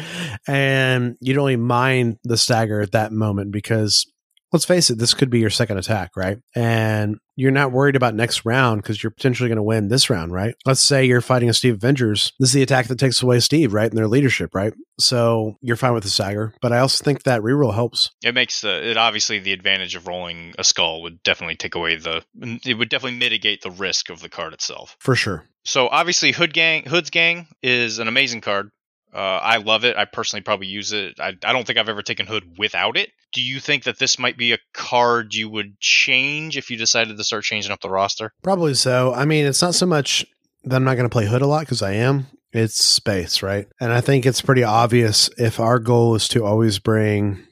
[0.46, 4.06] And you don't even mind the stagger at that moment because
[4.52, 6.38] let's face it, this could be your second attack, right?
[6.54, 10.32] And you're not worried about next round because you're potentially going to win this round,
[10.32, 10.54] right?
[10.66, 12.32] Let's say you're fighting a Steve Avengers.
[12.40, 13.88] This is the attack that takes away Steve, right?
[13.88, 14.72] And their leadership, right?
[14.98, 16.54] So you're fine with the stagger.
[16.60, 18.10] But I also think that reroll helps.
[18.24, 21.96] It makes uh, it obviously the advantage of rolling a skull would definitely take away
[21.96, 22.24] the,
[22.64, 24.96] it would definitely mitigate the risk of the card itself.
[24.98, 25.44] For sure.
[25.64, 28.70] So obviously, Hood Gang, Hood's Gang is an amazing card.
[29.12, 29.96] Uh, I love it.
[29.96, 31.18] I personally probably use it.
[31.18, 33.10] I, I don't think I've ever taken Hood without it.
[33.32, 37.16] Do you think that this might be a card you would change if you decided
[37.16, 38.32] to start changing up the roster?
[38.42, 39.14] Probably so.
[39.14, 40.26] I mean, it's not so much
[40.64, 42.26] that I'm not going to play Hood a lot because I am.
[42.52, 43.66] It's space, right?
[43.80, 47.42] And I think it's pretty obvious if our goal is to always bring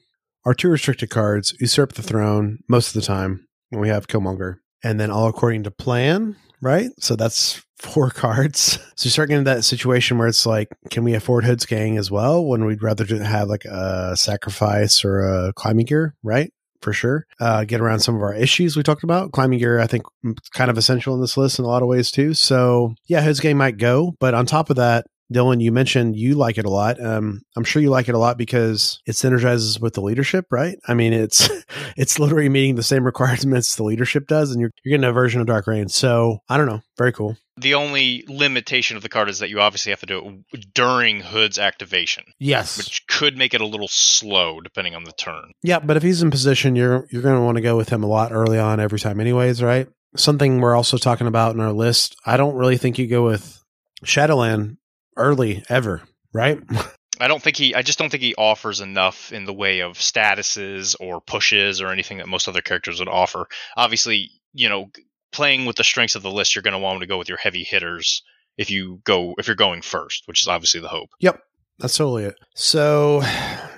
[0.45, 4.59] our two restricted cards, usurp the throne most of the time when we have Killmonger,
[4.83, 6.91] and then all according to plan, right?
[6.99, 8.79] So that's four cards.
[8.97, 12.11] So you start getting that situation where it's like, can we afford Hood's Gang as
[12.11, 16.53] well when we'd rather have like a sacrifice or a climbing gear, right?
[16.83, 17.27] For sure.
[17.41, 19.33] Uh, get around some of our issues we talked about.
[19.33, 20.05] Climbing gear, I think,
[20.53, 22.35] kind of essential in this list in a lot of ways too.
[22.35, 26.35] So yeah, Hood's Gang might go, but on top of that, Dylan, you mentioned you
[26.35, 27.05] like it a lot.
[27.05, 30.79] Um, I'm sure you like it a lot because it synergizes with the leadership, right?
[30.87, 31.49] I mean, it's
[31.97, 35.41] it's literally meeting the same requirements the leadership does, and you're you're getting a version
[35.41, 35.89] of Dark Reign.
[35.89, 37.37] So I don't know, very cool.
[37.59, 41.21] The only limitation of the card is that you obviously have to do it during
[41.21, 45.53] Hood's activation, Yes, which could make it a little slow depending on the turn.
[45.63, 48.03] yeah, but if he's in position, you're you're going to want to go with him
[48.05, 49.89] a lot early on every time, anyways, right?
[50.17, 52.15] Something we're also talking about in our list.
[52.25, 53.61] I don't really think you go with
[54.05, 54.77] Shadowland
[55.17, 56.03] early ever,
[56.33, 56.61] right?
[57.21, 57.75] I don't think he.
[57.75, 61.89] I just don't think he offers enough in the way of statuses or pushes or
[61.89, 63.47] anything that most other characters would offer.
[63.77, 64.91] Obviously, you know,
[65.33, 67.39] playing with the strengths of the list, you're going to want to go with your
[67.39, 68.23] heavy hitters
[68.59, 71.11] if you go if you're going first, which is obviously the hope.
[71.21, 71.41] Yep.
[71.79, 72.37] That's totally it.
[72.55, 73.23] So,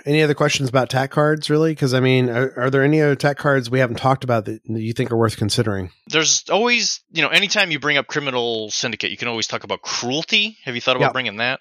[0.07, 1.73] any other questions about tack cards, really?
[1.73, 4.61] Because, I mean, are, are, there any other tack cards we haven't talked about that
[4.67, 5.91] you think are worth considering?
[6.07, 9.83] There's always, you know, anytime you bring up Criminal Syndicate, you can always talk about
[9.83, 10.57] cruelty.
[10.65, 11.61] Have you thought about bringing that?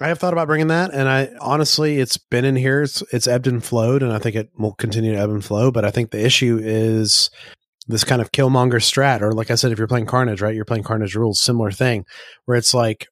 [0.00, 2.82] I have thought about bringing that, and I honestly, it's been in here.
[2.82, 5.70] It's, it's ebbed and flowed, and I think it will continue to ebb and flow.
[5.70, 7.30] But I think the issue is
[7.86, 10.64] this kind of Killmonger strat, or like I said, if you're playing Carnage, right, you're
[10.64, 12.06] playing Carnage rules, similar thing,
[12.46, 13.06] where it's like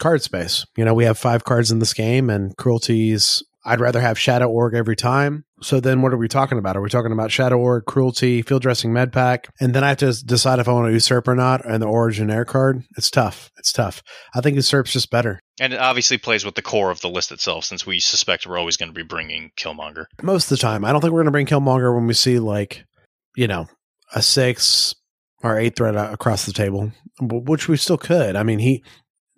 [0.00, 0.64] card space.
[0.76, 3.42] You know, we have five cards in this game, and cruelties.
[3.64, 5.44] I'd rather have Shadow Org every time.
[5.60, 6.76] So then, what are we talking about?
[6.76, 9.96] Are we talking about Shadow Org, Cruelty, Field Dressing Med Pack, and then I have
[9.98, 12.84] to decide if I want to usurp or not, and the Origin Air card?
[12.96, 13.50] It's tough.
[13.56, 14.02] It's tough.
[14.34, 15.40] I think usurp's just better.
[15.58, 18.58] And it obviously plays with the core of the list itself, since we suspect we're
[18.58, 20.84] always going to be bringing Killmonger most of the time.
[20.84, 22.84] I don't think we're going to bring Killmonger when we see like,
[23.34, 23.66] you know,
[24.14, 24.94] a six
[25.42, 28.36] or eight threat across the table, which we still could.
[28.36, 28.84] I mean, he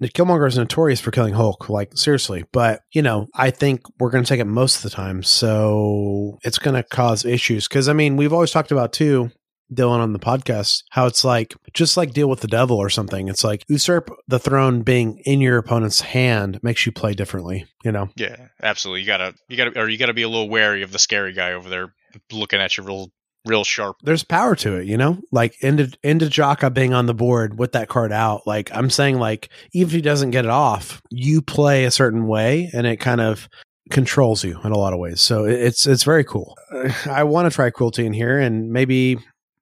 [0.03, 2.45] Killmonger is notorious for killing Hulk, like seriously.
[2.53, 6.39] But you know, I think we're going to take it most of the time, so
[6.43, 7.69] it's going to cause issues.
[7.69, 9.31] Because I mean, we've always talked about too,
[9.73, 13.29] Dylan on the podcast, how it's like just like deal with the devil or something.
[13.29, 17.67] It's like usurp the throne being in your opponent's hand makes you play differently.
[17.85, 18.09] You know?
[18.17, 19.01] Yeah, absolutely.
[19.01, 21.53] You gotta, you gotta, or you gotta be a little wary of the scary guy
[21.53, 21.93] over there
[22.33, 23.11] looking at you real
[23.49, 23.97] real sharp.
[24.03, 25.19] There's power to it, you know?
[25.33, 28.47] Like into into Jaka being on the board with that card out.
[28.47, 32.27] Like I'm saying like even if he doesn't get it off, you play a certain
[32.27, 33.49] way and it kind of
[33.91, 35.21] controls you in a lot of ways.
[35.21, 36.57] So it's it's very cool.
[37.07, 39.19] I want to try cruelty in here and maybe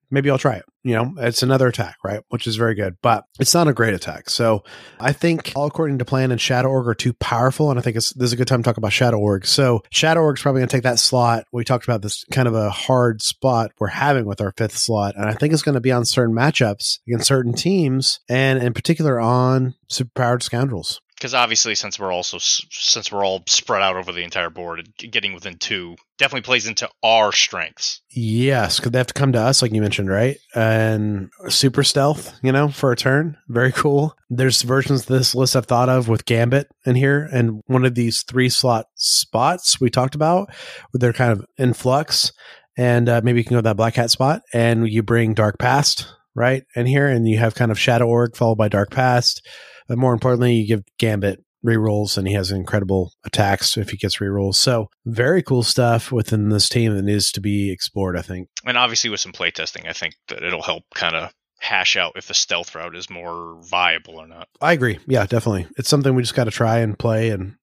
[0.09, 0.65] maybe I'll try it.
[0.83, 2.21] You know, it's another attack, right?
[2.29, 4.29] Which is very good, but it's not a great attack.
[4.29, 4.63] So
[4.99, 7.69] I think all according to plan and Shadow Org are too powerful.
[7.69, 9.45] And I think it's, this is a good time to talk about Shadow Org.
[9.45, 11.43] So Shadow Org is probably going to take that slot.
[11.51, 15.15] We talked about this kind of a hard spot we're having with our fifth slot.
[15.17, 18.73] And I think it's going to be on certain matchups against certain teams and in
[18.73, 24.11] particular on superpowered scoundrels because obviously since we're also since we're all spread out over
[24.11, 28.01] the entire board getting within two definitely plays into our strengths.
[28.09, 30.37] Yes because they have to come to us like you mentioned right?
[30.55, 34.15] And super stealth you know for a turn very cool.
[34.29, 37.95] There's versions of this list i've thought of with gambit in here and one of
[37.95, 40.49] these three slot spots we talked about
[40.93, 42.31] they're kind of in flux
[42.77, 45.57] and uh, maybe you can go to that black hat spot and you bring dark
[45.57, 49.45] past right in here and you have kind of shadow org followed by dark past
[49.87, 54.17] but more importantly, you give Gambit rerolls and he has incredible attacks if he gets
[54.17, 54.55] rerolls.
[54.55, 58.47] So very cool stuff within this team that needs to be explored, I think.
[58.65, 62.27] And obviously with some playtesting, I think that it'll help kind of hash out if
[62.27, 64.47] the stealth route is more viable or not.
[64.61, 64.99] I agree.
[65.07, 65.67] Yeah, definitely.
[65.77, 67.55] It's something we just got to try and play and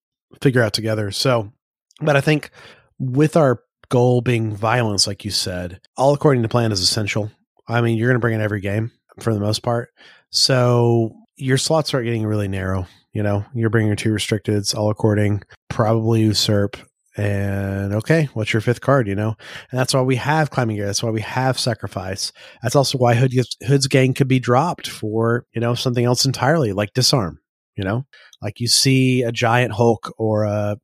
[0.43, 1.11] figure out together.
[1.11, 1.53] So,
[2.01, 2.51] but I think
[2.99, 7.31] with our goal being violence, like you said, all according to plan is essential.
[7.69, 8.91] I mean, you're going to bring in every game
[9.21, 9.91] for the most part.
[10.31, 12.87] So your slots are getting really narrow.
[13.13, 16.77] You know, you're bringing your two restricteds, all according, probably usurp,
[17.17, 19.07] and okay, what's your fifth card?
[19.07, 19.37] You know,
[19.71, 20.87] and that's why we have climbing gear.
[20.87, 22.33] That's why we have sacrifice.
[22.63, 26.25] That's also why Hood gets, Hood's gang could be dropped for you know something else
[26.25, 27.39] entirely, like disarm.
[27.77, 28.05] You know,
[28.43, 30.77] like you see a giant Hulk or a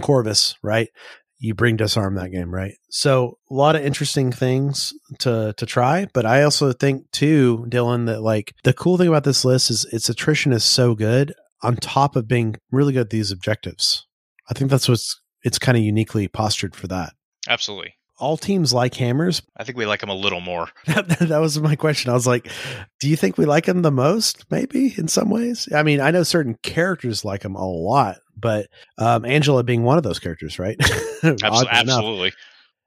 [0.00, 0.88] Corvus, right?
[1.44, 2.74] You bring disarm that game, right?
[2.90, 8.06] So a lot of interesting things to to try, but I also think too, Dylan,
[8.06, 11.76] that like the cool thing about this list is its attrition is so good on
[11.76, 14.06] top of being really good at these objectives.
[14.50, 17.12] I think that's what's it's kind of uniquely postured for that.
[17.48, 17.94] Absolutely.
[18.18, 19.42] All teams like hammers.
[19.56, 20.68] I think we like them a little more.
[20.86, 22.10] that was my question.
[22.10, 22.48] I was like,
[23.00, 24.44] do you think we like them the most?
[24.50, 25.68] Maybe in some ways.
[25.74, 28.68] I mean, I know certain characters like them a lot, but
[28.98, 30.76] um, Angela being one of those characters, right?
[31.22, 32.32] absolutely, absolutely.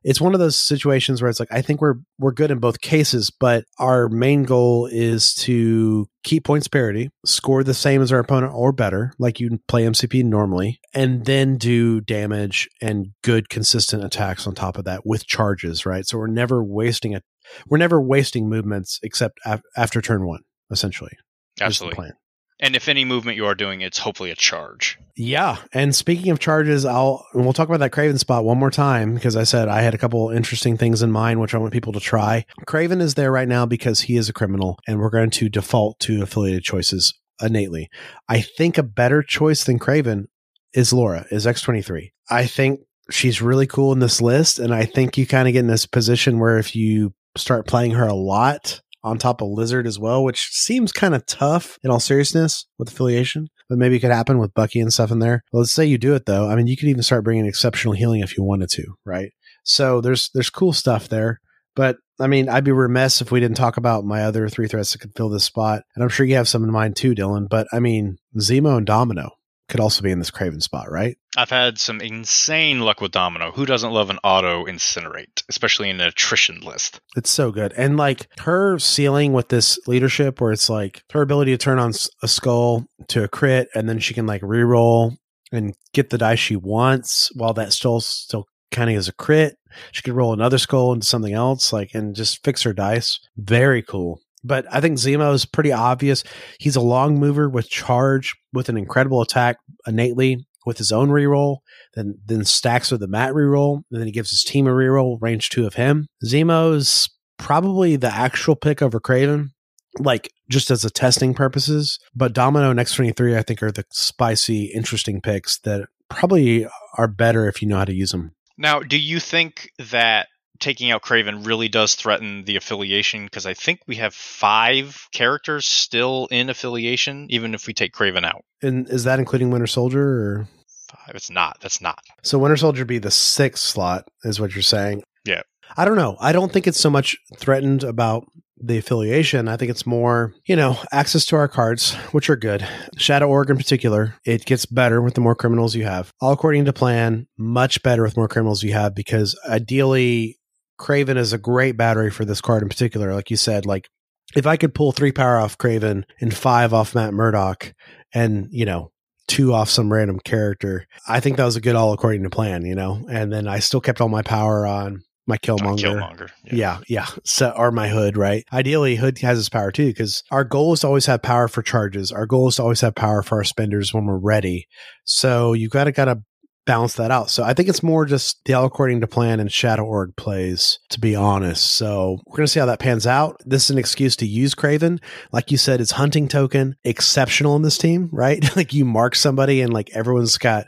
[0.04, 2.82] It's one of those situations where it's like I think we're we're good in both
[2.82, 8.20] cases, but our main goal is to keep points parity, score the same as our
[8.20, 14.04] opponent or better, like you play MCP normally, and then do damage and good consistent
[14.04, 16.06] attacks on top of that with charges, right?
[16.06, 17.22] So we're never wasting a
[17.68, 20.42] We're never wasting movements except af- after turn one,
[20.72, 21.14] essentially.
[21.60, 22.12] Absolutely.
[22.60, 24.98] And if any movement you are doing, it's hopefully a charge.
[25.16, 29.14] Yeah, and speaking of charges, I'll we'll talk about that Kraven spot one more time
[29.14, 31.94] because I said I had a couple interesting things in mind which I want people
[31.94, 32.46] to try.
[32.68, 36.00] Kraven is there right now because he is a criminal, and we're going to default
[36.02, 37.90] to affiliated choices innately.
[38.28, 40.26] I think a better choice than Kraven
[40.74, 42.12] is Laura, is X23.
[42.30, 42.82] I think
[43.12, 45.86] she's really cool in this list, and I think you kind of get in this
[45.86, 50.24] position where if you start playing her a lot on top of Lizard as well,
[50.24, 54.38] which seems kind of tough in all seriousness with affiliation, but maybe it could happen
[54.38, 55.44] with Bucky and stuff in there.
[55.52, 56.50] Well, let's say you do it though.
[56.50, 59.32] I mean, you could even start bringing exceptional healing if you wanted to, right?
[59.64, 61.40] So there's there's cool stuff there.
[61.76, 64.94] But I mean, I'd be remiss if we didn't talk about my other three threats
[64.94, 65.84] that could fill this spot.
[65.96, 67.48] And I'm sure you have some in mind too, Dylan.
[67.48, 69.30] But I mean, Zemo and Domino
[69.68, 71.18] could also be in this Craven spot, right?
[71.36, 73.52] I've had some insane luck with Domino.
[73.52, 77.00] Who doesn't love an auto incinerate, especially in an attrition list?
[77.16, 77.74] It's so good.
[77.74, 81.94] And like her ceiling with this leadership, where it's like her ability to turn on
[82.24, 85.18] a skull to a crit, and then she can like reroll
[85.52, 89.58] and get the dice she wants while that still still kind of is a crit.
[89.92, 93.20] She could roll another skull into something else, like, and just fix her dice.
[93.38, 94.22] Very cool.
[94.48, 96.24] But I think Zemo is pretty obvious.
[96.60, 101.60] He's a long mover with charge, with an incredible attack innately with his own reroll,
[101.96, 105.18] then then stacks with the mat reroll, and then he gives his team a reroll,
[105.22, 106.08] range two of him.
[106.26, 109.52] Zemo's probably the actual pick over Kraven,
[109.98, 112.00] like just as a testing purposes.
[112.14, 116.68] But Domino and X23, I think, are the spicy, interesting picks that probably
[116.98, 118.34] are better if you know how to use them.
[118.58, 120.28] Now, do you think that
[120.60, 123.26] taking out Kraven really does threaten the affiliation?
[123.26, 128.24] Because I think we have five characters still in affiliation, even if we take Kraven
[128.24, 128.44] out.
[128.62, 130.48] And is that including Winter Soldier or
[130.90, 131.16] five?
[131.16, 131.58] It's not.
[131.62, 132.00] That's not.
[132.24, 135.04] So Winter Soldier be the sixth slot, is what you're saying.
[135.26, 135.42] Yeah.
[135.76, 136.18] I don't know.
[136.20, 138.26] I don't think it's so much threatened about
[138.60, 139.48] the affiliation.
[139.48, 142.68] I think it's more, you know, access to our cards, which are good.
[142.98, 146.12] Shadow Org in particular, it gets better with the more criminals you have.
[146.22, 150.37] All according to plan, much better with more criminals you have because ideally
[150.80, 153.14] Kraven is a great battery for this card in particular.
[153.14, 153.90] Like you said, like
[154.36, 157.74] if I could pull three power off Kraven and five off Matt Murdock
[158.14, 158.92] and, you know,
[159.28, 162.66] two off some random character, I think that was a good all according to plan,
[162.66, 163.06] you know?
[163.10, 165.80] And then I still kept all my power on my Killmonger.
[165.80, 166.30] Killmonger.
[166.46, 166.54] Yeah.
[166.54, 167.08] yeah, yeah.
[167.26, 168.46] So, or my Hood, right?
[168.54, 171.62] Ideally, Hood has his power too, because our goal is to always have power for
[171.62, 172.12] charges.
[172.12, 174.68] Our goal is to always have power for our spenders when we're ready.
[175.04, 176.20] So you've got to kind of
[176.68, 177.32] balance that out.
[177.32, 180.78] So I think it's more just the all according to plan and Shadow Org plays,
[180.90, 181.66] to be honest.
[181.66, 183.42] So we're going to see how that pans out.
[183.44, 185.02] This is an excuse to use Kraven.
[185.32, 188.44] Like you said, it's hunting token exceptional in this team, right?
[188.56, 190.68] like you mark somebody and like everyone's got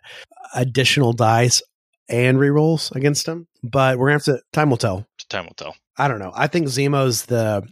[0.55, 1.61] additional dice
[2.07, 3.47] and rerolls against them.
[3.61, 5.05] But we're going to have to, time will tell.
[5.29, 5.75] Time will tell.
[5.97, 6.31] I don't know.
[6.33, 7.67] I think Zemo's the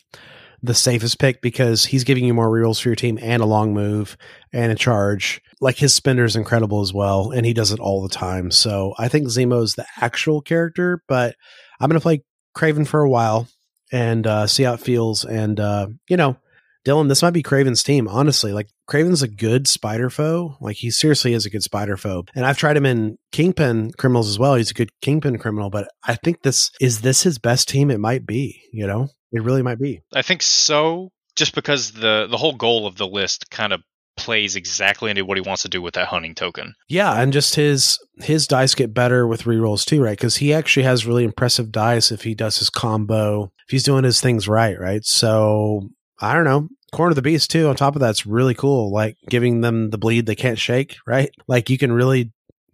[0.61, 3.73] the safest pick because he's giving you more rerolls for your team and a long
[3.73, 4.17] move
[4.51, 5.41] and a charge.
[5.61, 8.51] Like his spinner is incredible as well, and he does it all the time.
[8.51, 11.35] So I think Zemo's the actual character, but
[11.79, 12.23] I'm going to play
[12.55, 13.47] Kraven for a while
[13.91, 15.25] and uh, see how it feels.
[15.25, 16.37] And uh, you know,
[16.85, 18.07] Dylan, this might be Kraven's team.
[18.07, 20.55] Honestly, like Kraven's a good spider foe.
[20.61, 22.23] Like he seriously is a good spider foe.
[22.33, 24.55] And I've tried him in Kingpin criminals as well.
[24.55, 27.91] He's a good Kingpin criminal, but I think this is this his best team.
[27.91, 28.61] It might be.
[28.71, 30.01] You know, it really might be.
[30.13, 31.11] I think so.
[31.35, 33.81] Just because the the whole goal of the list kind of
[34.17, 36.73] plays exactly into what he wants to do with that hunting token.
[36.89, 40.17] Yeah, and just his his dice get better with rerolls too, right?
[40.17, 44.03] Because he actually has really impressive dice if he does his combo, if he's doing
[44.03, 45.05] his things right, right?
[45.05, 45.89] So
[46.19, 46.67] I don't know.
[46.91, 47.67] Corner of the Beast too.
[47.67, 48.91] On top of that's really cool.
[48.91, 51.29] Like giving them the bleed they can't shake, right?
[51.47, 52.31] Like you can really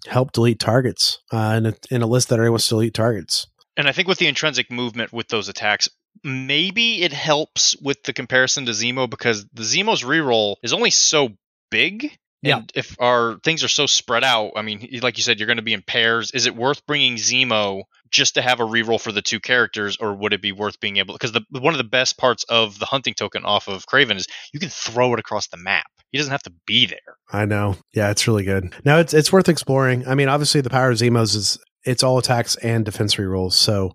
[0.07, 3.47] help delete targets uh, in a, in a list that already wants to delete targets.
[3.75, 5.89] And I think with the intrinsic movement with those attacks,
[6.23, 11.29] maybe it helps with the comparison to Zemo because the Zemo's reroll is only so
[11.71, 12.17] big.
[12.41, 12.57] Yeah.
[12.57, 15.57] And if our things are so spread out, I mean, like you said, you're going
[15.57, 16.31] to be in pairs.
[16.31, 20.13] Is it worth bringing Zemo just to have a reroll for the two characters, or
[20.13, 21.13] would it be worth being able?
[21.13, 24.27] Because the one of the best parts of the hunting token off of Kraven is
[24.53, 25.85] you can throw it across the map.
[26.11, 26.99] He doesn't have to be there.
[27.31, 27.77] I know.
[27.93, 28.73] Yeah, it's really good.
[28.85, 30.05] Now it's it's worth exploring.
[30.07, 33.93] I mean, obviously the power of Zemos is it's all attacks and defense rerolls, so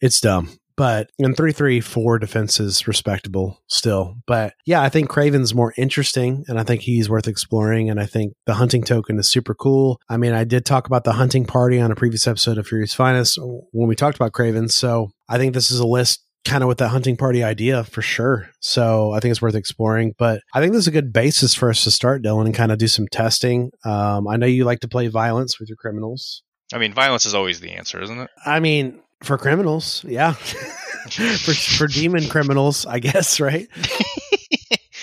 [0.00, 0.58] it's dumb.
[0.80, 4.16] But in three three four defenses respectable still.
[4.26, 7.90] But yeah, I think Kraven's more interesting and I think he's worth exploring.
[7.90, 10.00] And I think the hunting token is super cool.
[10.08, 12.94] I mean, I did talk about the hunting party on a previous episode of Fury's
[12.94, 14.70] Finest when we talked about Kraven.
[14.70, 18.00] So I think this is a list kind of with that hunting party idea for
[18.00, 18.48] sure.
[18.60, 20.14] So I think it's worth exploring.
[20.16, 22.72] But I think this is a good basis for us to start, Dylan, and kind
[22.72, 23.70] of do some testing.
[23.84, 26.42] Um, I know you like to play violence with your criminals.
[26.72, 28.30] I mean, violence is always the answer, isn't it?
[28.46, 30.32] I mean, for criminals, yeah.
[31.10, 33.68] for for demon criminals, I guess, right?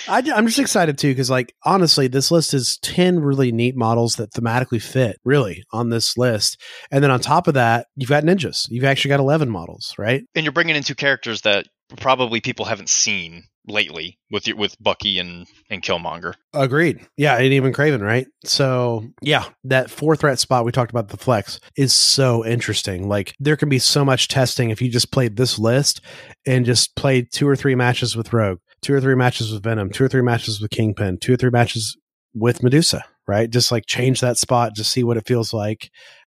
[0.10, 4.16] I, am just excited too because, like, honestly, this list is ten really neat models
[4.16, 6.62] that thematically fit really on this list,
[6.92, 8.68] and then on top of that, you've got ninjas.
[8.70, 10.24] You've actually got eleven models, right?
[10.36, 15.20] And you're bringing in two characters that probably people haven't seen lately with with Bucky
[15.20, 16.34] and and Killmonger.
[16.54, 17.06] Agreed.
[17.18, 18.28] Yeah, and even Kraven, right?
[18.44, 23.08] So yeah, that four threat spot we talked about the flex is so interesting.
[23.08, 26.02] Like there can be so much testing if you just played this list
[26.46, 29.90] and just played two or three matches with Rogue, two or three matches with Venom,
[29.90, 31.98] two or three matches with Kingpin, two or three matches
[32.34, 33.50] with Medusa, right?
[33.50, 35.90] Just like change that spot, just see what it feels like.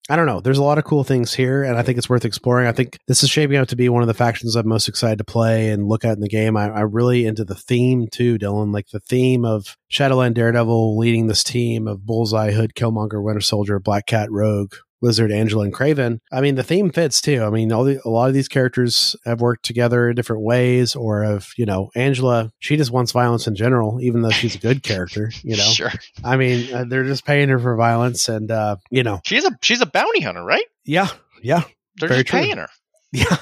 [0.09, 0.41] I don't know.
[0.41, 2.69] There's a lot of cool things here, and I think it's worth exploring.
[2.69, 5.19] I think this is shaping up to be one of the factions I'm most excited
[5.19, 6.57] to play and look at in the game.
[6.57, 8.73] I, am really into the theme too, Dylan.
[8.73, 13.81] Like the theme of Shadowland Daredevil leading this team of Bullseye, Hood, Killmonger, Winter Soldier,
[13.81, 14.75] Black Cat, Rogue,
[15.07, 16.19] Lizard, Angela, and Kraven.
[16.33, 17.45] I mean, the theme fits too.
[17.45, 20.97] I mean, all the, a lot of these characters have worked together in different ways,
[20.97, 24.59] or have you know, Angela, she just wants violence in general, even though she's a
[24.59, 25.31] good character.
[25.43, 25.93] You know, sure.
[26.25, 29.57] I mean, uh, they're just paying her for violence, and uh, you know, she's a
[29.63, 30.67] she's a bounty hunter, right?
[30.85, 31.09] Yeah,
[31.43, 31.63] yeah.
[31.99, 32.41] They're just true.
[32.41, 32.69] paying her.
[33.13, 33.37] Yeah.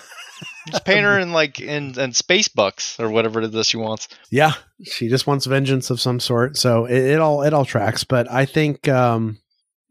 [0.69, 4.09] just paying her in like in, in space bucks or whatever it is she wants.
[4.31, 4.53] Yeah,
[4.85, 6.57] she just wants vengeance of some sort.
[6.57, 8.05] So it, it all it all tracks.
[8.05, 9.39] But I think um,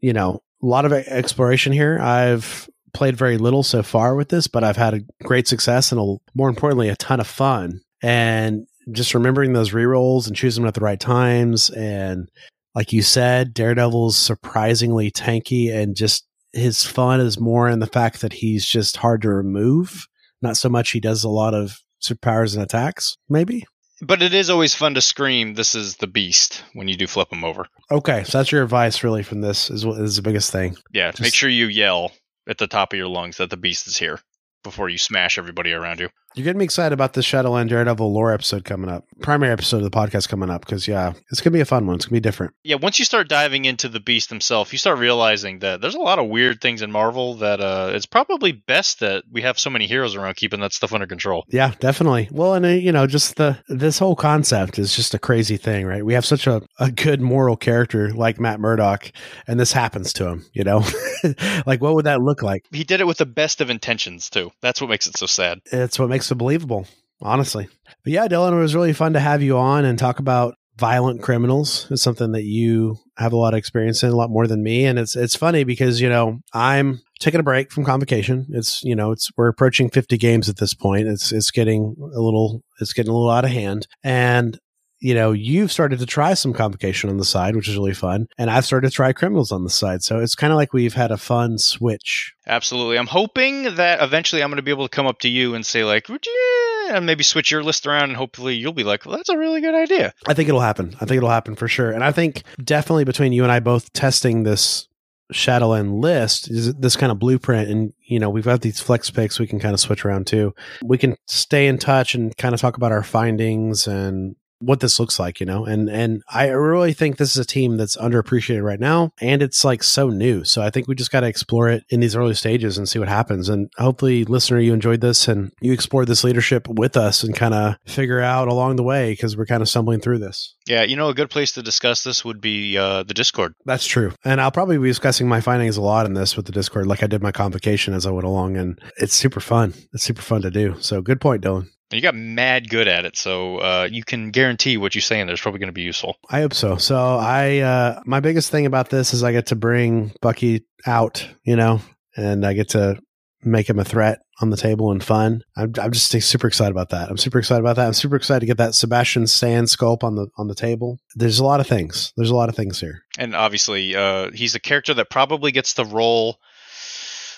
[0.00, 1.98] you know a lot of exploration here.
[2.00, 6.00] I've played very little so far with this, but I've had a great success and
[6.00, 7.80] a, more importantly, a ton of fun.
[8.02, 11.70] And just remembering those rerolls and choosing them at the right times.
[11.70, 12.28] And
[12.74, 18.20] like you said, Daredevil's surprisingly tanky and just his fun is more in the fact
[18.20, 20.06] that he's just hard to remove.
[20.42, 23.64] Not so much he does a lot of superpowers and attacks, maybe
[24.00, 27.30] but it is always fun to scream this is the beast when you do flip
[27.30, 27.66] them over.
[27.90, 30.76] Okay so that's your advice really from this is, is the biggest thing.
[30.92, 32.12] Yeah Just, make sure you yell
[32.48, 34.20] at the top of your lungs that the beast is here
[34.62, 38.32] before you smash everybody around you you're getting me excited about the Shadowland Daredevil lore
[38.32, 41.60] episode coming up, primary episode of the podcast coming up, because yeah, it's gonna be
[41.60, 41.96] a fun one.
[41.96, 42.54] It's gonna be different.
[42.64, 46.00] Yeah, once you start diving into the beast himself, you start realizing that there's a
[46.00, 49.70] lot of weird things in Marvel that uh, it's probably best that we have so
[49.70, 51.44] many heroes around keeping that stuff under control.
[51.48, 52.28] Yeah, definitely.
[52.32, 55.86] Well, and uh, you know, just the this whole concept is just a crazy thing,
[55.86, 56.04] right?
[56.04, 59.12] We have such a, a good moral character like Matt Murdock,
[59.46, 60.44] and this happens to him.
[60.52, 60.84] You know,
[61.66, 62.66] like what would that look like?
[62.72, 64.50] He did it with the best of intentions too.
[64.60, 65.60] That's what makes it so sad.
[65.66, 66.86] It's what makes it believable
[67.24, 67.68] honestly.
[68.04, 71.22] But yeah, Dylan, it was really fun to have you on and talk about violent
[71.22, 71.86] criminals.
[71.90, 74.84] It's something that you have a lot of experience in, a lot more than me.
[74.86, 78.46] And it's it's funny because, you know, I'm taking a break from convocation.
[78.50, 81.08] It's you know, it's we're approaching 50 games at this point.
[81.08, 83.86] It's it's getting a little it's getting a little out of hand.
[84.02, 84.58] And
[85.04, 88.26] you know, you've started to try some convocation on the side, which is really fun.
[88.38, 90.02] And I've started to try criminals on the side.
[90.02, 92.34] So it's kind of like we've had a fun switch.
[92.46, 92.96] Absolutely.
[92.96, 95.66] I'm hoping that eventually I'm going to be able to come up to you and
[95.66, 99.04] say, like, would you, and maybe switch your list around and hopefully you'll be like,
[99.04, 100.14] well, that's a really good idea.
[100.26, 100.96] I think it'll happen.
[100.96, 101.90] I think it'll happen for sure.
[101.90, 104.88] And I think definitely between you and I both testing this
[105.32, 107.68] Shadowland list is this kind of blueprint.
[107.68, 110.54] And, you know, we've got these flex picks we can kind of switch around too.
[110.82, 114.98] We can stay in touch and kind of talk about our findings and what this
[114.98, 115.64] looks like, you know.
[115.64, 119.64] And and I really think this is a team that's underappreciated right now, and it's
[119.64, 120.44] like so new.
[120.44, 122.98] So I think we just got to explore it in these early stages and see
[122.98, 123.48] what happens.
[123.48, 127.54] And hopefully, listener, you enjoyed this and you explored this leadership with us and kind
[127.54, 130.54] of figure out along the way because we're kind of stumbling through this.
[130.66, 133.54] Yeah, you know, a good place to discuss this would be uh, the Discord.
[133.64, 136.52] That's true, and I'll probably be discussing my findings a lot in this with the
[136.52, 139.74] Discord, like I did my convocation as I went along, and it's super fun.
[139.92, 140.76] It's super fun to do.
[140.80, 141.68] So good point, Dylan.
[141.94, 145.40] You got mad good at it, so uh, you can guarantee what you're saying there's
[145.40, 146.16] probably going to be useful.
[146.28, 146.76] I hope so.
[146.76, 151.26] So I, uh, my biggest thing about this is I get to bring Bucky out,
[151.44, 151.80] you know,
[152.16, 152.98] and I get to
[153.42, 155.42] make him a threat on the table and fun.
[155.56, 157.08] I'm, I'm just super excited about that.
[157.08, 157.86] I'm super excited about that.
[157.86, 160.98] I'm super excited to get that Sebastian Stan sculpt on the on the table.
[161.14, 162.12] There's a lot of things.
[162.16, 163.02] There's a lot of things here.
[163.18, 166.38] And obviously, uh, he's a character that probably gets the role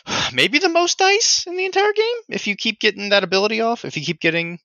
[0.33, 3.85] maybe the most dice in the entire game if you keep getting that ability off.
[3.85, 4.59] If you keep getting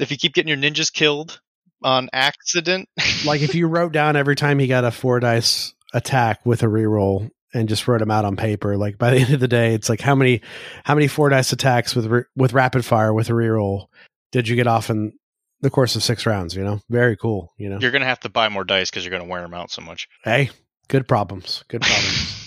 [0.00, 1.40] if you keep getting your ninjas killed
[1.82, 2.88] on accident.
[3.24, 6.66] like if you wrote down every time he got a four dice attack with a
[6.66, 8.76] reroll and just wrote them out on paper.
[8.76, 10.42] Like by the end of the day, it's like how many
[10.84, 13.88] how many four dice attacks with with rapid fire with a reroll
[14.32, 15.12] did you get off in
[15.60, 16.54] the course of six rounds?
[16.54, 17.52] You know, very cool.
[17.58, 19.70] You know, you're gonna have to buy more dice because you're gonna wear them out
[19.70, 20.08] so much.
[20.24, 20.50] Hey,
[20.88, 21.64] good problems.
[21.68, 22.42] Good problems.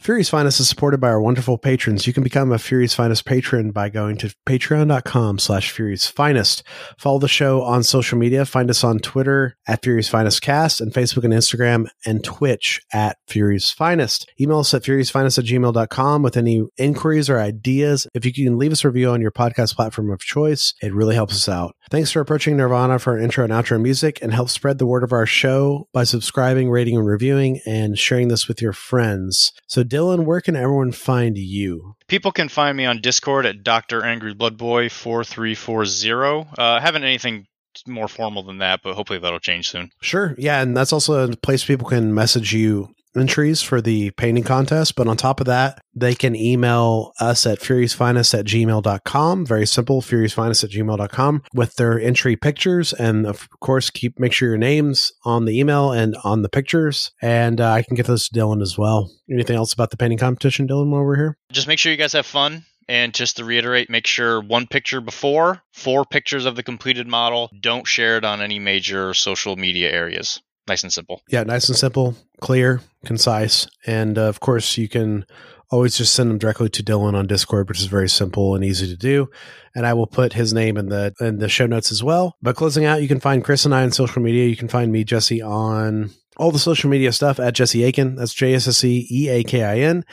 [0.09, 2.07] Fury's Finest is supported by our wonderful patrons.
[2.07, 6.63] You can become a Fury's Finest patron by going to patreon.com slash Fury's Finest.
[6.97, 8.47] Follow the show on social media.
[8.47, 13.19] Find us on Twitter at Fury's Finest Cast and Facebook and Instagram and Twitch at
[13.27, 14.27] Fury's Finest.
[14.41, 18.07] Email us at furiousfinest at gmail.com with any inquiries or ideas.
[18.15, 21.17] If you can leave us a review on your podcast platform of choice, it really
[21.17, 21.77] helps us out.
[21.91, 25.05] Thanks for approaching Nirvana for our intro and outro music and help spread the word
[25.05, 29.53] of our show by subscribing, rating, and reviewing and sharing this with your friends.
[29.67, 31.97] So, Dylan, where can everyone find you?
[32.07, 34.05] People can find me on Discord at Dr.
[34.05, 36.51] Angry Blood Boy 4340.
[36.57, 37.47] Uh, haven't anything
[37.85, 39.91] more formal than that, but hopefully that'll change soon.
[40.01, 40.37] Sure.
[40.39, 40.63] Yeah.
[40.63, 44.97] And that's also a place people can message you entries for the painting contest.
[44.97, 49.47] But on top of that, they can email us at furiousfinest at gmail.com.
[49.47, 52.93] Very simple, furiousfinest at gmail.com with their entry pictures.
[52.93, 57.13] And of course, keep make sure your name's on the email and on the pictures.
[57.23, 59.11] And uh, I can get those to Dylan as well.
[59.31, 61.39] Anything else about the painting competition, Dylan, while we're here?
[61.53, 62.65] Just make sure you guys have fun.
[62.91, 67.51] And just to reiterate, make sure one picture before, four pictures of the completed model.
[67.61, 70.41] Don't share it on any major social media areas.
[70.67, 71.23] Nice and simple.
[71.29, 73.67] Yeah, nice and simple, clear, concise.
[73.87, 75.25] And uh, of course, you can
[75.71, 78.87] always just send them directly to Dylan on Discord, which is very simple and easy
[78.87, 79.29] to do.
[79.75, 82.37] And I will put his name in the in the show notes as well.
[82.43, 84.47] But closing out, you can find Chris and I on social media.
[84.47, 88.15] You can find me, Jesse, on all the social media stuff at Jesse Aiken.
[88.17, 90.05] That's J S S E E A K I N.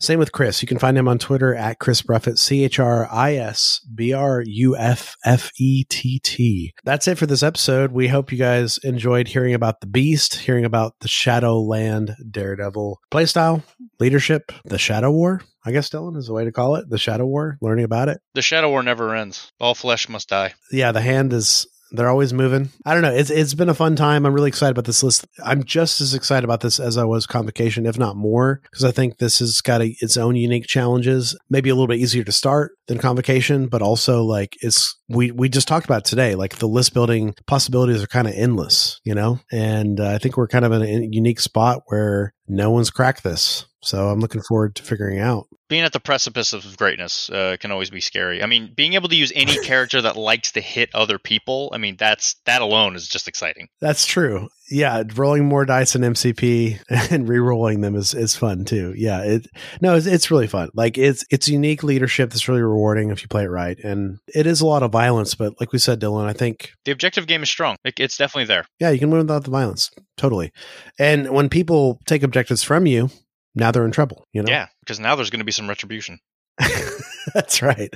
[0.00, 0.62] Same with Chris.
[0.62, 4.12] You can find him on Twitter at Chris Bruffett, C H R I S B
[4.12, 6.74] R U F F E T T.
[6.84, 7.92] That's it for this episode.
[7.92, 13.62] We hope you guys enjoyed hearing about the Beast, hearing about the Shadowland Daredevil playstyle,
[14.00, 15.40] leadership, the Shadow War.
[15.64, 16.90] I guess Dylan is the way to call it.
[16.90, 18.20] The Shadow War, learning about it.
[18.34, 19.52] The Shadow War never ends.
[19.60, 20.54] All flesh must die.
[20.72, 22.70] Yeah, the hand is they're always moving.
[22.84, 23.12] I don't know.
[23.12, 24.26] It's it's been a fun time.
[24.26, 25.26] I'm really excited about this list.
[25.44, 28.90] I'm just as excited about this as I was Convocation, if not more, because I
[28.90, 31.36] think this has got a, its own unique challenges.
[31.50, 35.48] Maybe a little bit easier to start than Convocation, but also like it's we we
[35.48, 36.34] just talked about today.
[36.34, 39.40] Like the list building possibilities are kind of endless, you know.
[39.50, 43.22] And uh, I think we're kind of in a unique spot where no one's cracked
[43.22, 43.66] this.
[43.82, 45.48] So I'm looking forward to figuring out.
[45.68, 48.42] Being at the precipice of greatness uh, can always be scary.
[48.42, 51.78] I mean, being able to use any character that likes to hit other people, I
[51.78, 53.68] mean, that's that alone is just exciting.
[53.80, 54.48] That's true.
[54.70, 56.80] Yeah, rolling more dice in MCP
[57.10, 58.94] and re-rolling them is, is fun too.
[58.96, 59.46] Yeah, it
[59.80, 60.70] no, it's, it's really fun.
[60.74, 64.46] Like it's it's unique leadership that's really rewarding if you play it right, and it
[64.46, 65.34] is a lot of violence.
[65.34, 67.76] But like we said, Dylan, I think the objective game is strong.
[67.84, 68.66] It, it's definitely there.
[68.78, 70.52] Yeah, you can win without the violence, totally.
[70.98, 73.10] And when people take objectives from you,
[73.54, 74.26] now they're in trouble.
[74.32, 74.50] You know?
[74.50, 76.18] Yeah, because now there's going to be some retribution.
[77.34, 77.92] That's right.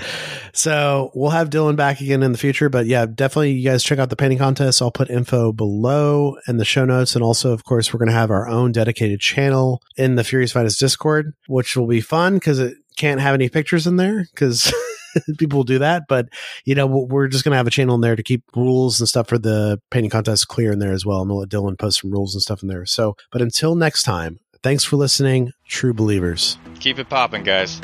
[0.52, 2.68] So we'll have Dylan back again in the future.
[2.68, 4.80] But yeah, definitely you guys check out the painting contest.
[4.80, 7.14] I'll put info below in the show notes.
[7.14, 10.52] And also, of course, we're going to have our own dedicated channel in the Fury's
[10.52, 14.72] Finest Discord, which will be fun because it can't have any pictures in there because
[15.38, 16.04] people will do that.
[16.08, 16.28] But,
[16.64, 19.08] you know, we're just going to have a channel in there to keep rules and
[19.08, 21.20] stuff for the painting contest clear in there as well.
[21.20, 22.86] And we'll let Dylan post some rules and stuff in there.
[22.86, 26.58] So, but until next time, thanks for listening, true believers.
[26.80, 27.78] Keep it popping, guys.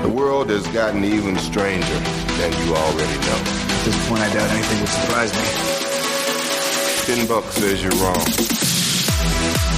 [0.00, 1.98] The world has gotten even stranger
[2.38, 3.42] than you already know.
[3.42, 5.42] At this point, I doubt anything would surprise me.
[7.04, 9.75] Ten bucks says you're wrong.